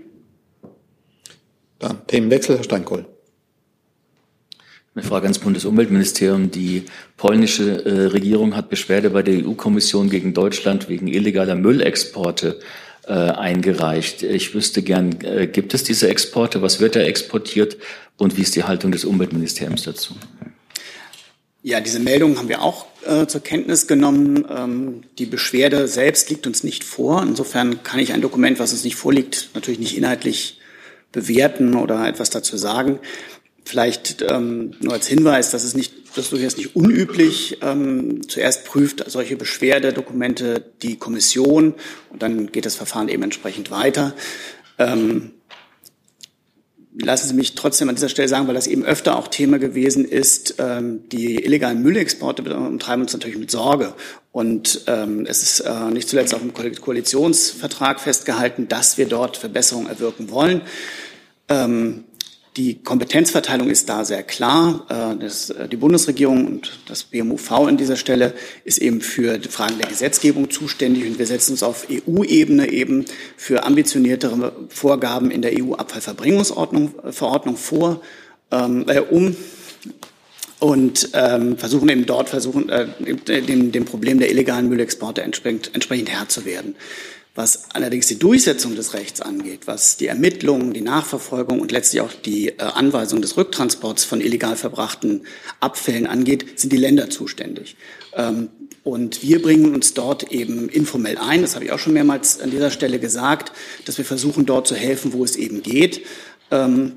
Dann 1.80 2.06
Themenwechsel, 2.06 2.58
Herr 2.58 2.64
Steinkohl. 2.64 3.06
Eine 4.94 5.06
Frage 5.06 5.24
ans 5.24 5.40
Bundesumweltministerium. 5.40 6.52
Die 6.52 6.84
polnische 7.16 7.86
äh, 7.86 8.08
Regierung 8.08 8.58
hat 8.58 8.70
Beschwerde 8.70 9.10
bei 9.12 9.24
der 9.24 9.46
EU-Kommission 9.46 10.10
gegen 10.10 10.34
Deutschland 10.34 10.90
wegen 10.90 11.08
illegaler 11.08 11.56
Müllexporte 11.56 12.60
äh, 13.08 13.14
eingereicht. 13.14 14.22
Ich 14.22 14.54
wüsste 14.54 14.82
gern, 14.82 15.18
äh, 15.22 15.48
gibt 15.48 15.74
es 15.74 15.86
diese 15.86 16.10
Exporte? 16.10 16.62
Was 16.62 16.82
wird 16.82 16.98
da 16.98 17.00
exportiert? 17.00 17.78
Und 18.18 18.36
wie 18.36 18.42
ist 18.42 18.54
die 18.58 18.66
Haltung 18.66 18.92
des 18.92 19.06
Umweltministeriums 19.06 19.84
dazu? 19.84 20.14
Ja, 21.64 21.80
diese 21.80 22.00
Meldung 22.00 22.38
haben 22.38 22.50
wir 22.50 22.62
auch 22.62 22.86
äh, 23.06 23.28
zur 23.28 23.42
Kenntnis 23.42 23.88
genommen. 23.88 24.46
Ähm, 24.50 25.04
die 25.18 25.26
Beschwerde 25.26 25.88
selbst 25.88 26.30
liegt 26.30 26.48
uns 26.48 26.66
nicht 26.66 26.84
vor. 26.84 27.24
Insofern 27.24 27.82
kann 27.84 28.02
ich 28.02 28.12
ein 28.12 28.22
Dokument, 28.22 28.60
was 28.60 28.74
uns 28.74 28.84
nicht 28.84 28.98
vorliegt, 28.98 29.52
natürlich 29.54 29.80
nicht 29.80 29.98
inhaltlich 29.98 30.60
bewerten 31.14 31.76
oder 31.76 32.08
etwas 32.08 32.30
dazu 32.30 32.58
sagen. 32.58 33.00
Vielleicht 33.64 34.24
ähm, 34.28 34.74
nur 34.80 34.94
als 34.94 35.08
Hinweis, 35.08 35.52
dass 35.52 35.64
es 35.64 35.76
nicht, 35.76 35.94
das 36.16 36.26
ist 36.26 36.32
durchaus 36.32 36.58
nicht 36.58 36.76
unüblich. 36.76 37.60
Ähm, 37.62 38.28
zuerst 38.28 38.66
prüft 38.66 39.04
solche 39.10 39.36
Beschwerdedokumente 39.36 40.66
die 40.82 40.98
Kommission 40.98 41.76
und 42.10 42.22
dann 42.22 42.52
geht 42.52 42.66
das 42.66 42.76
Verfahren 42.76 43.08
eben 43.08 43.24
entsprechend 43.24 43.72
weiter. 43.72 44.16
Ähm, 44.78 45.32
lassen 47.00 47.28
Sie 47.28 47.34
mich 47.34 47.56
trotzdem 47.56 47.90
an 47.90 47.96
dieser 47.96 48.10
Stelle 48.10 48.28
sagen, 48.28 48.48
weil 48.48 48.56
das 48.56 48.68
eben 48.68 48.84
öfter 48.84 49.18
auch 49.18 49.28
Thema 49.28 49.60
gewesen 49.60 50.06
ist, 50.06 50.56
ähm, 50.58 51.08
die 51.10 51.36
illegalen 51.36 51.82
Müllexporte 51.82 52.42
umtreiben 52.56 53.04
uns 53.04 53.14
natürlich 53.14 53.38
mit 53.38 53.52
Sorge. 53.52 53.94
Und 54.32 54.82
ähm, 54.88 55.26
es 55.26 55.44
ist 55.44 55.62
äh, 55.62 55.92
nicht 55.92 56.10
zuletzt 56.10 56.34
auch 56.34 56.42
im 56.42 56.54
Koalitionsvertrag 56.54 58.00
festgehalten, 58.00 58.68
dass 58.68 58.98
wir 58.98 59.08
dort 59.08 59.38
Verbesserungen 59.38 59.88
erwirken 59.88 60.30
wollen. 60.30 60.62
Ähm, 61.48 62.06
die 62.58 62.84
Kompetenzverteilung 62.84 63.70
ist 63.70 63.88
da 63.88 64.04
sehr 64.04 64.24
klar. 64.24 64.86
Äh, 64.90 65.18
das, 65.22 65.50
äh, 65.52 65.70
die 65.70 65.78
Bundesregierung 65.78 66.46
und 66.46 66.80
das 66.88 67.04
BMUV 67.04 67.52
an 67.52 67.78
dieser 67.78 67.96
Stelle 67.96 68.34
ist 68.66 68.78
eben 68.78 69.02
für 69.02 69.40
Fragen 69.50 69.78
der 69.78 69.88
Gesetzgebung 69.88 70.50
zuständig 70.50 71.06
und 71.06 71.18
wir 71.18 71.28
setzen 71.28 71.52
uns 71.52 71.64
auf 71.64 71.88
EU-Ebene 71.90 72.70
eben 72.70 73.06
für 73.38 73.64
ambitioniertere 73.64 74.54
Vorgaben 74.70 75.32
in 75.32 75.42
der 75.42 75.54
EU-Abfallverbringungsordnung 75.58 76.94
äh, 77.04 77.56
vor, 77.56 78.02
ähm, 78.52 78.86
äh, 78.88 79.00
um 79.00 79.36
und 80.60 81.10
ähm, 81.14 81.58
versuchen 81.58 81.90
eben 81.90 82.06
dort 82.06 82.30
versuchen 82.30 82.70
äh, 82.70 82.88
dem, 83.42 83.72
dem 83.72 83.86
Problem 83.86 84.20
der 84.20 84.30
illegalen 84.30 84.70
Müllexporte 84.70 85.22
entsprechend, 85.24 85.72
entsprechend 85.74 86.10
Herr 86.12 86.28
zu 86.28 86.46
werden. 86.46 86.76
Was 87.34 87.72
allerdings 87.74 88.08
die 88.08 88.20
Durchsetzung 88.20 88.76
des 88.76 88.94
Rechts 88.94 89.22
angeht, 89.22 89.62
was 89.66 89.96
die 89.96 90.08
Ermittlungen, 90.08 90.74
die 90.74 90.82
Nachverfolgung 90.82 91.62
und 91.62 91.72
letztlich 91.72 92.02
auch 92.02 92.12
die 92.12 92.50
äh, 92.50 92.58
Anweisung 92.60 93.22
des 93.22 93.38
Rücktransports 93.38 94.04
von 94.04 94.20
illegal 94.20 94.58
verbrachten 94.58 95.22
Abfällen 95.62 96.08
angeht, 96.08 96.60
sind 96.60 96.74
die 96.74 96.78
Länder 96.78 97.10
zuständig. 97.10 97.78
Ähm, 98.14 98.50
und 98.84 99.22
wir 99.22 99.42
bringen 99.42 99.74
uns 99.74 99.94
dort 99.94 100.32
eben 100.32 100.68
informell 100.68 101.18
ein. 101.18 101.42
Das 101.42 101.56
habe 101.56 101.64
ich 101.66 101.72
auch 101.72 101.80
schon 101.80 101.94
mehrmals 101.94 102.42
an 102.42 102.52
dieser 102.52 102.72
Stelle 102.72 103.00
gesagt, 103.00 103.54
dass 103.86 103.98
wir 103.98 104.06
versuchen, 104.06 104.46
dort 104.46 104.68
zu 104.68 104.76
helfen, 104.76 105.14
wo 105.14 105.24
es 105.24 105.36
eben 105.36 105.62
geht. 105.62 106.02
Ähm, 106.50 106.94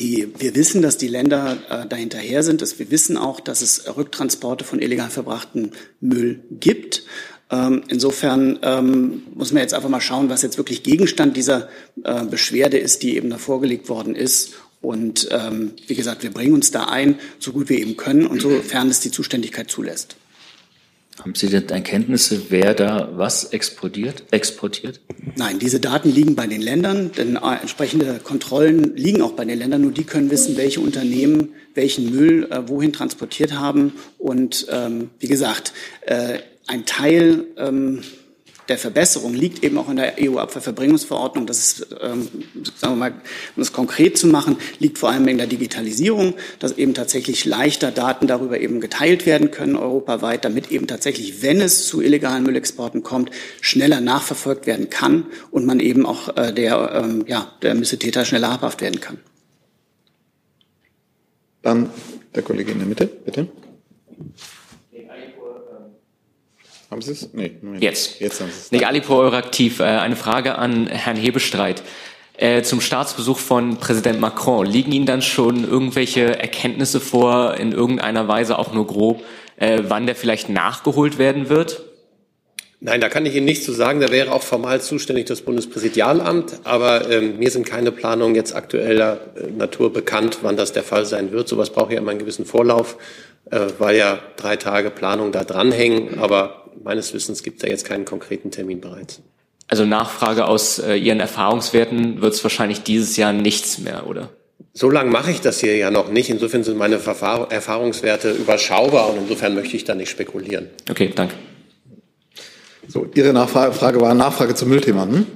die, 0.00 0.28
wir 0.38 0.54
wissen, 0.54 0.82
dass 0.82 0.98
die 0.98 1.08
Länder 1.08 1.58
äh, 1.70 1.86
dahinterher 1.86 2.42
sind. 2.42 2.62
Dass 2.62 2.78
wir 2.78 2.90
wissen 2.90 3.16
auch, 3.16 3.40
dass 3.40 3.62
es 3.62 3.96
Rücktransporte 3.96 4.64
von 4.64 4.80
illegal 4.80 5.10
verbrachten 5.10 5.72
Müll 6.00 6.40
gibt. 6.50 7.04
Ähm, 7.50 7.82
insofern 7.88 8.58
ähm, 8.62 9.22
muss 9.34 9.52
man 9.52 9.62
jetzt 9.62 9.74
einfach 9.74 9.88
mal 9.88 10.00
schauen, 10.00 10.28
was 10.28 10.42
jetzt 10.42 10.58
wirklich 10.58 10.82
Gegenstand 10.82 11.36
dieser 11.36 11.68
äh, 12.02 12.24
Beschwerde 12.24 12.78
ist, 12.78 13.02
die 13.02 13.16
eben 13.16 13.30
da 13.30 13.38
vorgelegt 13.38 13.88
worden 13.88 14.16
ist. 14.16 14.54
Und 14.80 15.28
ähm, 15.30 15.72
wie 15.86 15.94
gesagt, 15.94 16.22
wir 16.22 16.30
bringen 16.30 16.54
uns 16.54 16.70
da 16.70 16.84
ein, 16.84 17.18
so 17.38 17.52
gut 17.52 17.68
wir 17.68 17.78
eben 17.78 17.96
können 17.96 18.26
und 18.26 18.42
sofern 18.42 18.88
es 18.88 19.00
die 19.00 19.10
Zuständigkeit 19.10 19.70
zulässt. 19.70 20.16
Haben 21.18 21.34
Sie 21.34 21.48
denn 21.48 21.68
Erkenntnisse, 21.70 22.42
wer 22.50 22.74
da 22.74 23.08
was 23.14 23.44
exportiert? 23.44 24.24
exportiert? 24.32 25.00
Nein, 25.34 25.58
diese 25.58 25.80
Daten 25.80 26.12
liegen 26.12 26.34
bei 26.34 26.46
den 26.46 26.60
Ländern, 26.60 27.10
denn 27.16 27.36
äh, 27.36 27.54
entsprechende 27.60 28.20
Kontrollen 28.22 28.94
liegen 28.96 29.22
auch 29.22 29.32
bei 29.32 29.44
den 29.46 29.58
Ländern. 29.58 29.80
Nur 29.80 29.92
die 29.92 30.04
können 30.04 30.30
wissen, 30.30 30.56
welche 30.58 30.80
Unternehmen 30.80 31.54
welchen 31.76 32.10
Müll 32.10 32.48
äh, 32.50 32.68
wohin 32.68 32.92
transportiert 32.92 33.54
haben. 33.54 33.92
Und 34.18 34.66
ähm, 34.70 35.10
wie 35.18 35.28
gesagt, 35.28 35.72
äh, 36.02 36.38
ein 36.66 36.84
Teil 36.86 37.46
ähm, 37.56 38.02
der 38.68 38.78
Verbesserung 38.78 39.32
liegt 39.34 39.62
eben 39.62 39.78
auch 39.78 39.88
in 39.88 39.96
der 39.96 40.14
EU-Abfallverbringungsverordnung. 40.20 41.46
Das 41.46 41.58
ist, 41.58 41.86
ähm, 42.00 42.28
sagen 42.74 42.94
wir 42.94 42.96
mal, 42.96 43.10
um 43.12 43.62
das 43.62 43.72
konkret 43.72 44.18
zu 44.18 44.26
machen, 44.26 44.56
liegt 44.78 44.98
vor 44.98 45.10
allem 45.10 45.28
in 45.28 45.38
der 45.38 45.46
Digitalisierung, 45.46 46.34
dass 46.58 46.76
eben 46.76 46.92
tatsächlich 46.92 47.44
leichter 47.44 47.92
Daten 47.92 48.26
darüber 48.26 48.58
eben 48.58 48.80
geteilt 48.80 49.24
werden 49.24 49.50
können 49.50 49.76
europaweit, 49.76 50.44
damit 50.44 50.72
eben 50.72 50.86
tatsächlich, 50.86 51.42
wenn 51.42 51.60
es 51.60 51.86
zu 51.86 52.00
illegalen 52.02 52.42
Müllexporten 52.42 53.02
kommt, 53.02 53.30
schneller 53.60 54.00
nachverfolgt 54.00 54.66
werden 54.66 54.90
kann 54.90 55.26
und 55.50 55.64
man 55.64 55.78
eben 55.78 56.04
auch 56.04 56.36
äh, 56.36 56.52
der, 56.52 57.04
ähm, 57.04 57.24
ja, 57.28 57.52
der 57.62 57.74
Missetäter 57.74 58.24
schneller 58.24 58.52
habhaft 58.52 58.80
werden 58.80 59.00
kann. 59.00 59.18
Dann 61.62 61.90
der 62.34 62.42
Kollege 62.42 62.72
in 62.72 62.78
der 62.78 62.88
Mitte, 62.88 63.06
bitte. 63.06 63.48
Haben 66.90 67.02
Sie 67.02 67.12
es? 67.12 67.32
Nee, 67.32 67.52
Moment. 67.62 67.82
Jetzt. 67.82 68.20
Jetzt 68.20 68.40
haben 68.40 68.50
Sie 68.50 68.58
es. 68.58 68.72
Nick 68.72 68.86
Alipur, 68.86 69.18
Euraktiv. 69.18 69.80
Äh, 69.80 69.84
eine 69.84 70.16
Frage 70.16 70.56
an 70.56 70.86
Herrn 70.86 71.16
Hebestreit. 71.16 71.82
Äh, 72.38 72.62
zum 72.62 72.80
Staatsbesuch 72.80 73.38
von 73.38 73.78
Präsident 73.78 74.20
Macron. 74.20 74.66
Liegen 74.66 74.92
Ihnen 74.92 75.06
dann 75.06 75.22
schon 75.22 75.64
irgendwelche 75.64 76.38
Erkenntnisse 76.38 77.00
vor, 77.00 77.54
in 77.54 77.72
irgendeiner 77.72 78.28
Weise 78.28 78.58
auch 78.58 78.72
nur 78.72 78.86
grob, 78.86 79.22
äh, 79.56 79.82
wann 79.88 80.06
der 80.06 80.14
vielleicht 80.14 80.48
nachgeholt 80.48 81.18
werden 81.18 81.48
wird? 81.48 81.82
Nein, 82.78 83.00
da 83.00 83.08
kann 83.08 83.24
ich 83.24 83.34
Ihnen 83.34 83.46
nichts 83.46 83.64
zu 83.64 83.72
sagen. 83.72 84.00
Da 84.00 84.10
wäre 84.10 84.32
auch 84.32 84.42
formal 84.42 84.82
zuständig 84.82 85.24
das 85.26 85.40
Bundespräsidialamt. 85.40 86.60
Aber 86.64 87.10
ähm, 87.10 87.38
mir 87.38 87.50
sind 87.50 87.64
keine 87.64 87.90
Planungen 87.90 88.34
jetzt 88.34 88.54
aktueller 88.54 89.20
äh, 89.34 89.50
Natur 89.50 89.92
bekannt, 89.92 90.38
wann 90.42 90.56
das 90.56 90.72
der 90.72 90.82
Fall 90.82 91.06
sein 91.06 91.32
wird. 91.32 91.48
Sowas 91.48 91.70
braucht 91.70 91.90
ja 91.90 91.98
immer 91.98 92.10
einen 92.10 92.20
gewissen 92.20 92.44
Vorlauf, 92.44 92.98
äh, 93.50 93.66
weil 93.78 93.96
ja 93.96 94.18
drei 94.36 94.56
Tage 94.56 94.90
Planung 94.90 95.32
da 95.32 95.44
dranhängen. 95.44 96.18
Aber 96.18 96.70
meines 96.82 97.14
Wissens 97.14 97.42
gibt 97.42 97.58
es 97.58 97.62
da 97.62 97.68
jetzt 97.68 97.84
keinen 97.84 98.04
konkreten 98.04 98.50
Termin 98.50 98.80
bereits. 98.80 99.20
Also 99.68 99.84
Nachfrage 99.84 100.46
aus 100.46 100.78
äh, 100.78 100.94
Ihren 100.94 101.20
Erfahrungswerten 101.20 102.20
wird 102.22 102.34
es 102.34 102.44
wahrscheinlich 102.44 102.82
dieses 102.82 103.16
Jahr 103.16 103.32
nichts 103.32 103.78
mehr, 103.78 104.06
oder? 104.06 104.30
So 104.72 104.90
lange 104.90 105.10
mache 105.10 105.30
ich 105.30 105.40
das 105.40 105.60
hier 105.60 105.76
ja 105.76 105.90
noch 105.90 106.10
nicht. 106.10 106.30
Insofern 106.30 106.62
sind 106.62 106.76
meine 106.76 106.98
Verfahr 106.98 107.50
Erfahrungswerte 107.50 108.30
überschaubar 108.30 109.10
und 109.10 109.18
insofern 109.18 109.54
möchte 109.54 109.76
ich 109.76 109.84
da 109.84 109.94
nicht 109.94 110.10
spekulieren. 110.10 110.68
Okay, 110.90 111.12
danke. 111.14 111.34
So, 112.86 113.06
Ihre 113.14 113.32
Nachfrage 113.32 114.00
war 114.00 114.14
Nachfrage 114.14 114.54
zum 114.54 114.68
Müllthema. 114.68 115.04
Hm? 115.04 115.26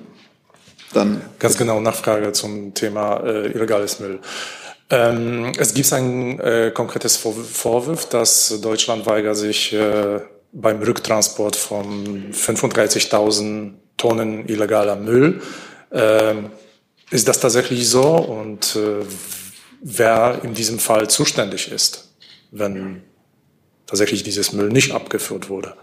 Dann 0.92 1.22
Ganz 1.38 1.56
genau, 1.56 1.80
Nachfrage 1.80 2.32
zum 2.32 2.74
Thema 2.74 3.24
äh, 3.24 3.46
illegales 3.46 3.98
Müll. 4.00 4.20
Ähm, 4.90 5.52
es 5.56 5.72
gibt 5.72 5.92
ein 5.92 6.40
äh, 6.40 6.72
konkretes 6.74 7.16
Vorwurf, 7.16 8.08
dass 8.08 8.60
Deutschland 8.60 9.06
weigert 9.06 9.36
sich, 9.36 9.72
äh, 9.72 10.20
beim 10.52 10.82
Rücktransport 10.82 11.54
von 11.54 12.32
35.000 12.32 13.74
Tonnen 13.96 14.48
illegaler 14.48 14.96
Müll. 14.96 15.40
Äh, 15.90 16.34
ist 17.10 17.28
das 17.28 17.40
tatsächlich 17.40 17.88
so 17.88 18.16
und 18.16 18.76
äh, 18.76 19.04
wer 19.80 20.40
in 20.42 20.54
diesem 20.54 20.78
Fall 20.78 21.08
zuständig 21.08 21.70
ist, 21.70 22.12
wenn 22.50 23.02
tatsächlich 23.86 24.22
dieses 24.22 24.52
Müll 24.52 24.68
nicht 24.70 24.92
abgeführt 24.92 25.48
wurde? 25.48 25.74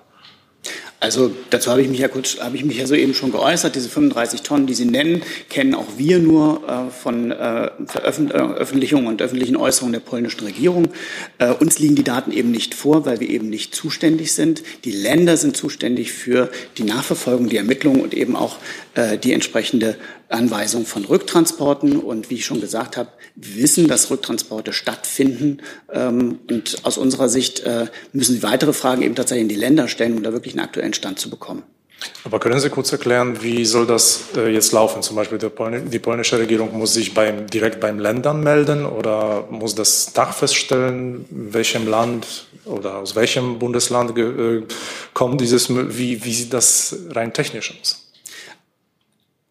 Also 1.00 1.32
dazu 1.52 1.70
habe 1.70 1.84
ich 1.84 1.90
mich 1.90 2.00
ja 2.00 2.08
kurz, 2.08 2.40
habe 2.40 2.56
ich 2.56 2.66
mich 2.66 2.78
ja 2.78 2.88
soeben 2.88 3.14
schon 3.14 3.32
geäußert. 3.32 3.76
Diese 3.76 3.88
35 3.88 4.42
Tonnen, 4.42 4.66
die 4.66 4.74
Sie 4.74 4.86
nennen, 4.86 5.22
kennen 5.48 5.76
auch 5.76 5.86
wir 5.98 6.18
nur 6.18 6.68
äh, 6.68 6.92
von 6.92 7.30
äh, 7.30 7.70
Veröffentlichungen 7.86 9.06
und 9.06 9.22
öffentlichen 9.22 9.58
Äußerungen 9.58 9.94
der 9.94 10.00
polnischen 10.00 10.44
Regierung. 10.44 10.88
Äh, 11.38 11.52
uns 11.52 11.78
liegen 11.78 11.94
die 11.94 12.04
Daten 12.04 12.32
eben 12.32 12.50
nicht 12.50 12.74
vor, 12.74 13.06
weil 13.06 13.20
wir 13.20 13.30
eben 13.30 13.48
nicht 13.48 13.76
zuständig 13.76 14.34
sind. 14.34 14.64
Die 14.86 14.92
Länder 14.92 15.38
sind 15.38 15.56
zuständig 15.56 16.12
für 16.12 16.50
die 16.80 16.84
Nachverfolgung, 16.84 17.48
die 17.48 17.58
Ermittlungen 17.58 18.02
und 18.02 18.16
eben 18.16 18.36
auch 18.36 18.58
äh, 18.96 19.20
die 19.20 19.34
entsprechende 19.34 19.98
Anweisung 20.30 20.86
von 20.86 21.06
Rücktransporten. 21.06 22.00
Und 22.00 22.30
wie 22.30 22.36
ich 22.36 22.46
schon 22.46 22.62
gesagt 22.62 22.98
habe, 22.98 23.10
wissen, 23.36 23.88
dass 23.88 24.10
Rücktransporte 24.10 24.74
stattfinden. 24.74 25.62
Ähm, 25.92 26.40
und 26.50 26.78
aus 26.84 26.98
unserer 26.98 27.30
Sicht 27.30 27.62
äh, 27.62 27.88
müssen 28.14 28.36
Sie 28.36 28.44
weitere 28.44 28.74
Fragen 28.74 29.02
eben 29.02 29.16
tatsächlich 29.16 29.44
in 29.44 29.50
die 29.50 29.56
Länder 29.56 29.88
stellen, 29.88 30.18
um 30.18 30.24
da 30.24 30.34
wirklich 30.34 30.54
einen 30.54 30.64
aktuellen 30.64 30.94
Stand 30.94 31.20
zu 31.20 31.30
bekommen. 31.30 31.64
Aber 32.24 32.40
können 32.40 32.60
Sie 32.60 32.70
kurz 32.70 32.92
erklären, 32.92 33.42
wie 33.42 33.66
soll 33.66 33.88
das 33.88 34.26
äh, 34.36 34.50
jetzt 34.50 34.72
laufen? 34.72 35.02
Zum 35.02 35.16
Beispiel 35.16 35.40
die 35.40 36.00
polnische 36.00 36.38
Regierung 36.38 36.78
muss 36.78 36.94
sich 36.94 37.14
beim, 37.14 37.48
direkt 37.48 37.80
beim 37.80 38.00
Ländern 38.00 38.44
melden 38.44 38.86
oder 38.86 39.48
muss 39.50 39.76
das 39.76 40.14
Dach 40.14 40.34
feststellen, 40.34 41.26
welchem 41.30 41.88
Land 41.88 42.48
oder 42.66 42.98
aus 42.98 43.16
welchem 43.16 43.60
Bundesland 43.60 44.18
äh, 44.18 44.64
kommt 45.14 45.42
dieses, 45.42 45.70
wie, 45.70 46.24
wie 46.24 46.34
sieht 46.34 46.54
das 46.54 46.96
rein 47.12 47.34
technisch 47.34 47.74
aus? 47.82 48.07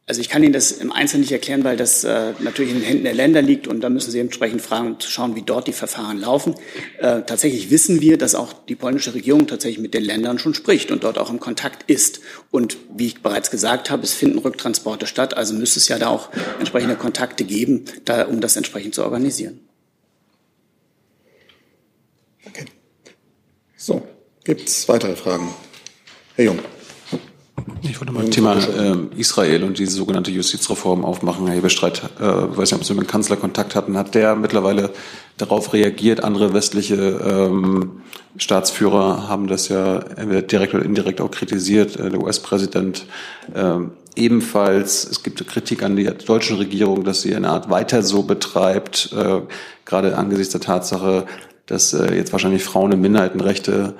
Also 0.08 0.20
ich 0.20 0.28
kann 0.28 0.44
Ihnen 0.44 0.52
das 0.52 0.70
im 0.70 0.92
Einzelnen 0.92 1.22
nicht 1.22 1.32
erklären, 1.32 1.64
weil 1.64 1.76
das 1.76 2.04
äh, 2.04 2.32
natürlich 2.38 2.70
in 2.70 2.78
den 2.78 2.86
Händen 2.86 3.04
der 3.04 3.14
Länder 3.14 3.42
liegt 3.42 3.66
und 3.66 3.80
da 3.80 3.88
müssen 3.88 4.12
Sie 4.12 4.20
entsprechend 4.20 4.62
fragen 4.62 4.92
und 4.92 5.02
schauen, 5.02 5.34
wie 5.34 5.42
dort 5.42 5.66
die 5.66 5.72
Verfahren 5.72 6.18
laufen. 6.18 6.54
Äh, 6.98 7.22
tatsächlich 7.22 7.72
wissen 7.72 8.00
wir, 8.00 8.16
dass 8.16 8.36
auch 8.36 8.52
die 8.52 8.76
polnische 8.76 9.14
Regierung 9.14 9.48
tatsächlich 9.48 9.80
mit 9.80 9.94
den 9.94 10.04
Ländern 10.04 10.38
schon 10.38 10.54
spricht 10.54 10.92
und 10.92 11.02
dort 11.02 11.18
auch 11.18 11.28
im 11.28 11.40
Kontakt 11.40 11.90
ist. 11.90 12.20
Und 12.52 12.76
wie 12.94 13.08
ich 13.08 13.20
bereits 13.20 13.50
gesagt 13.50 13.90
habe, 13.90 14.04
es 14.04 14.14
finden 14.14 14.38
Rücktransporte 14.38 15.08
statt, 15.08 15.36
also 15.36 15.54
müsste 15.54 15.80
es 15.80 15.88
ja 15.88 15.98
da 15.98 16.06
auch 16.06 16.30
entsprechende 16.60 16.94
Kontakte 16.94 17.42
geben, 17.42 17.86
da, 18.04 18.26
um 18.26 18.40
das 18.40 18.54
entsprechend 18.54 18.94
zu 18.94 19.02
organisieren. 19.02 19.58
Okay. 22.46 22.66
So, 23.76 24.06
gibt 24.44 24.68
es 24.68 24.88
weitere 24.88 25.16
Fragen? 25.16 25.52
Herr 26.36 26.44
Jung. 26.44 26.75
Ich 27.82 28.00
wollte 28.00 28.12
mal 28.12 28.24
ein 28.24 28.30
Thema 28.30 28.56
äh, 28.56 28.94
Israel 29.16 29.64
und 29.64 29.78
diese 29.78 29.92
sogenannte 29.92 30.30
Justizreform 30.30 31.04
aufmachen. 31.04 31.46
Herr 31.46 31.56
Hebestreit, 31.56 32.02
äh, 32.20 32.22
weiß 32.22 32.70
nicht, 32.70 32.74
ob 32.74 32.84
Sie 32.84 32.94
mit 32.94 33.04
dem 33.04 33.08
Kanzler 33.08 33.36
Kontakt 33.36 33.74
hatten, 33.74 33.96
hat 33.96 34.14
der 34.14 34.36
mittlerweile 34.36 34.90
darauf 35.36 35.72
reagiert? 35.72 36.22
Andere 36.22 36.52
westliche 36.52 36.94
ähm, 36.94 38.02
Staatsführer 38.36 39.28
haben 39.28 39.48
das 39.48 39.68
ja 39.68 39.98
entweder 39.98 40.42
direkt 40.42 40.74
oder 40.74 40.84
indirekt 40.84 41.20
auch 41.20 41.30
kritisiert. 41.30 41.96
Äh, 41.96 42.10
der 42.10 42.20
US-Präsident 42.20 43.06
äh, 43.54 43.78
ebenfalls. 44.14 45.04
Es 45.04 45.22
gibt 45.22 45.46
Kritik 45.46 45.82
an 45.82 45.96
die 45.96 46.04
deutsche 46.04 46.58
Regierung, 46.58 47.04
dass 47.04 47.22
sie 47.22 47.34
eine 47.34 47.50
Art 47.50 47.68
weiter 47.68 48.02
so 48.02 48.22
betreibt, 48.22 49.12
äh, 49.16 49.40
gerade 49.84 50.16
angesichts 50.16 50.52
der 50.52 50.60
Tatsache, 50.60 51.26
dass 51.66 51.92
äh, 51.92 52.14
jetzt 52.14 52.32
wahrscheinlich 52.32 52.64
Frauen- 52.64 52.92
und 52.92 53.00
Minderheitenrechte 53.00 53.94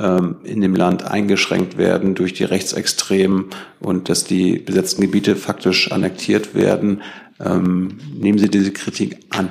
in 0.00 0.60
dem 0.60 0.74
Land 0.74 1.04
eingeschränkt 1.04 1.76
werden 1.76 2.14
durch 2.14 2.32
die 2.32 2.44
Rechtsextremen 2.44 3.46
und 3.80 4.08
dass 4.08 4.24
die 4.24 4.58
besetzten 4.58 5.02
Gebiete 5.02 5.36
faktisch 5.36 5.92
annektiert 5.92 6.54
werden. 6.54 7.02
Ähm, 7.38 7.98
nehmen 8.14 8.38
Sie 8.38 8.48
diese 8.48 8.72
Kritik 8.72 9.18
an? 9.30 9.50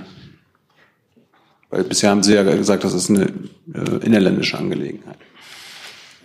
Weil 1.70 1.84
bisher 1.84 2.10
haben 2.10 2.24
Sie 2.24 2.34
ja 2.34 2.44
gesagt, 2.44 2.84
das 2.84 2.94
ist 2.94 3.10
eine 3.10 3.26
äh, 3.74 4.04
innerländische 4.04 4.58
Angelegenheit. 4.58 5.18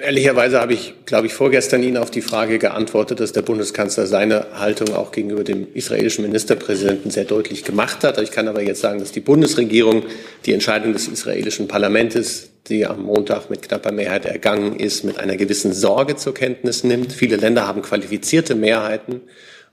Ehrlicherweise 0.00 0.60
habe 0.60 0.74
ich, 0.74 0.94
glaube 1.06 1.28
ich, 1.28 1.34
vorgestern 1.34 1.84
Ihnen 1.84 1.98
auf 1.98 2.10
die 2.10 2.20
Frage 2.20 2.58
geantwortet, 2.58 3.20
dass 3.20 3.32
der 3.32 3.42
Bundeskanzler 3.42 4.06
seine 4.08 4.46
Haltung 4.58 4.92
auch 4.92 5.12
gegenüber 5.12 5.44
dem 5.44 5.68
israelischen 5.72 6.24
Ministerpräsidenten 6.24 7.12
sehr 7.12 7.24
deutlich 7.24 7.62
gemacht 7.62 8.02
hat. 8.02 8.20
Ich 8.20 8.32
kann 8.32 8.48
aber 8.48 8.62
jetzt 8.62 8.80
sagen, 8.80 8.98
dass 8.98 9.12
die 9.12 9.20
Bundesregierung 9.20 10.02
die 10.46 10.52
Entscheidung 10.52 10.92
des 10.92 11.06
israelischen 11.06 11.68
Parlaments, 11.68 12.50
die 12.66 12.86
am 12.86 13.04
Montag 13.04 13.50
mit 13.50 13.62
knapper 13.62 13.92
Mehrheit 13.92 14.24
ergangen 14.24 14.80
ist, 14.80 15.04
mit 15.04 15.20
einer 15.20 15.36
gewissen 15.36 15.72
Sorge 15.72 16.16
zur 16.16 16.34
Kenntnis 16.34 16.82
nimmt. 16.82 17.12
Viele 17.12 17.36
Länder 17.36 17.68
haben 17.68 17.80
qualifizierte 17.80 18.56
Mehrheiten 18.56 19.20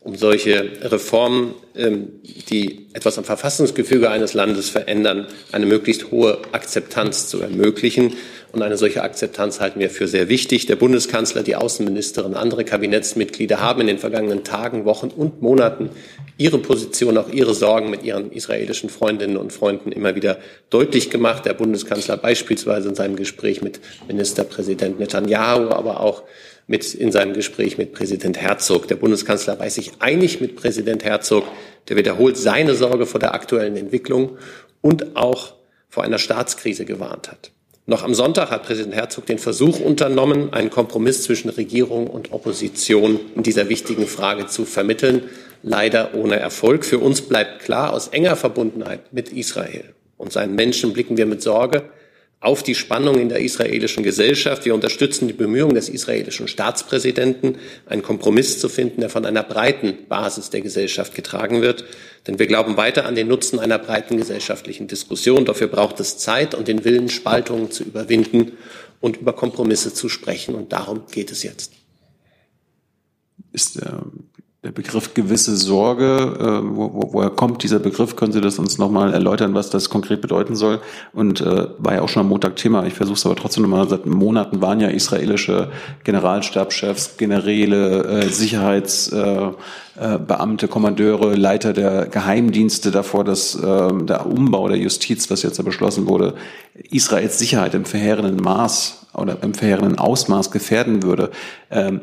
um 0.03 0.15
solche 0.15 0.71
Reformen, 0.81 1.53
ähm, 1.75 2.09
die 2.49 2.87
etwas 2.93 3.19
am 3.19 3.23
Verfassungsgefüge 3.23 4.09
eines 4.09 4.33
Landes 4.33 4.69
verändern, 4.69 5.27
eine 5.51 5.67
möglichst 5.67 6.09
hohe 6.09 6.39
Akzeptanz 6.51 7.27
zu 7.27 7.39
ermöglichen. 7.41 8.15
Und 8.51 8.61
eine 8.61 8.75
solche 8.75 9.01
Akzeptanz 9.01 9.61
halten 9.61 9.79
wir 9.79 9.89
für 9.89 10.07
sehr 10.07 10.27
wichtig. 10.27 10.65
Der 10.65 10.75
Bundeskanzler, 10.75 11.41
die 11.41 11.55
Außenministerin, 11.55 12.33
andere 12.33 12.65
Kabinettsmitglieder 12.65 13.61
haben 13.61 13.81
in 13.81 13.87
den 13.87 13.97
vergangenen 13.97 14.43
Tagen, 14.43 14.83
Wochen 14.83 15.07
und 15.07 15.41
Monaten 15.41 15.89
ihre 16.37 16.57
Position, 16.57 17.17
auch 17.17 17.29
ihre 17.29 17.53
Sorgen 17.53 17.89
mit 17.89 18.03
ihren 18.03 18.31
israelischen 18.31 18.89
Freundinnen 18.89 19.37
und 19.37 19.53
Freunden 19.53 19.93
immer 19.93 20.15
wieder 20.15 20.39
deutlich 20.69 21.09
gemacht. 21.09 21.45
Der 21.45 21.53
Bundeskanzler 21.53 22.17
beispielsweise 22.17 22.89
in 22.89 22.95
seinem 22.95 23.15
Gespräch 23.15 23.61
mit 23.61 23.79
Ministerpräsident 24.07 24.99
Netanyahu, 24.99 25.69
aber 25.69 26.01
auch 26.01 26.23
mit 26.67 26.93
in 26.93 27.11
seinem 27.11 27.33
Gespräch 27.33 27.77
mit 27.77 27.93
Präsident 27.93 28.37
Herzog. 28.37 28.87
Der 28.87 28.95
Bundeskanzler 28.95 29.59
weiß 29.59 29.75
sich 29.75 29.91
einig 29.99 30.41
mit 30.41 30.57
Präsident 30.57 31.05
Herzog. 31.05 31.45
Der 31.87 31.95
wiederholt 31.95 32.37
seine 32.37 32.75
Sorge 32.75 33.05
vor 33.05 33.19
der 33.19 33.33
aktuellen 33.33 33.77
Entwicklung 33.77 34.37
und 34.81 35.15
auch 35.15 35.53
vor 35.89 36.03
einer 36.03 36.17
Staatskrise 36.17 36.85
gewarnt 36.85 37.29
hat. 37.29 37.51
Noch 37.87 38.03
am 38.03 38.13
Sonntag 38.13 38.51
hat 38.51 38.63
Präsident 38.63 38.93
Herzog 38.93 39.25
den 39.25 39.39
Versuch 39.39 39.79
unternommen, 39.79 40.53
einen 40.53 40.69
Kompromiss 40.69 41.23
zwischen 41.23 41.49
Regierung 41.49 42.07
und 42.07 42.31
Opposition 42.31 43.19
in 43.35 43.43
dieser 43.43 43.69
wichtigen 43.69 44.05
Frage 44.05 44.45
zu 44.45 44.65
vermitteln, 44.65 45.23
leider 45.63 46.13
ohne 46.13 46.39
Erfolg. 46.39 46.85
Für 46.85 46.99
uns 46.99 47.21
bleibt 47.21 47.63
klar, 47.63 47.93
aus 47.93 48.09
enger 48.09 48.35
Verbundenheit 48.35 49.11
mit 49.11 49.29
Israel 49.29 49.95
und 50.17 50.31
seinen 50.31 50.53
Menschen 50.53 50.93
blicken 50.93 51.17
wir 51.17 51.25
mit 51.25 51.41
Sorge 51.41 51.89
auf 52.41 52.63
die 52.63 52.73
Spannung 52.73 53.19
in 53.19 53.29
der 53.29 53.39
israelischen 53.39 54.01
Gesellschaft. 54.01 54.65
Wir 54.65 54.73
unterstützen 54.73 55.27
die 55.27 55.33
Bemühungen 55.33 55.75
des 55.75 55.89
israelischen 55.89 56.47
Staatspräsidenten, 56.47 57.59
einen 57.85 58.01
Kompromiss 58.01 58.59
zu 58.59 58.67
finden, 58.67 58.99
der 58.99 59.11
von 59.11 59.27
einer 59.27 59.43
breiten 59.43 60.07
Basis 60.09 60.49
der 60.49 60.61
Gesellschaft 60.61 61.13
getragen 61.13 61.61
wird. 61.61 61.85
Denn 62.25 62.39
wir 62.39 62.47
glauben 62.47 62.77
weiter 62.77 63.05
an 63.05 63.13
den 63.13 63.27
Nutzen 63.27 63.59
einer 63.59 63.77
breiten 63.77 64.17
gesellschaftlichen 64.17 64.87
Diskussion. 64.87 65.45
Dafür 65.45 65.67
braucht 65.67 65.99
es 65.99 66.17
Zeit 66.17 66.55
und 66.55 66.67
den 66.67 66.83
Willen, 66.83 67.09
Spaltungen 67.09 67.69
zu 67.69 67.83
überwinden 67.83 68.53
und 69.01 69.17
über 69.17 69.33
Kompromisse 69.33 69.93
zu 69.93 70.09
sprechen. 70.09 70.55
Und 70.55 70.73
darum 70.73 71.03
geht 71.11 71.31
es 71.31 71.43
jetzt. 71.43 71.73
Ist 73.53 73.77
äh, 73.77 73.85
der 74.63 74.71
Begriff 74.71 75.15
gewisse 75.15 75.57
Sorge, 75.57 76.37
äh, 76.39 76.61
wo, 76.63 76.93
wo, 76.93 77.13
woher 77.13 77.31
kommt 77.31 77.63
dieser 77.63 77.79
Begriff? 77.79 78.15
Können 78.15 78.31
Sie 78.31 78.41
das 78.41 78.59
uns 78.59 78.77
nochmal 78.77 79.11
erläutern, 79.11 79.55
was 79.55 79.71
das 79.71 79.89
konkret 79.89 80.21
bedeuten 80.21 80.55
soll? 80.55 80.81
Und 81.13 81.41
äh, 81.41 81.69
war 81.79 81.95
ja 81.95 82.03
auch 82.03 82.09
schon 82.09 82.21
am 82.21 82.29
Montag 82.29 82.57
Thema, 82.57 82.85
ich 82.85 82.93
versuche 82.93 83.15
es 83.15 83.25
aber 83.25 83.35
trotzdem 83.35 83.63
nochmal, 83.63 83.89
seit 83.89 84.05
Monaten 84.05 84.61
waren 84.61 84.79
ja 84.79 84.89
israelische 84.89 85.71
Generalstabschefs, 86.03 87.17
Generäle, 87.17 88.03
äh, 88.03 88.29
Sicherheitsbeamte, 88.29 89.57
äh, 89.97 90.67
äh, 90.67 90.69
Kommandeure, 90.69 91.33
Leiter 91.33 91.73
der 91.73 92.05
Geheimdienste 92.05 92.91
davor, 92.91 93.23
dass 93.23 93.55
äh, 93.55 94.03
der 94.03 94.27
Umbau 94.27 94.67
der 94.67 94.77
Justiz, 94.77 95.31
was 95.31 95.41
jetzt 95.41 95.57
ja 95.57 95.63
beschlossen 95.63 96.07
wurde, 96.07 96.35
Israels 96.75 97.39
Sicherheit 97.39 97.73
im 97.73 97.85
verheerenden 97.85 98.37
Maß 98.37 99.07
oder 99.15 99.41
im 99.41 99.55
verheerenden 99.55 99.97
Ausmaß 99.97 100.51
gefährden 100.51 101.01
würde. 101.01 101.31
Ähm, 101.71 102.01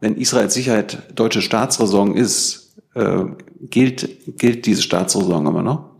wenn 0.00 0.16
Israels 0.16 0.54
Sicherheit 0.54 0.98
deutsche 1.14 1.42
Staatsräson 1.42 2.16
ist, 2.16 2.74
äh, 2.94 3.24
gilt, 3.62 4.38
gilt 4.38 4.66
diese 4.66 4.82
Staatsräson 4.82 5.46
immer 5.46 5.62
noch? 5.62 5.90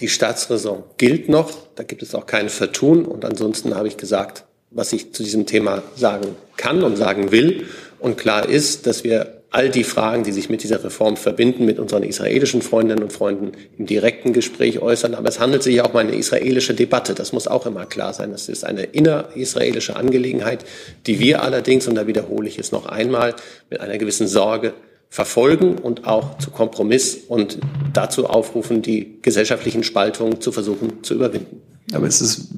Die 0.00 0.08
Staatsräson 0.08 0.82
gilt 0.98 1.28
noch, 1.28 1.50
da 1.74 1.82
gibt 1.82 2.02
es 2.02 2.14
auch 2.14 2.26
kein 2.26 2.50
Vertun. 2.50 3.06
Und 3.06 3.24
ansonsten 3.24 3.74
habe 3.74 3.88
ich 3.88 3.96
gesagt, 3.96 4.44
was 4.70 4.92
ich 4.92 5.14
zu 5.14 5.22
diesem 5.22 5.46
Thema 5.46 5.82
sagen 5.96 6.36
kann 6.56 6.82
und 6.82 6.96
sagen 6.96 7.32
will. 7.32 7.66
Und 7.98 8.18
klar 8.18 8.46
ist, 8.46 8.86
dass 8.86 9.04
wir 9.04 9.42
all 9.50 9.70
die 9.70 9.84
Fragen, 9.84 10.24
die 10.24 10.32
sich 10.32 10.50
mit 10.50 10.62
dieser 10.62 10.82
Reform 10.82 11.16
verbinden, 11.16 11.64
mit 11.64 11.78
unseren 11.78 12.02
israelischen 12.02 12.62
Freundinnen 12.62 13.02
und 13.02 13.12
Freunden 13.12 13.52
im 13.78 13.86
direkten 13.86 14.32
Gespräch 14.32 14.80
äußern. 14.80 15.14
Aber 15.14 15.28
es 15.28 15.40
handelt 15.40 15.62
sich 15.62 15.80
auch 15.80 15.90
um 15.90 15.96
eine 15.96 16.14
israelische 16.14 16.74
Debatte. 16.74 17.14
Das 17.14 17.32
muss 17.32 17.46
auch 17.46 17.64
immer 17.66 17.86
klar 17.86 18.12
sein. 18.12 18.32
Es 18.32 18.48
ist 18.48 18.64
eine 18.64 18.82
innerisraelische 18.82 19.96
Angelegenheit, 19.96 20.64
die 21.06 21.20
wir 21.20 21.42
allerdings, 21.42 21.86
und 21.86 21.94
da 21.94 22.06
wiederhole 22.06 22.48
ich 22.48 22.58
es 22.58 22.72
noch 22.72 22.86
einmal, 22.86 23.34
mit 23.70 23.80
einer 23.80 23.98
gewissen 23.98 24.26
Sorge 24.26 24.74
verfolgen 25.08 25.78
und 25.78 26.06
auch 26.06 26.38
zu 26.38 26.50
Kompromiss 26.50 27.16
und 27.28 27.58
dazu 27.92 28.26
aufrufen, 28.26 28.82
die 28.82 29.18
gesellschaftlichen 29.22 29.84
Spaltungen 29.84 30.40
zu 30.40 30.52
versuchen 30.52 31.02
zu 31.02 31.14
überwinden. 31.14 31.62
Aber 31.92 32.06
ist 32.06 32.20
es 32.20 32.48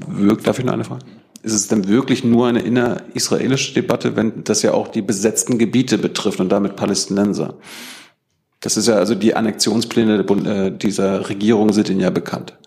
darf 0.42 0.58
ich 0.58 0.64
noch 0.64 0.72
eine 0.72 0.84
Frage? 0.84 1.04
Ist 1.42 1.54
es 1.54 1.68
denn 1.68 1.88
wirklich 1.88 2.24
nur 2.24 2.48
eine 2.48 2.60
innerisraelische 2.60 3.74
Debatte, 3.74 4.16
wenn 4.16 4.44
das 4.44 4.62
ja 4.62 4.72
auch 4.72 4.88
die 4.88 5.02
besetzten 5.02 5.58
Gebiete 5.58 5.98
betrifft 5.98 6.40
und 6.40 6.48
damit 6.48 6.76
Palästinenser? 6.76 7.56
Das 8.60 8.76
ist 8.76 8.88
ja 8.88 8.96
also 8.96 9.14
die 9.14 9.34
Annexionspläne 9.34 10.20
äh, 10.20 10.70
dieser 10.76 11.28
Regierung 11.28 11.72
sind 11.72 11.88
Ihnen 11.90 12.00
ja 12.00 12.10
bekannt. 12.10 12.58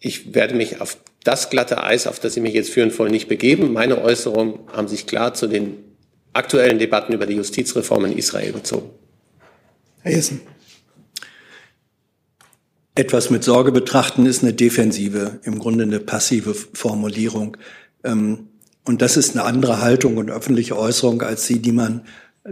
ich 0.00 0.34
werde 0.34 0.54
mich 0.54 0.80
auf 0.80 0.96
das 1.22 1.50
glatte 1.50 1.82
Eis, 1.82 2.06
auf 2.06 2.18
das 2.18 2.34
Sie 2.34 2.40
mich 2.40 2.54
jetzt 2.54 2.70
führen 2.70 2.96
wollen, 2.98 3.12
nicht 3.12 3.28
begeben. 3.28 3.72
Meine 3.72 4.02
Äußerungen 4.02 4.58
haben 4.72 4.88
sich 4.88 5.06
klar 5.06 5.34
zu 5.34 5.46
den 5.46 5.76
aktuellen 6.32 6.78
Debatten 6.78 7.12
über 7.12 7.26
die 7.26 7.34
Justizreform 7.34 8.06
in 8.06 8.16
Israel 8.16 8.52
bezogen. 8.52 8.90
Herr 10.02 10.12
Jessen. 10.12 10.40
Etwas 13.00 13.30
mit 13.30 13.42
Sorge 13.42 13.72
betrachten 13.72 14.26
ist 14.26 14.42
eine 14.42 14.52
defensive, 14.52 15.40
im 15.44 15.58
Grunde 15.58 15.84
eine 15.84 16.00
passive 16.00 16.54
Formulierung. 16.54 17.56
Ähm, 18.04 18.48
und 18.84 19.00
das 19.00 19.16
ist 19.16 19.34
eine 19.34 19.44
andere 19.46 19.80
Haltung 19.80 20.18
und 20.18 20.30
öffentliche 20.30 20.76
Äußerung 20.76 21.22
als 21.22 21.46
die, 21.46 21.60
die 21.60 21.72
man 21.72 22.02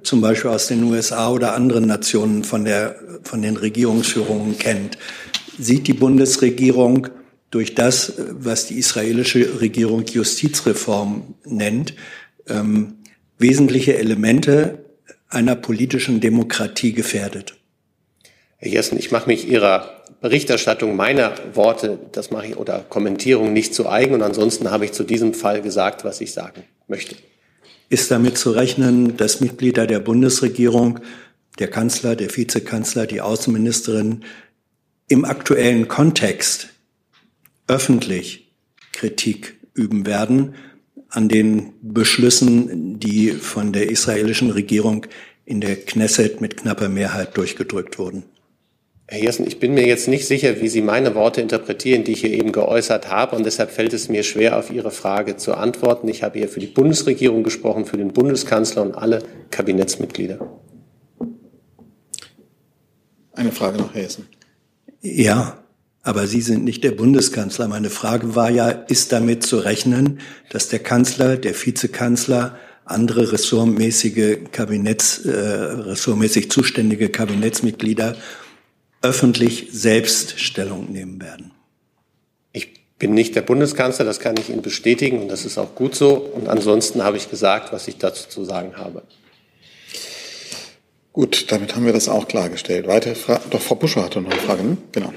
zum 0.03 0.23
Beispiel 0.23 0.51
aus 0.51 0.67
den 0.67 0.85
USA 0.85 1.31
oder 1.31 1.53
anderen 1.53 1.87
Nationen 1.87 2.45
von, 2.45 2.65
der, 2.65 2.97
von 3.25 3.43
den 3.43 3.59
Regierungsführungen 3.59 4.57
kennt. 4.59 4.97
Sieht 5.59 5.87
die 5.87 5.93
Bundesregierung 5.93 7.09
durch 7.51 7.75
das, 7.75 8.15
was 8.31 8.65
die 8.69 8.79
israelische 8.79 9.61
Regierung 9.61 10.07
Justizreform 10.07 11.35
nennt, 11.45 11.93
ähm, 12.47 12.95
wesentliche 13.37 13.99
Elemente 13.99 14.79
einer 15.29 15.57
politischen 15.57 16.21
Demokratie 16.21 16.95
gefährdet? 16.95 17.59
Herr 18.57 18.73
Jessen, 18.73 18.99
ich 18.99 19.11
mache 19.11 19.27
mich 19.27 19.47
Ihrer 19.47 19.98
Berichterstattung 20.21 20.97
meiner 20.97 21.33
Worte, 21.55 21.99
das 22.13 22.31
mache 22.31 22.49
ich, 22.49 22.57
oder 22.57 22.85
Kommentierung 22.89 23.53
nicht 23.53 23.75
zu 23.75 23.89
eigen. 23.89 24.15
Und 24.15 24.23
ansonsten 24.23 24.71
habe 24.71 24.85
ich 24.85 24.93
zu 24.93 25.05
diesem 25.05 25.35
Fall 25.35 25.63
gesagt, 25.63 26.05
was 26.05 26.21
ich 26.21 26.33
sagen 26.33 26.65
möchte. 26.89 27.17
Ist 27.89 28.11
damit 28.11 28.37
zu 28.37 28.51
rechnen, 28.51 29.17
dass 29.17 29.41
Mitglieder 29.41 29.87
der 29.87 30.01
Bundesregierung, 30.01 31.01
der 31.59 31.69
Kanzler, 31.69 32.17
der 32.17 32.37
Vizekanzler, 32.37 33.07
die 33.07 33.21
Außenministerin 33.21 34.25
im 35.09 35.25
aktuellen 35.25 35.89
Kontext 35.89 36.69
öffentlich 37.67 38.53
Kritik 38.93 39.59
üben 39.75 40.07
werden 40.07 40.55
an 41.09 41.29
den 41.29 41.73
Beschlüssen, 41.81 42.99
die 42.99 43.31
von 43.31 43.73
der 43.73 43.91
israelischen 43.91 44.51
Regierung 44.51 45.07
in 45.45 45.61
der 45.61 45.77
Knesset 45.77 46.41
mit 46.41 46.59
knapper 46.59 46.89
Mehrheit 46.89 47.37
durchgedrückt 47.37 47.99
wurden? 47.99 48.25
Herr 49.11 49.23
Jessen, 49.23 49.47
ich 49.47 49.59
bin 49.59 49.73
mir 49.73 49.87
jetzt 49.87 50.07
nicht 50.07 50.27
sicher, 50.27 50.61
wie 50.61 50.69
Sie 50.69 50.83
meine 50.83 51.15
Worte 51.15 51.41
interpretieren, 51.41 52.05
die 52.05 52.13
ich 52.13 52.21
hier 52.21 52.31
eben 52.31 52.53
geäußert 52.53 53.09
habe. 53.09 53.37
Und 53.37 53.47
deshalb 53.47 53.71
fällt 53.71 53.95
es 53.95 54.11
mir 54.11 54.23
schwer, 54.23 54.59
auf 54.59 54.71
Ihre 54.71 54.91
Frage 54.91 55.39
zu 55.39 55.55
antworten. 55.55 56.09
Ich 56.09 56.23
habe 56.23 56.39
hier 56.39 56.49
für 56.51 56.61
die 56.61 56.67
Bundesregierung 56.67 57.43
gesprochen, 57.43 57.87
für 57.87 57.97
den 57.97 58.13
Bundeskanzler 58.13 58.83
und 58.83 58.95
alle 58.95 59.23
Kabinettsmitglieder. 59.51 60.39
Eine 63.33 63.51
Frage 63.51 63.79
noch, 63.79 63.95
Herr 63.95 64.03
Jessen. 64.03 64.27
Ja, 65.01 65.65
aber 66.03 66.27
Sie 66.27 66.43
sind 66.43 66.65
nicht 66.65 66.85
der 66.85 66.91
Bundeskanzler. 66.91 67.67
Meine 67.67 67.89
Frage 67.89 68.37
war 68.37 68.51
ja, 68.51 68.69
ist 68.69 69.13
damit 69.13 69.43
zu 69.43 69.57
rechnen, 69.57 70.21
dass 70.51 70.69
der 70.69 70.81
Kanzler, 70.81 71.39
der 71.39 71.55
Vizekanzler, 71.55 72.59
andere 72.85 73.33
ressortmäßige 73.33 74.51
Kabinetts, 74.53 75.25
äh, 75.25 75.31
ressortmäßig 75.31 76.51
zuständige 76.51 77.09
Kabinettsmitglieder 77.09 78.15
öffentlich 79.03 79.69
selbst 79.73 80.41
Stellung 80.41 80.91
nehmen 80.93 81.21
werden. 81.21 81.53
Ich 82.53 82.75
bin 82.99 83.15
nicht 83.15 83.37
der 83.37 83.43
Bundeskanzler, 83.43 84.05
das 84.05 84.19
kann 84.21 84.37
ich 84.39 84.51
Ihnen 84.51 84.63
bestätigen 84.63 85.21
und 85.23 85.29
das 85.29 85.45
ist 85.45 85.59
auch 85.59 85.75
gut 85.75 85.95
so. 85.95 86.15
Und 86.15 86.49
ansonsten 86.49 87.05
habe 87.05 87.17
ich 87.17 87.31
gesagt, 87.31 87.73
was 87.73 87.89
ich 87.89 87.99
dazu 87.99 88.29
zu 88.29 88.45
sagen 88.45 88.77
habe. 88.77 89.03
Gut, 91.13 91.51
damit 91.51 91.75
haben 91.75 91.85
wir 91.85 91.93
das 91.93 92.09
auch 92.09 92.29
klargestellt. 92.29 92.87
Weitere 92.87 93.15
Fragen? 93.15 93.51
Doch, 93.51 93.61
Frau 93.61 93.75
Buscher 93.75 94.05
hatte 94.05 94.21
noch 94.21 94.31
eine 94.31 94.41
Frage. 94.41 94.63
Ne? 94.63 94.77
Genau. 94.93 95.13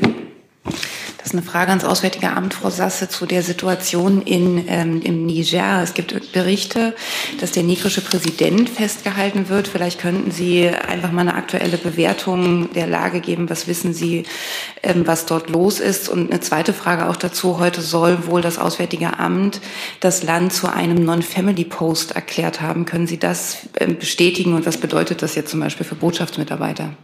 Das 1.22 1.34
ist 1.34 1.34
eine 1.34 1.44
Frage 1.44 1.70
ans 1.70 1.86
Auswärtige 1.86 2.32
Amt, 2.32 2.56
Frau 2.56 2.72
Sasse, 2.72 3.08
zu 3.08 3.28
der 3.28 3.44
Situation 3.44 4.24
in, 4.24 4.66
ähm, 4.68 5.04
im 5.04 5.28
Niger. 5.28 5.84
Es 5.84 5.94
gibt 5.94 6.32
Berichte, 6.32 6.96
dass 7.40 7.52
der 7.52 7.62
nigrische 7.62 8.02
Präsident 8.02 8.72
festgehalten 8.72 9.48
wird. 9.48 9.68
Vielleicht 9.68 10.00
könnten 10.00 10.32
Sie 10.32 10.68
einfach 10.68 11.12
mal 11.12 11.22
eine 11.22 11.36
aktuelle 11.36 11.78
Bewertung 11.78 12.74
der 12.74 12.88
Lage 12.88 13.20
geben. 13.20 13.52
Was 13.52 13.68
wissen 13.68 13.94
Sie, 13.94 14.24
ähm, 14.82 15.06
was 15.06 15.28
dort 15.28 15.52
los 15.52 15.80
ist? 15.80 16.10
Und 16.10 16.32
eine 16.32 16.40
zweite 16.40 16.74
Frage 16.74 17.08
auch 17.08 17.18
dazu. 17.18 17.60
Heute 17.60 17.82
soll 17.82 18.26
wohl 18.26 18.42
das 18.42 18.58
Auswärtige 18.58 19.20
Amt 19.20 19.62
das 20.00 20.24
Land 20.24 20.54
zu 20.54 20.74
einem 20.74 21.06
Non-Family-Post 21.06 22.14
erklärt 22.14 22.62
haben. 22.62 22.86
Können 22.86 23.06
Sie 23.06 23.20
das 23.20 23.70
ähm, 23.80 24.00
bestätigen? 24.00 24.56
Und 24.56 24.66
was 24.66 24.78
bedeutet 24.78 25.22
das 25.22 25.36
jetzt 25.36 25.52
zum 25.52 25.60
Beispiel 25.60 25.86
für 25.86 25.96
Botschaftsmitarbeiter? 25.96 26.96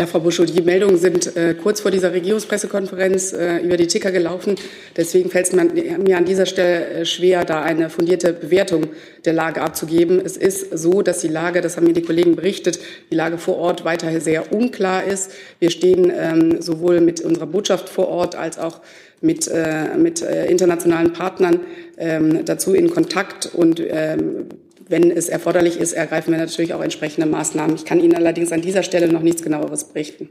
Ja, 0.00 0.06
Frau 0.06 0.20
Buschow, 0.20 0.46
die 0.46 0.62
Meldungen 0.62 0.96
sind 0.96 1.36
äh, 1.36 1.52
kurz 1.52 1.82
vor 1.82 1.90
dieser 1.90 2.14
Regierungspressekonferenz 2.14 3.34
äh, 3.34 3.58
über 3.58 3.76
die 3.76 3.86
Ticker 3.86 4.10
gelaufen. 4.10 4.54
Deswegen 4.96 5.28
fällt 5.28 5.48
es 5.48 5.52
mir 5.52 6.16
an 6.16 6.24
dieser 6.24 6.46
Stelle 6.46 6.86
äh, 6.86 7.04
schwer, 7.04 7.44
da 7.44 7.60
eine 7.60 7.90
fundierte 7.90 8.32
Bewertung 8.32 8.86
der 9.26 9.34
Lage 9.34 9.60
abzugeben. 9.60 10.18
Es 10.24 10.38
ist 10.38 10.78
so, 10.78 11.02
dass 11.02 11.18
die 11.18 11.28
Lage, 11.28 11.60
das 11.60 11.76
haben 11.76 11.86
mir 11.86 11.92
die 11.92 12.00
Kollegen 12.00 12.34
berichtet, 12.34 12.80
die 13.10 13.14
Lage 13.14 13.36
vor 13.36 13.58
Ort 13.58 13.84
weiterhin 13.84 14.22
sehr 14.22 14.54
unklar 14.54 15.04
ist. 15.04 15.32
Wir 15.58 15.68
stehen 15.68 16.10
ähm, 16.16 16.62
sowohl 16.62 17.02
mit 17.02 17.20
unserer 17.20 17.46
Botschaft 17.46 17.90
vor 17.90 18.08
Ort 18.08 18.36
als 18.36 18.58
auch 18.58 18.80
mit, 19.20 19.48
äh, 19.48 19.98
mit 19.98 20.22
äh, 20.22 20.46
internationalen 20.46 21.12
Partnern 21.12 21.60
ähm, 21.98 22.46
dazu 22.46 22.72
in 22.72 22.88
Kontakt 22.88 23.50
und 23.52 23.82
ähm, 23.86 24.46
wenn 24.90 25.10
es 25.10 25.28
erforderlich 25.28 25.78
ist, 25.78 25.92
ergreifen 25.92 26.32
wir 26.32 26.38
natürlich 26.38 26.74
auch 26.74 26.82
entsprechende 26.82 27.26
Maßnahmen. 27.26 27.76
Ich 27.76 27.84
kann 27.84 28.00
Ihnen 28.00 28.16
allerdings 28.16 28.50
an 28.50 28.60
dieser 28.60 28.82
Stelle 28.82 29.06
noch 29.06 29.22
nichts 29.22 29.42
genaueres 29.42 29.84
berichten. 29.84 30.28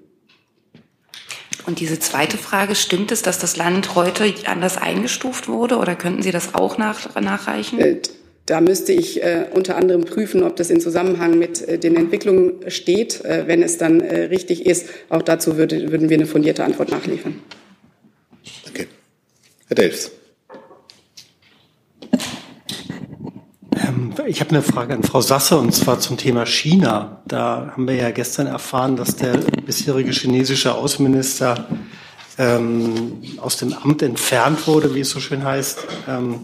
Und 1.66 1.80
diese 1.80 1.98
zweite 2.00 2.38
Frage, 2.38 2.76
stimmt 2.76 3.12
es, 3.12 3.22
dass 3.22 3.40
das 3.40 3.56
Land 3.56 3.96
heute 3.96 4.34
anders 4.46 4.78
eingestuft 4.78 5.48
wurde 5.48 5.78
oder 5.78 5.96
könnten 5.96 6.24
Sie 6.24 6.32
das 6.32 6.56
auch 6.56 6.78
nach, 6.78 7.16
nachreichen? 7.22 7.80
Äh, 7.80 7.98
da 8.48 8.60
müsste 8.60 8.92
ich 8.92 9.24
äh, 9.24 9.46
unter 9.54 9.78
anderem 9.78 10.04
prüfen, 10.04 10.44
ob 10.44 10.56
das 10.58 10.70
in 10.70 10.82
Zusammenhang 10.82 11.38
mit 11.38 11.66
äh, 11.68 11.78
den 11.78 11.96
Entwicklungen 11.96 12.70
steht. 12.70 13.24
Äh, 13.24 13.44
wenn 13.48 13.64
es 13.64 13.78
dann 13.78 14.02
äh, 14.02 14.24
richtig 14.26 14.66
ist, 14.66 14.88
auch 15.08 15.22
dazu 15.22 15.56
würde, 15.56 15.92
würden 15.92 16.10
wir 16.10 16.18
eine 16.18 16.26
fundierte 16.26 16.66
Antwort 16.66 16.90
nachliefern. 16.90 17.36
Danke. 18.66 18.88
Herr 19.68 19.76
Delfs. 19.76 20.12
Ich 24.28 24.40
habe 24.42 24.52
eine 24.52 24.62
Frage 24.62 24.94
an 24.94 25.04
Frau 25.04 25.22
Sasse 25.22 25.58
und 25.58 25.74
zwar 25.74 26.00
zum 26.00 26.18
Thema 26.18 26.46
China. 26.46 27.22
Da 27.28 27.72
haben 27.72 27.88
wir 27.88 27.96
ja 27.96 28.12
gestern 28.12 28.48
erfahren, 28.48 28.96
dass 28.96 29.16
der 29.16 29.38
bisherige 29.66 30.12
chinesische 30.12 30.74
Außenminister 30.74 31.68
ähm, 32.38 33.22
aus 33.38 33.58
dem 33.58 33.74
Amt 33.74 34.02
entfernt 34.02 34.68
wurde, 34.68 34.96
wie 34.96 35.02
es 35.02 35.10
so 35.10 35.20
schön 35.20 35.44
heißt. 35.44 35.80
Ähm, 36.08 36.42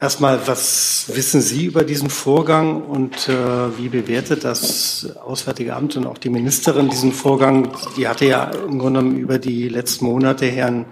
erstmal, 0.00 0.46
was 0.46 1.10
wissen 1.14 1.40
Sie 1.40 1.66
über 1.66 1.84
diesen 1.84 2.10
Vorgang 2.10 2.82
und 2.82 3.28
äh, 3.28 3.78
wie 3.78 3.88
bewertet 3.88 4.44
das 4.44 5.08
Auswärtige 5.24 5.74
Amt 5.74 5.96
und 5.96 6.06
auch 6.06 6.18
die 6.18 6.30
Ministerin 6.30 6.88
diesen 6.88 7.12
Vorgang? 7.12 7.70
Die 7.96 8.08
hatte 8.08 8.26
ja 8.26 8.44
im 8.44 8.78
Grunde 8.78 9.00
genommen 9.00 9.18
über 9.18 9.38
die 9.38 9.68
letzten 9.68 10.06
Monate 10.06 10.46
her 10.46 10.66
ein 10.66 10.86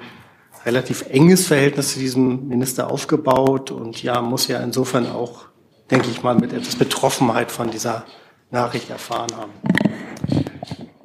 relativ 0.64 1.04
enges 1.10 1.46
Verhältnis 1.46 1.94
zu 1.94 1.98
diesem 1.98 2.48
Minister 2.48 2.90
aufgebaut 2.90 3.70
und 3.70 4.02
ja, 4.02 4.22
muss 4.22 4.48
ja 4.48 4.60
insofern 4.60 5.06
auch, 5.06 5.46
denke 5.90 6.08
ich 6.10 6.22
mal, 6.22 6.34
mit 6.34 6.52
etwas 6.52 6.76
Betroffenheit 6.76 7.50
von 7.50 7.70
dieser 7.70 8.04
Nachricht 8.50 8.90
erfahren 8.90 9.30
haben. 9.36 9.52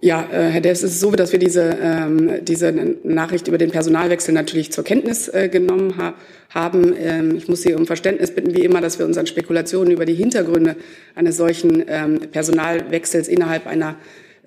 Ja, 0.01 0.25
äh, 0.31 0.49
Herr 0.49 0.61
Devs, 0.61 0.81
es 0.81 0.93
ist 0.93 0.99
so, 1.01 1.11
dass 1.11 1.33
wir 1.33 1.39
diese, 1.39 1.77
ähm, 1.81 2.45
diese 2.45 2.71
Nachricht 3.03 3.49
über 3.49 3.57
den 3.57 3.69
Personalwechsel 3.69 4.33
natürlich 4.33 4.71
zur 4.71 4.85
Kenntnis 4.85 5.27
äh, 5.27 5.49
genommen 5.49 5.97
ha 5.97 6.13
haben. 6.49 6.95
Ähm, 6.97 7.35
ich 7.35 7.49
muss 7.49 7.63
Sie 7.63 7.73
um 7.73 7.85
Verständnis 7.85 8.33
bitten, 8.33 8.55
wie 8.55 8.63
immer, 8.63 8.79
dass 8.79 8.97
wir 8.97 9.05
uns 9.05 9.17
an 9.17 9.27
Spekulationen 9.27 9.91
über 9.91 10.05
die 10.05 10.13
Hintergründe 10.13 10.77
eines 11.15 11.35
solchen 11.35 11.83
ähm, 11.87 12.19
Personalwechsels 12.31 13.27
innerhalb 13.27 13.67
einer 13.67 13.95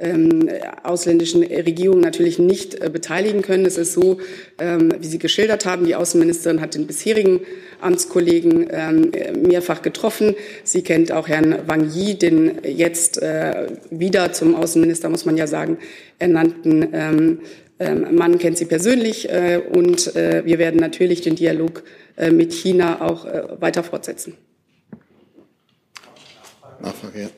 ähm, 0.03 0.48
ausländischen 0.82 1.42
Regierung 1.42 2.00
natürlich 2.00 2.38
nicht 2.38 2.74
äh, 2.74 2.90
beteiligen 2.90 3.42
können. 3.42 3.64
Es 3.64 3.78
ist 3.78 3.92
so, 3.92 4.18
ähm, 4.59 4.92
wie 4.98 5.07
Sie 5.07 5.18
geschildert 5.18 5.64
haben, 5.64 5.86
die 5.86 5.94
Außenministerin 5.94 6.61
hat 6.61 6.74
den 6.74 6.86
bisherigen 6.86 7.40
Amtskollegen 7.80 8.68
ähm, 8.70 9.12
mehrfach 9.42 9.82
getroffen. 9.82 10.34
Sie 10.64 10.82
kennt 10.82 11.12
auch 11.12 11.28
Herrn 11.28 11.57
Wang 11.66 11.88
Yi, 11.90 12.14
den 12.14 12.59
jetzt 12.64 13.22
äh, 13.22 13.68
wieder 13.90 14.32
zum 14.32 14.55
Außenminister, 14.55 15.09
muss 15.09 15.24
man 15.24 15.36
ja 15.36 15.46
sagen, 15.46 15.78
ernannten 16.18 16.88
ähm, 16.92 17.40
ähm, 17.78 18.14
Mann 18.14 18.38
kennt 18.38 18.59
sie 18.59 18.66
persönlich 18.66 19.28
äh, 19.28 19.61
und 19.74 20.14
äh, 20.14 20.44
wir 20.44 20.59
werden 20.59 20.78
natürlich 20.78 21.20
den 21.22 21.34
Dialog 21.36 21.82
äh, 22.16 22.30
mit 22.30 22.53
China 22.53 23.00
auch 23.00 23.24
äh, 23.24 23.61
weiter 23.61 23.82
fortsetzen. 23.82 24.34
Nachfrage, 26.80 27.22
ja. 27.22 27.28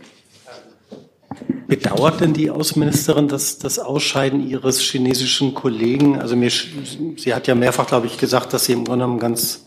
Bedauert 1.67 2.21
denn 2.21 2.35
die 2.35 2.51
Außenministerin 2.51 3.29
das, 3.29 3.59
das 3.59 3.79
Ausscheiden 3.79 4.47
ihres 4.47 4.81
chinesischen 4.81 5.55
Kollegen? 5.55 6.21
Also 6.21 6.37
mir, 6.37 6.51
sie 6.51 7.35
hat 7.35 7.47
ja 7.47 7.55
mehrfach, 7.55 7.87
glaube 7.87 8.07
ich, 8.07 8.19
gesagt, 8.19 8.53
dass 8.53 8.67
sie 8.67 8.73
im 8.73 8.85
Grunde 8.85 9.05
genommen 9.05 9.19
ganz 9.19 9.67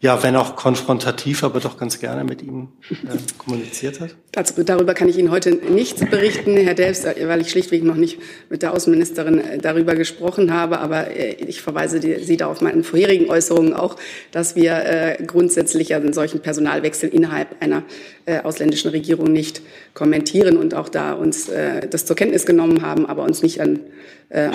ja, 0.00 0.22
wenn 0.22 0.36
auch 0.36 0.54
konfrontativ, 0.54 1.42
aber 1.42 1.58
doch 1.58 1.76
ganz 1.76 1.98
gerne 1.98 2.22
mit 2.22 2.40
ihm 2.40 2.68
äh, 2.90 3.16
kommuniziert 3.36 3.98
hat? 3.98 4.14
Dazu, 4.30 4.62
darüber 4.62 4.94
kann 4.94 5.08
ich 5.08 5.18
Ihnen 5.18 5.32
heute 5.32 5.50
nichts 5.50 6.08
berichten, 6.08 6.56
Herr 6.56 6.74
Delfs, 6.74 7.04
weil 7.04 7.40
ich 7.40 7.50
schlichtweg 7.50 7.82
noch 7.82 7.96
nicht 7.96 8.20
mit 8.48 8.62
der 8.62 8.74
Außenministerin 8.74 9.40
äh, 9.40 9.58
darüber 9.58 9.96
gesprochen 9.96 10.54
habe. 10.54 10.78
Aber 10.78 11.10
äh, 11.10 11.32
ich 11.32 11.62
verweise 11.62 11.98
die, 11.98 12.22
Sie 12.22 12.36
da 12.36 12.46
auf 12.46 12.60
meine 12.60 12.84
vorherigen 12.84 13.28
Äußerungen 13.28 13.74
auch, 13.74 13.96
dass 14.30 14.54
wir 14.54 14.84
äh, 14.84 15.24
grundsätzlich 15.24 15.92
einen 15.92 16.12
solchen 16.12 16.40
Personalwechsel 16.40 17.08
innerhalb 17.08 17.60
einer 17.60 17.82
äh, 18.24 18.40
ausländischen 18.42 18.92
Regierung 18.92 19.32
nicht 19.32 19.62
kommentieren 19.94 20.58
und 20.58 20.74
auch 20.74 20.88
da 20.88 21.14
uns 21.14 21.48
äh, 21.48 21.88
das 21.88 22.06
zur 22.06 22.14
Kenntnis 22.14 22.46
genommen 22.46 22.82
haben, 22.82 23.04
aber 23.06 23.24
uns 23.24 23.42
nicht 23.42 23.60
an 23.60 23.80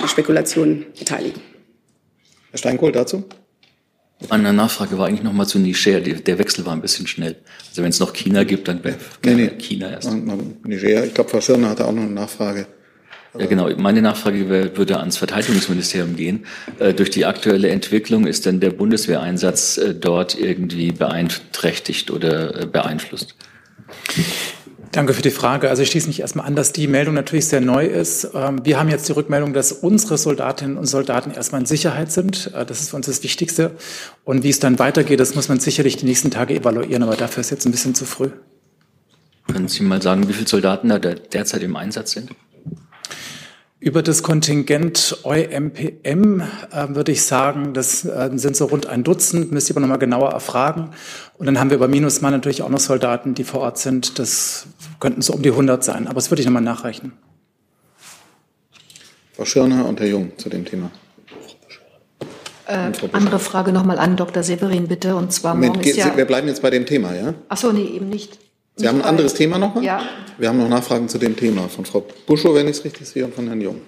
Spekulationen 0.06 0.86
beteiligen. 0.96 1.40
Herr 2.52 2.58
Steinkohl 2.58 2.92
dazu? 2.92 3.24
Meine 4.28 4.52
Nachfrage 4.52 4.96
war 4.98 5.08
eigentlich 5.08 5.22
nochmal 5.22 5.46
zu 5.46 5.58
Niger. 5.58 6.00
Der 6.00 6.38
Wechsel 6.38 6.64
war 6.64 6.72
ein 6.72 6.80
bisschen 6.80 7.06
schnell. 7.06 7.36
Also 7.68 7.82
wenn 7.82 7.90
es 7.90 8.00
noch 8.00 8.12
China 8.12 8.44
gibt, 8.44 8.68
dann 8.68 8.82
wäre 8.82 8.96
nee, 9.24 9.34
nee. 9.34 9.48
China 9.58 9.90
erst. 9.90 10.10
Niger, 10.12 11.04
ich 11.04 11.14
glaube, 11.14 11.30
Frau 11.30 11.40
Schirner 11.40 11.70
hatte 11.70 11.84
auch 11.84 11.92
noch 11.92 12.02
eine 12.02 12.12
Nachfrage. 12.12 12.66
Ja, 13.36 13.46
genau. 13.46 13.68
Meine 13.76 14.00
Nachfrage 14.00 14.48
würde 14.48 15.00
ans 15.00 15.16
Verteidigungsministerium 15.16 16.14
gehen. 16.14 16.46
Äh, 16.78 16.94
durch 16.94 17.10
die 17.10 17.24
aktuelle 17.24 17.68
Entwicklung 17.68 18.26
ist 18.26 18.46
denn 18.46 18.60
der 18.60 18.70
Bundeswehreinsatz 18.70 19.76
äh, 19.76 19.94
dort 19.94 20.38
irgendwie 20.38 20.92
beeinträchtigt 20.92 22.12
oder 22.12 22.62
äh, 22.62 22.66
beeinflusst? 22.66 23.34
Danke 24.94 25.12
für 25.12 25.22
die 25.22 25.32
Frage. 25.32 25.70
Also 25.70 25.82
ich 25.82 25.90
schließe 25.90 26.06
mich 26.06 26.20
erstmal 26.20 26.46
an, 26.46 26.54
dass 26.54 26.70
die 26.70 26.86
Meldung 26.86 27.14
natürlich 27.14 27.46
sehr 27.46 27.60
neu 27.60 27.84
ist. 27.84 28.28
Ähm, 28.32 28.64
wir 28.64 28.78
haben 28.78 28.88
jetzt 28.88 29.08
die 29.08 29.12
Rückmeldung, 29.12 29.52
dass 29.52 29.72
unsere 29.72 30.16
Soldatinnen 30.18 30.76
und 30.76 30.86
Soldaten 30.86 31.32
erstmal 31.32 31.62
in 31.62 31.66
Sicherheit 31.66 32.12
sind. 32.12 32.52
Äh, 32.54 32.64
das 32.64 32.80
ist 32.80 32.90
für 32.90 32.96
uns 32.96 33.06
das 33.06 33.24
Wichtigste. 33.24 33.72
Und 34.22 34.44
wie 34.44 34.50
es 34.50 34.60
dann 34.60 34.78
weitergeht, 34.78 35.18
das 35.18 35.34
muss 35.34 35.48
man 35.48 35.58
sicherlich 35.58 35.96
die 35.96 36.06
nächsten 36.06 36.30
Tage 36.30 36.54
evaluieren, 36.54 37.02
aber 37.02 37.16
dafür 37.16 37.40
ist 37.40 37.50
jetzt 37.50 37.66
ein 37.66 37.72
bisschen 37.72 37.96
zu 37.96 38.04
früh. 38.04 38.30
Können 39.48 39.66
Sie 39.66 39.82
mal 39.82 40.00
sagen, 40.00 40.28
wie 40.28 40.32
viele 40.32 40.46
Soldaten 40.46 40.88
da 40.88 41.00
derzeit 41.00 41.64
im 41.64 41.74
Einsatz 41.74 42.12
sind? 42.12 42.30
Über 43.84 44.02
das 44.02 44.22
Kontingent 44.22 45.18
EUMPM 45.24 46.40
äh, 46.40 46.88
würde 46.88 47.12
ich 47.12 47.22
sagen, 47.22 47.74
das 47.74 48.06
äh, 48.06 48.30
sind 48.32 48.56
so 48.56 48.64
rund 48.64 48.86
ein 48.86 49.04
Dutzend, 49.04 49.52
müsste 49.52 49.72
ich 49.72 49.76
aber 49.76 49.82
nochmal 49.82 49.98
genauer 49.98 50.30
erfragen. 50.30 50.92
Und 51.36 51.44
dann 51.44 51.60
haben 51.60 51.68
wir 51.68 51.78
bei 51.78 51.86
Minusma 51.86 52.30
natürlich 52.30 52.62
auch 52.62 52.70
noch 52.70 52.80
Soldaten, 52.80 53.34
die 53.34 53.44
vor 53.44 53.60
Ort 53.60 53.76
sind. 53.76 54.18
Das 54.18 54.68
könnten 55.00 55.20
so 55.20 55.34
um 55.34 55.42
die 55.42 55.50
100 55.50 55.84
sein, 55.84 56.06
aber 56.06 56.14
das 56.14 56.30
würde 56.30 56.40
ich 56.40 56.46
nochmal 56.46 56.62
nachreichen. 56.62 57.12
Frau 59.34 59.44
Schirner 59.44 59.86
und 59.86 60.00
Herr 60.00 60.06
Jung 60.06 60.32
zu 60.38 60.48
dem 60.48 60.64
Thema. 60.64 60.90
Äh, 62.66 62.90
andere 63.12 63.38
Frage 63.38 63.70
nochmal 63.70 63.98
an 63.98 64.16
Dr. 64.16 64.42
Severin, 64.42 64.88
bitte. 64.88 65.14
Und 65.14 65.30
zwar 65.30 65.54
Moment, 65.54 65.74
morgen 65.76 65.88
ist 65.90 65.98
ja 65.98 66.16
wir 66.16 66.24
bleiben 66.24 66.48
jetzt 66.48 66.62
bei 66.62 66.70
dem 66.70 66.86
Thema, 66.86 67.14
ja? 67.14 67.34
Ach 67.50 67.58
so, 67.58 67.70
nee, 67.70 67.84
eben 67.84 68.08
nicht. 68.08 68.38
Sie 68.76 68.88
haben 68.88 69.00
ein 69.00 69.06
anderes 69.06 69.34
Thema 69.34 69.58
nochmal? 69.58 69.84
Ja. 69.84 70.02
Wir 70.36 70.48
haben 70.48 70.58
noch 70.58 70.68
Nachfragen 70.68 71.08
zu 71.08 71.18
dem 71.18 71.36
Thema 71.36 71.68
von 71.68 71.84
Frau 71.84 72.04
Buschow, 72.26 72.54
wenn 72.54 72.66
ich 72.66 72.78
es 72.78 72.84
richtig 72.84 73.06
sehe, 73.06 73.24
und 73.24 73.34
von 73.34 73.46
Herrn 73.46 73.60
Jung. 73.60 73.80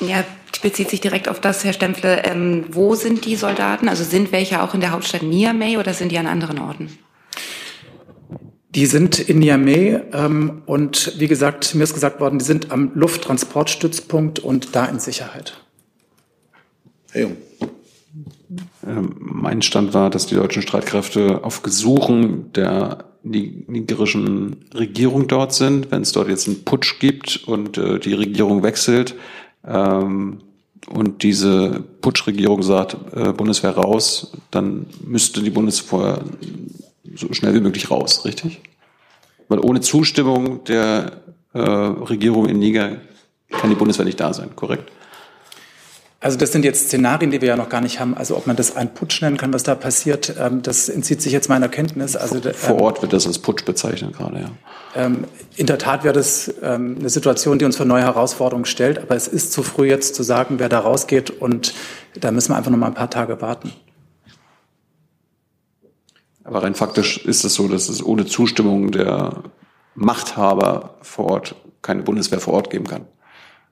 Ja, 0.00 0.24
bezieht 0.62 0.90
sich 0.90 1.00
direkt 1.00 1.28
auf 1.28 1.40
das, 1.40 1.64
Herr 1.64 1.72
Stempfle. 1.72 2.24
Ähm, 2.24 2.64
wo 2.70 2.94
sind 2.94 3.24
die 3.24 3.36
Soldaten? 3.36 3.88
Also 3.88 4.04
sind 4.04 4.32
welche 4.32 4.62
auch 4.62 4.74
in 4.74 4.80
der 4.80 4.92
Hauptstadt 4.92 5.22
Niamey 5.22 5.76
oder 5.76 5.94
sind 5.94 6.10
die 6.10 6.18
an 6.18 6.26
anderen 6.26 6.58
Orten? 6.58 6.98
Die 8.70 8.86
sind 8.86 9.18
in 9.18 9.40
Niamey 9.40 9.98
ähm, 10.12 10.62
und 10.64 11.12
wie 11.18 11.28
gesagt, 11.28 11.74
mir 11.74 11.84
ist 11.84 11.92
gesagt 11.94 12.20
worden, 12.20 12.38
die 12.38 12.44
sind 12.44 12.72
am 12.72 12.92
Lufttransportstützpunkt 12.94 14.38
und 14.38 14.74
da 14.74 14.86
in 14.86 14.98
Sicherheit. 14.98 15.60
Herr 17.10 17.22
Jung. 17.22 17.36
Ähm, 18.86 19.14
mein 19.18 19.62
Stand 19.62 19.94
war, 19.94 20.10
dass 20.10 20.26
die 20.26 20.34
deutschen 20.34 20.62
Streitkräfte 20.62 21.44
auf 21.44 21.62
Gesuchen 21.62 22.52
der 22.52 23.04
nigerischen 23.24 24.64
Regierung 24.74 25.28
dort 25.28 25.54
sind. 25.54 25.90
Wenn 25.90 26.02
es 26.02 26.12
dort 26.12 26.28
jetzt 26.28 26.48
einen 26.48 26.64
Putsch 26.64 26.98
gibt 26.98 27.44
und 27.46 27.78
äh, 27.78 27.98
die 27.98 28.14
Regierung 28.14 28.62
wechselt 28.62 29.14
ähm, 29.64 30.40
und 30.88 31.22
diese 31.22 31.84
Putschregierung 32.00 32.62
sagt, 32.62 32.96
äh, 33.14 33.32
Bundeswehr 33.32 33.70
raus, 33.70 34.32
dann 34.50 34.86
müsste 35.04 35.42
die 35.42 35.50
Bundeswehr 35.50 36.24
so 37.14 37.32
schnell 37.32 37.54
wie 37.54 37.60
möglich 37.60 37.90
raus, 37.90 38.24
richtig? 38.24 38.60
Weil 39.48 39.60
ohne 39.60 39.80
Zustimmung 39.80 40.64
der 40.64 41.22
äh, 41.52 41.60
Regierung 41.60 42.48
in 42.48 42.58
Niger 42.58 42.96
kann 43.50 43.70
die 43.70 43.76
Bundeswehr 43.76 44.04
nicht 44.04 44.18
da 44.18 44.32
sein, 44.32 44.56
korrekt? 44.56 44.90
Also 46.22 46.38
das 46.38 46.52
sind 46.52 46.64
jetzt 46.64 46.86
Szenarien, 46.86 47.32
die 47.32 47.40
wir 47.40 47.48
ja 47.48 47.56
noch 47.56 47.68
gar 47.68 47.80
nicht 47.80 47.98
haben. 47.98 48.16
Also 48.16 48.36
ob 48.36 48.46
man 48.46 48.54
das 48.54 48.76
ein 48.76 48.94
Putsch 48.94 49.20
nennen 49.22 49.36
kann, 49.36 49.52
was 49.52 49.64
da 49.64 49.74
passiert, 49.74 50.36
ähm, 50.38 50.62
das 50.62 50.88
entzieht 50.88 51.20
sich 51.20 51.32
jetzt 51.32 51.48
meiner 51.48 51.68
Kenntnis. 51.68 52.14
Also 52.14 52.40
vor 52.52 52.80
Ort 52.80 53.02
wird 53.02 53.12
das 53.12 53.26
als 53.26 53.40
Putsch 53.40 53.64
bezeichnet 53.64 54.16
gerade, 54.16 54.38
ja. 54.38 54.50
Ähm, 54.94 55.24
in 55.56 55.66
der 55.66 55.78
Tat 55.78 56.04
wäre 56.04 56.14
das 56.14 56.54
ähm, 56.62 56.96
eine 57.00 57.10
Situation, 57.10 57.58
die 57.58 57.64
uns 57.64 57.76
vor 57.76 57.86
neue 57.86 58.02
Herausforderungen 58.02 58.66
stellt. 58.66 58.98
Aber 58.98 59.16
es 59.16 59.26
ist 59.26 59.52
zu 59.52 59.64
früh 59.64 59.88
jetzt 59.88 60.14
zu 60.14 60.22
sagen, 60.22 60.60
wer 60.60 60.68
da 60.68 60.78
rausgeht. 60.78 61.30
Und 61.30 61.74
da 62.14 62.30
müssen 62.30 62.52
wir 62.52 62.56
einfach 62.56 62.70
noch 62.70 62.78
mal 62.78 62.86
ein 62.86 62.94
paar 62.94 63.10
Tage 63.10 63.40
warten. 63.40 63.72
Aber 66.44 66.62
rein 66.62 66.76
faktisch 66.76 67.18
ist 67.24 67.44
es 67.44 67.54
so, 67.54 67.66
dass 67.66 67.88
es 67.88 68.04
ohne 68.04 68.26
Zustimmung 68.26 68.92
der 68.92 69.42
Machthaber 69.96 70.98
vor 71.02 71.26
Ort 71.26 71.56
keine 71.82 72.02
Bundeswehr 72.02 72.38
vor 72.38 72.54
Ort 72.54 72.70
geben 72.70 72.86
kann. 72.86 73.06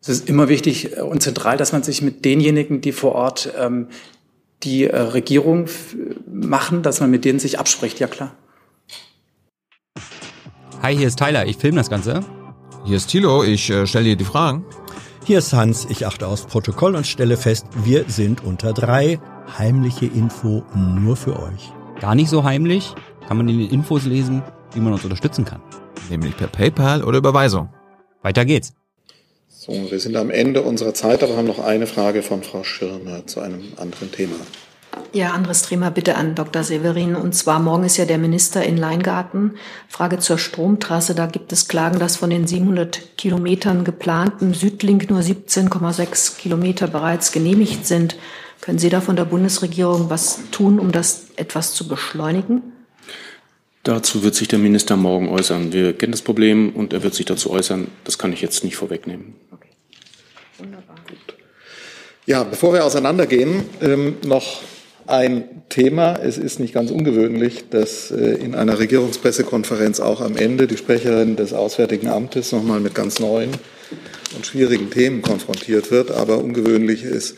Es 0.03 0.09
ist 0.09 0.31
immer 0.31 0.49
wichtig 0.49 0.97
und 0.97 1.23
zentral, 1.23 1.59
dass 1.59 1.73
man 1.73 1.83
sich 1.83 2.01
mit 2.01 2.25
denjenigen, 2.25 2.81
die 2.81 2.93
vor 2.93 3.13
Ort 3.13 3.53
ähm, 3.59 3.89
die 4.63 4.85
äh, 4.85 4.99
Regierung 4.99 5.67
machen, 6.27 6.83
dass 6.83 7.01
man 7.01 7.11
mit 7.11 7.27
denen 7.27 7.39
sich 7.39 7.59
abspricht, 7.59 8.01
ja 8.01 8.07
klar. 8.07 8.35
Hi, 10.81 10.97
hier 10.97 11.07
ist 11.07 11.19
Tyler, 11.19 11.47
ich 11.47 11.59
filme 11.59 11.77
das 11.77 11.91
Ganze. 11.91 12.25
Hier 12.87 12.97
ist 12.97 13.09
Thilo, 13.09 13.45
ich 13.45 13.69
äh, 13.69 13.87
stelle 13.87 14.07
dir 14.07 14.17
die 14.17 14.25
Fragen. 14.25 14.65
Hier 15.27 15.39
ist 15.39 15.53
Hans, 15.53 15.87
ich 15.91 16.07
achte 16.07 16.27
aufs 16.27 16.47
Protokoll 16.47 16.95
und 16.95 17.07
stelle 17.07 17.37
fest, 17.37 17.67
wir 17.85 18.07
sind 18.09 18.43
unter 18.43 18.73
drei. 18.73 19.21
Heimliche 19.59 20.07
Info 20.07 20.63
nur 20.75 21.17
für 21.17 21.39
euch. 21.39 21.73
Gar 22.01 22.15
nicht 22.15 22.31
so 22.31 22.45
heimlich, 22.45 22.95
kann 23.29 23.37
man 23.37 23.49
in 23.51 23.59
den 23.59 23.69
Infos 23.69 24.07
lesen, 24.07 24.43
wie 24.73 24.81
man 24.81 24.95
uns 24.95 25.05
unterstützen 25.05 25.45
kann. 25.45 25.61
Nämlich 26.09 26.35
per 26.39 26.47
PayPal 26.47 27.05
oder 27.05 27.19
Überweisung. 27.19 27.69
Weiter 28.23 28.47
geht's. 28.47 28.73
So, 29.63 29.75
wir 29.91 30.01
sind 30.01 30.17
am 30.17 30.31
Ende 30.31 30.63
unserer 30.63 30.95
Zeit, 30.95 31.23
aber 31.23 31.37
haben 31.37 31.47
noch 31.47 31.59
eine 31.59 31.87
Frage 31.87 32.23
von 32.23 32.43
Frau 32.43 32.65
Schirmer 32.65 33.27
zu 33.27 33.41
einem 33.41 33.75
anderen 33.77 34.11
Thema. 34.11 34.37
Ja, 35.13 35.33
anderes 35.33 35.61
Thema 35.61 35.91
bitte 35.91 36.15
an 36.15 36.35
Dr. 36.35 36.65
Severin. 36.65 37.15
Und 37.15 37.35
zwar 37.35 37.61
morgen 37.61 37.85
ist 37.85 37.99
ja 37.99 38.07
der 38.07 38.17
Minister 38.17 38.65
in 38.65 38.79
Leingarten. 38.79 39.59
Frage 39.87 40.19
zur 40.19 40.39
Stromtrasse. 40.39 41.15
Da 41.15 41.27
gibt 41.27 41.53
es 41.53 41.69
Klagen, 41.69 41.99
dass 41.99 42.17
von 42.17 42.31
den 42.31 42.47
700 42.47 43.19
Kilometern 43.19 43.85
geplanten 43.85 44.55
Südlink 44.55 45.11
nur 45.11 45.21
17,6 45.21 46.39
Kilometer 46.39 46.87
bereits 46.87 47.31
genehmigt 47.31 47.87
sind. 47.87 48.17
Können 48.63 48.79
Sie 48.79 48.89
da 48.89 49.03
von 49.03 49.17
der 49.17 49.27
Bundesregierung 49.27 50.09
was 50.09 50.39
tun, 50.53 50.81
um 50.81 50.91
das 50.91 51.27
etwas 51.37 51.75
zu 51.75 51.87
beschleunigen? 51.87 52.70
Dazu 53.83 54.23
wird 54.23 54.35
sich 54.35 54.49
der 54.49 54.59
Minister 54.59 54.97
morgen 54.97 55.29
äußern. 55.29 55.73
Wir 55.73 55.95
kennen 55.95 56.13
das 56.13 56.21
Problem 56.21 56.71
und 56.75 56.93
er 56.93 57.03
wird 57.03 57.15
sich 57.15 57.25
dazu 57.25 57.51
äußern. 57.51 57.89
Das 58.05 58.19
kann 58.19 58.33
ich 58.33 58.43
jetzt 58.43 58.63
nicht 58.63 58.77
vorwegnehmen. 58.77 59.35
Okay. 59.51 59.69
Wunderbar. 60.59 60.97
Gut. 61.09 61.37
Ja, 62.27 62.45
bevor 62.45 62.75
wir 62.75 62.85
auseinandergehen, 62.85 63.65
ähm, 63.81 64.17
noch 64.27 64.61
ein 65.07 65.63
Thema. 65.71 66.17
Es 66.17 66.37
ist 66.37 66.61
nicht 66.61 66.75
ganz 66.75 66.91
ungewöhnlich, 66.91 67.71
dass 67.71 68.11
äh, 68.11 68.35
in 68.35 68.55
einer 68.55 68.79
Regierungspressekonferenz 68.79 69.99
auch 69.99 70.21
am 70.21 70.37
Ende 70.37 70.67
die 70.67 70.77
Sprecherin 70.77 71.37
des 71.37 71.55
Auswärtigen 71.55 72.09
Amtes 72.09 72.53
nochmal 72.53 72.81
mit 72.81 72.95
ganz 72.95 73.19
neuen 73.19 73.51
und 74.37 74.47
schwierigen 74.47 74.91
Themen 74.91 75.23
konfrontiert 75.23 75.91
wird. 75.91 76.11
Aber 76.11 76.39
ungewöhnlich 76.39 77.03
ist, 77.03 77.37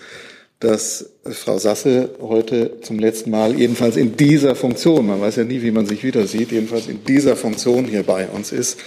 dass 0.63 1.11
Frau 1.25 1.59
Sasse 1.59 2.11
heute 2.21 2.81
zum 2.83 2.99
letzten 2.99 3.31
Mal, 3.31 3.59
jedenfalls 3.59 3.97
in 3.97 4.17
dieser 4.17 4.55
Funktion, 4.55 5.07
man 5.07 5.21
weiß 5.21 5.37
ja 5.37 5.45
nie, 5.45 5.63
wie 5.63 5.73
man 5.73 5.87
sich 5.87 6.05
wieder 6.05 6.27
sieht, 6.27 6.53
jedenfalls 6.53 6.87
in 6.87 7.05
dieser 7.05 7.35
Funktion 7.35 7.85
hier 7.85 8.05
bei 8.05 8.29
uns 8.29 8.53
ist 8.53 8.79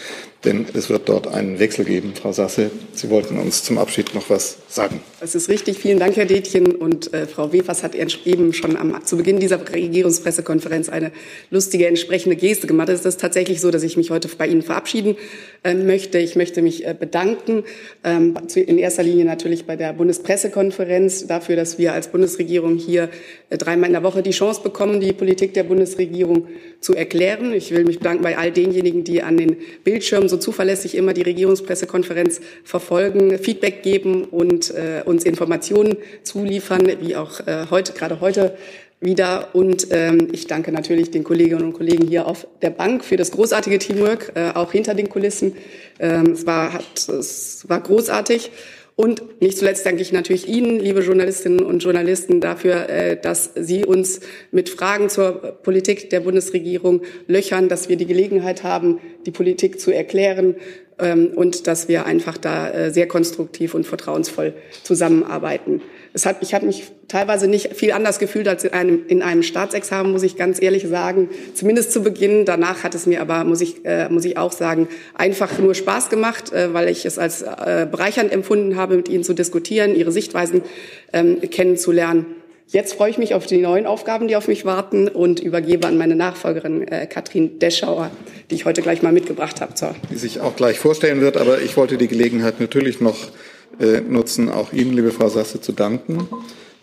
denn 0.45 0.65
es 0.73 0.89
wird 0.89 1.09
dort 1.09 1.27
einen 1.27 1.59
Wechsel 1.59 1.85
geben. 1.85 2.13
Frau 2.15 2.31
Sasse, 2.31 2.71
Sie 2.93 3.09
wollten 3.09 3.37
uns 3.37 3.63
zum 3.63 3.77
Abschied 3.77 4.13
noch 4.15 4.29
was 4.29 4.57
sagen. 4.67 5.01
Das 5.19 5.35
ist 5.35 5.49
richtig. 5.49 5.77
Vielen 5.77 5.99
Dank, 5.99 6.15
Herr 6.15 6.25
Detjen. 6.25 6.75
Und 6.75 7.13
äh, 7.13 7.25
Frau 7.25 7.51
Wefers 7.51 7.83
hat 7.83 7.95
eben 7.95 8.53
schon 8.53 8.77
am, 8.77 9.03
zu 9.05 9.17
Beginn 9.17 9.39
dieser 9.39 9.59
Regierungspressekonferenz 9.67 10.89
eine 10.89 11.11
lustige 11.49 11.87
entsprechende 11.87 12.35
Geste 12.35 12.67
gemacht. 12.67 12.89
Es 12.89 13.05
ist 13.05 13.19
tatsächlich 13.19 13.59
so, 13.59 13.71
dass 13.71 13.83
ich 13.83 13.97
mich 13.97 14.11
heute 14.11 14.27
bei 14.27 14.47
Ihnen 14.47 14.61
verabschieden 14.61 15.15
äh, 15.63 15.73
möchte. 15.73 16.19
Ich 16.19 16.35
möchte 16.35 16.61
mich 16.61 16.85
äh, 16.85 16.95
bedanken, 16.97 17.63
ähm, 18.03 18.35
in 18.55 18.77
erster 18.77 19.03
Linie 19.03 19.25
natürlich 19.25 19.65
bei 19.65 19.75
der 19.75 19.93
Bundespressekonferenz 19.93 21.27
dafür, 21.27 21.55
dass 21.55 21.77
wir 21.77 21.93
als 21.93 22.09
Bundesregierung 22.09 22.75
hier 22.77 23.09
äh, 23.49 23.57
dreimal 23.57 23.87
in 23.87 23.93
der 23.93 24.03
Woche 24.03 24.21
die 24.21 24.31
Chance 24.31 24.61
bekommen, 24.61 24.99
die 24.99 25.13
Politik 25.13 25.53
der 25.53 25.63
Bundesregierung 25.63 26.47
zu 26.79 26.93
erklären. 26.93 27.53
Ich 27.53 27.71
will 27.71 27.83
mich 27.83 27.99
bedanken 27.99 28.23
bei 28.23 28.37
all 28.37 28.51
denjenigen, 28.51 29.03
die 29.03 29.23
an 29.23 29.37
den 29.37 29.57
Bildschirmen 29.83 30.29
so 30.29 30.34
zuverlässig 30.37 30.95
immer 30.95 31.13
die 31.13 31.21
Regierungspressekonferenz 31.21 32.41
verfolgen, 32.63 33.37
Feedback 33.39 33.83
geben 33.83 34.25
und 34.25 34.71
äh, 34.71 35.03
uns 35.05 35.23
Informationen 35.23 35.97
zuliefern, 36.23 36.87
wie 37.01 37.15
auch 37.15 37.39
äh, 37.41 37.67
heute, 37.69 37.93
gerade 37.93 38.21
heute 38.21 38.57
wieder. 38.99 39.49
Und 39.53 39.87
ähm, 39.91 40.29
ich 40.31 40.47
danke 40.47 40.71
natürlich 40.71 41.11
den 41.11 41.23
Kolleginnen 41.23 41.63
und 41.63 41.73
Kollegen 41.73 42.07
hier 42.07 42.27
auf 42.27 42.47
der 42.61 42.69
Bank 42.69 43.03
für 43.03 43.17
das 43.17 43.31
großartige 43.31 43.79
Teamwork, 43.79 44.31
äh, 44.35 44.51
auch 44.53 44.71
hinter 44.71 44.93
den 44.93 45.09
Kulissen. 45.09 45.55
Ähm, 45.99 46.31
es, 46.31 46.45
war, 46.45 46.73
hat, 46.73 47.09
es 47.09 47.67
war 47.67 47.81
großartig. 47.81 48.51
Und 48.95 49.41
nicht 49.41 49.57
zuletzt 49.57 49.85
danke 49.85 50.01
ich 50.01 50.13
natürlich 50.13 50.47
Ihnen, 50.47 50.79
liebe 50.79 51.01
Journalistinnen 51.01 51.59
und 51.65 51.83
Journalisten, 51.83 52.39
dafür, 52.39 52.87
äh, 52.87 53.19
dass 53.19 53.51
Sie 53.55 53.83
uns 53.83 54.21
mit 54.51 54.69
Fragen 54.69 55.09
zur 55.09 55.33
Politik 55.33 56.09
der 56.11 56.21
Bundesregierung 56.21 57.01
löchern, 57.27 57.67
dass 57.67 57.89
wir 57.89 57.97
die 57.97 58.05
Gelegenheit 58.05 58.63
haben, 58.63 58.99
die 59.25 59.31
Politik 59.31 59.81
zu 59.81 59.91
erklären 59.91 60.55
ähm, 60.97 61.31
und 61.35 61.67
dass 61.67 61.89
wir 61.89 62.05
einfach 62.05 62.37
da 62.37 62.69
äh, 62.69 62.91
sehr 62.91 63.07
konstruktiv 63.07 63.73
und 63.73 63.85
vertrauensvoll 63.85 64.53
zusammenarbeiten. 64.83 65.81
Es 66.15 66.25
hat, 66.25 66.37
ich 66.39 66.53
habe 66.53 66.65
mich 66.65 66.85
teilweise 67.09 67.49
nicht 67.49 67.75
viel 67.75 67.91
anders 67.91 68.19
gefühlt 68.19 68.47
als 68.47 68.63
in 68.63 68.71
einem, 68.71 69.05
in 69.09 69.21
einem 69.21 69.43
Staatsexamen, 69.43 70.13
muss 70.13 70.23
ich 70.23 70.37
ganz 70.37 70.61
ehrlich 70.61 70.87
sagen. 70.87 71.29
Zumindest 71.53 71.91
zu 71.91 72.03
Beginn. 72.03 72.45
Danach 72.45 72.83
hat 72.83 72.95
es 72.95 73.05
mir 73.05 73.19
aber, 73.19 73.43
muss 73.43 73.59
ich, 73.59 73.83
äh, 73.83 74.07
muss 74.07 74.23
ich 74.23 74.37
auch 74.37 74.53
sagen, 74.53 74.87
einfach 75.13 75.59
nur 75.59 75.75
Spaß 75.75 76.09
gemacht, 76.09 76.53
äh, 76.53 76.73
weil 76.73 76.87
ich 76.87 77.05
es 77.05 77.19
als 77.19 77.41
äh, 77.41 77.85
bereichernd 77.91 78.31
empfunden 78.31 78.77
habe, 78.77 78.95
mit 78.95 79.09
Ihnen 79.09 79.25
zu 79.25 79.33
diskutieren, 79.33 79.93
Ihre 79.93 80.13
Sichtweisen 80.13 80.61
ähm, 81.11 81.41
kennenzulernen. 81.41 82.25
Jetzt 82.69 82.93
freue 82.93 83.09
ich 83.09 83.17
mich 83.17 83.33
auf 83.33 83.45
die 83.45 83.57
neuen 83.57 83.85
Aufgaben, 83.85 84.29
die 84.29 84.37
auf 84.37 84.47
mich 84.47 84.63
warten 84.63 85.09
und 85.09 85.41
übergebe 85.41 85.85
an 85.85 85.97
meine 85.97 86.15
Nachfolgerin 86.15 86.87
äh, 86.87 87.07
Katrin 87.07 87.59
Deschauer, 87.59 88.09
die 88.49 88.55
ich 88.55 88.63
heute 88.63 88.81
gleich 88.81 89.01
mal 89.01 89.11
mitgebracht 89.11 89.59
habe. 89.59 89.73
So. 89.75 89.87
Die 90.09 90.15
sich 90.15 90.39
auch 90.39 90.55
gleich 90.55 90.79
vorstellen 90.79 91.19
wird, 91.19 91.35
aber 91.35 91.59
ich 91.59 91.75
wollte 91.75 91.97
die 91.97 92.07
Gelegenheit 92.07 92.61
natürlich 92.61 93.01
noch 93.01 93.17
äh, 93.79 94.01
nutzen, 94.01 94.49
auch 94.49 94.71
Ihnen, 94.71 94.93
liebe 94.93 95.11
Frau 95.11 95.27
Sasse, 95.29 95.59
zu 95.59 95.73
danken 95.73 96.27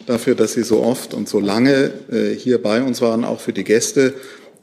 dafür, 0.06 0.34
dass 0.34 0.52
Sie 0.52 0.62
so 0.62 0.82
oft 0.82 1.14
und 1.14 1.28
so 1.28 1.40
lange 1.40 1.92
äh, 2.10 2.34
hier 2.34 2.60
bei 2.60 2.82
uns 2.82 3.00
waren, 3.00 3.24
auch 3.24 3.40
für 3.40 3.52
die 3.52 3.64
Gäste, 3.64 4.14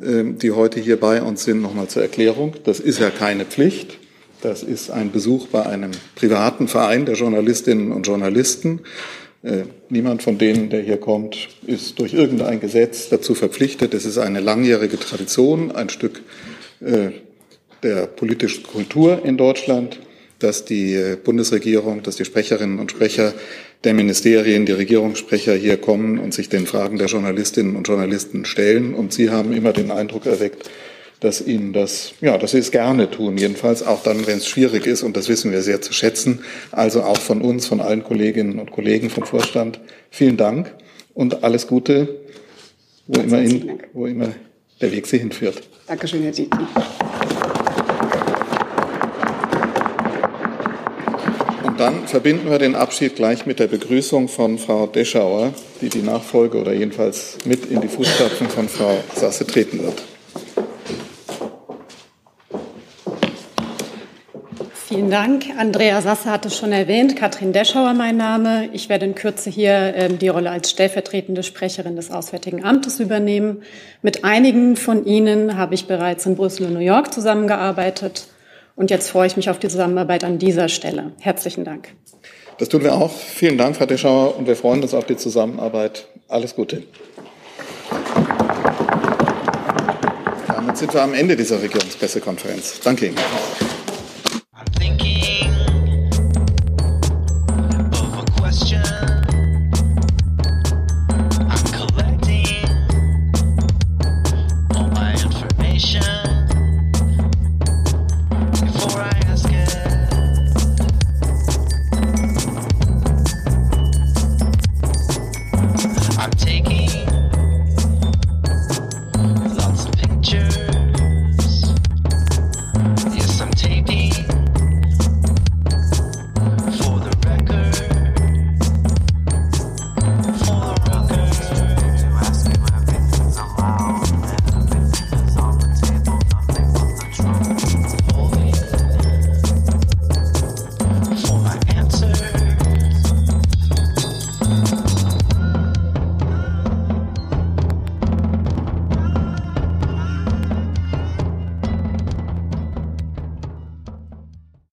äh, 0.01 0.23
die 0.25 0.51
heute 0.51 0.79
hier 0.79 0.99
bei 0.99 1.21
uns 1.21 1.43
sind. 1.43 1.61
Nochmal 1.61 1.87
zur 1.87 2.03
Erklärung. 2.03 2.53
Das 2.65 2.79
ist 2.79 2.99
ja 2.99 3.09
keine 3.09 3.45
Pflicht. 3.45 3.97
Das 4.41 4.63
ist 4.63 4.91
ein 4.91 5.11
Besuch 5.11 5.47
bei 5.47 5.65
einem 5.65 5.91
privaten 6.15 6.67
Verein 6.67 7.05
der 7.05 7.15
Journalistinnen 7.15 7.91
und 7.91 8.07
Journalisten. 8.07 8.81
Niemand 9.89 10.23
von 10.23 10.37
denen, 10.37 10.69
der 10.69 10.81
hier 10.81 10.97
kommt, 10.97 11.49
ist 11.65 11.99
durch 11.99 12.13
irgendein 12.13 12.61
Gesetz 12.61 13.09
dazu 13.09 13.35
verpflichtet. 13.35 13.93
Es 13.93 14.05
ist 14.05 14.17
eine 14.17 14.39
langjährige 14.39 14.97
Tradition, 14.97 15.71
ein 15.71 15.89
Stück 15.89 16.21
der 16.79 18.07
politischen 18.07 18.63
Kultur 18.63 19.25
in 19.25 19.35
Deutschland 19.35 19.99
dass 20.39 20.65
die 20.65 21.15
Bundesregierung, 21.23 22.03
dass 22.03 22.15
die 22.15 22.25
Sprecherinnen 22.25 22.79
und 22.79 22.91
Sprecher 22.91 23.33
der 23.83 23.93
Ministerien, 23.93 24.65
die 24.65 24.71
Regierungssprecher 24.73 25.53
hier 25.53 25.77
kommen 25.77 26.19
und 26.19 26.33
sich 26.33 26.49
den 26.49 26.65
Fragen 26.65 26.97
der 26.97 27.07
Journalistinnen 27.07 27.75
und 27.75 27.87
Journalisten 27.87 28.45
stellen. 28.45 28.93
Und 28.93 29.13
Sie 29.13 29.29
haben 29.29 29.53
immer 29.53 29.73
den 29.73 29.91
Eindruck 29.91 30.25
erweckt, 30.25 30.69
dass 31.19 31.45
Ihnen 31.45 31.73
das, 31.73 32.13
ja, 32.21 32.37
dass 32.37 32.51
Sie 32.51 32.57
es 32.57 32.71
gerne 32.71 33.09
tun, 33.09 33.37
jedenfalls 33.37 33.83
auch 33.83 34.03
dann, 34.03 34.25
wenn 34.27 34.37
es 34.37 34.47
schwierig 34.47 34.85
ist. 34.85 35.03
Und 35.03 35.15
das 35.15 35.29
wissen 35.29 35.51
wir 35.51 35.61
sehr 35.61 35.81
zu 35.81 35.93
schätzen. 35.93 36.39
Also 36.71 37.03
auch 37.03 37.17
von 37.19 37.41
uns, 37.41 37.67
von 37.67 37.79
allen 37.79 38.03
Kolleginnen 38.03 38.59
und 38.59 38.71
Kollegen 38.71 39.09
vom 39.09 39.25
Vorstand. 39.25 39.79
Vielen 40.09 40.37
Dank 40.37 40.73
und 41.13 41.43
alles 41.43 41.67
Gute, 41.67 42.19
wo, 43.07 43.21
immer, 43.21 43.41
in, 43.41 43.79
wo 43.93 44.05
immer 44.05 44.29
der 44.81 44.91
Weg 44.91 45.07
Sie 45.07 45.17
hinführt. 45.17 45.61
Dankeschön, 45.87 46.23
Herr 46.23 46.31
Dietl. 46.31 46.57
Dann 51.79 52.07
verbinden 52.07 52.49
wir 52.49 52.59
den 52.59 52.75
Abschied 52.75 53.15
gleich 53.15 53.45
mit 53.45 53.59
der 53.59 53.67
Begrüßung 53.67 54.27
von 54.27 54.57
Frau 54.57 54.85
Deschauer, 54.85 55.53
die 55.81 55.87
die 55.87 56.01
Nachfolge 56.01 56.59
oder 56.59 56.73
jedenfalls 56.73 57.37
mit 57.45 57.65
in 57.67 57.79
die 57.79 57.87
Fußstapfen 57.87 58.49
von 58.49 58.67
Frau 58.67 58.97
Sasse 59.15 59.47
treten 59.47 59.81
wird. 59.83 60.03
Vielen 64.87 65.11
Dank. 65.11 65.45
Andrea 65.57 66.01
Sasse 66.01 66.29
hat 66.31 66.45
es 66.45 66.57
schon 66.57 66.73
erwähnt. 66.73 67.15
Katrin 67.15 67.53
Deschauer 67.53 67.93
mein 67.93 68.17
Name. 68.17 68.69
Ich 68.73 68.89
werde 68.89 69.05
in 69.05 69.15
Kürze 69.15 69.49
hier 69.49 69.95
äh, 69.95 70.09
die 70.09 70.27
Rolle 70.27 70.49
als 70.49 70.71
stellvertretende 70.71 71.43
Sprecherin 71.43 71.95
des 71.95 72.11
Auswärtigen 72.11 72.65
Amtes 72.65 72.99
übernehmen. 72.99 73.61
Mit 74.01 74.25
einigen 74.25 74.75
von 74.75 75.05
Ihnen 75.05 75.57
habe 75.57 75.75
ich 75.75 75.85
bereits 75.85 76.25
in 76.25 76.35
Brüssel 76.35 76.65
und 76.65 76.73
New 76.73 76.79
York 76.79 77.13
zusammengearbeitet. 77.13 78.27
Und 78.79 78.91
jetzt 78.91 79.09
freue 79.09 79.27
ich 79.27 79.35
mich 79.35 79.49
auf 79.49 79.59
die 79.59 79.67
Zusammenarbeit 79.67 80.23
an 80.23 80.39
dieser 80.39 80.69
Stelle. 80.69 81.11
Herzlichen 81.19 81.65
Dank. 81.65 81.89
Das 82.59 82.69
tun 82.69 82.81
wir 82.81 82.93
auch. 82.93 83.11
Vielen 83.11 83.57
Dank, 83.57 83.75
Frau 83.75 83.85
Deschauer, 83.85 84.37
und 84.37 84.47
wir 84.47 84.55
freuen 84.55 84.81
uns 84.81 84.93
auf 84.93 85.03
die 85.03 85.17
Zusammenarbeit. 85.17 86.07
Alles 86.29 86.55
Gute. 86.55 86.83
Damit 90.47 90.77
sind 90.77 90.93
wir 90.93 91.01
am 91.01 91.13
Ende 91.13 91.35
dieser 91.35 91.61
Regierungspressekonferenz. 91.61 92.79
Danke 92.81 93.07
Ihnen. 93.07 93.17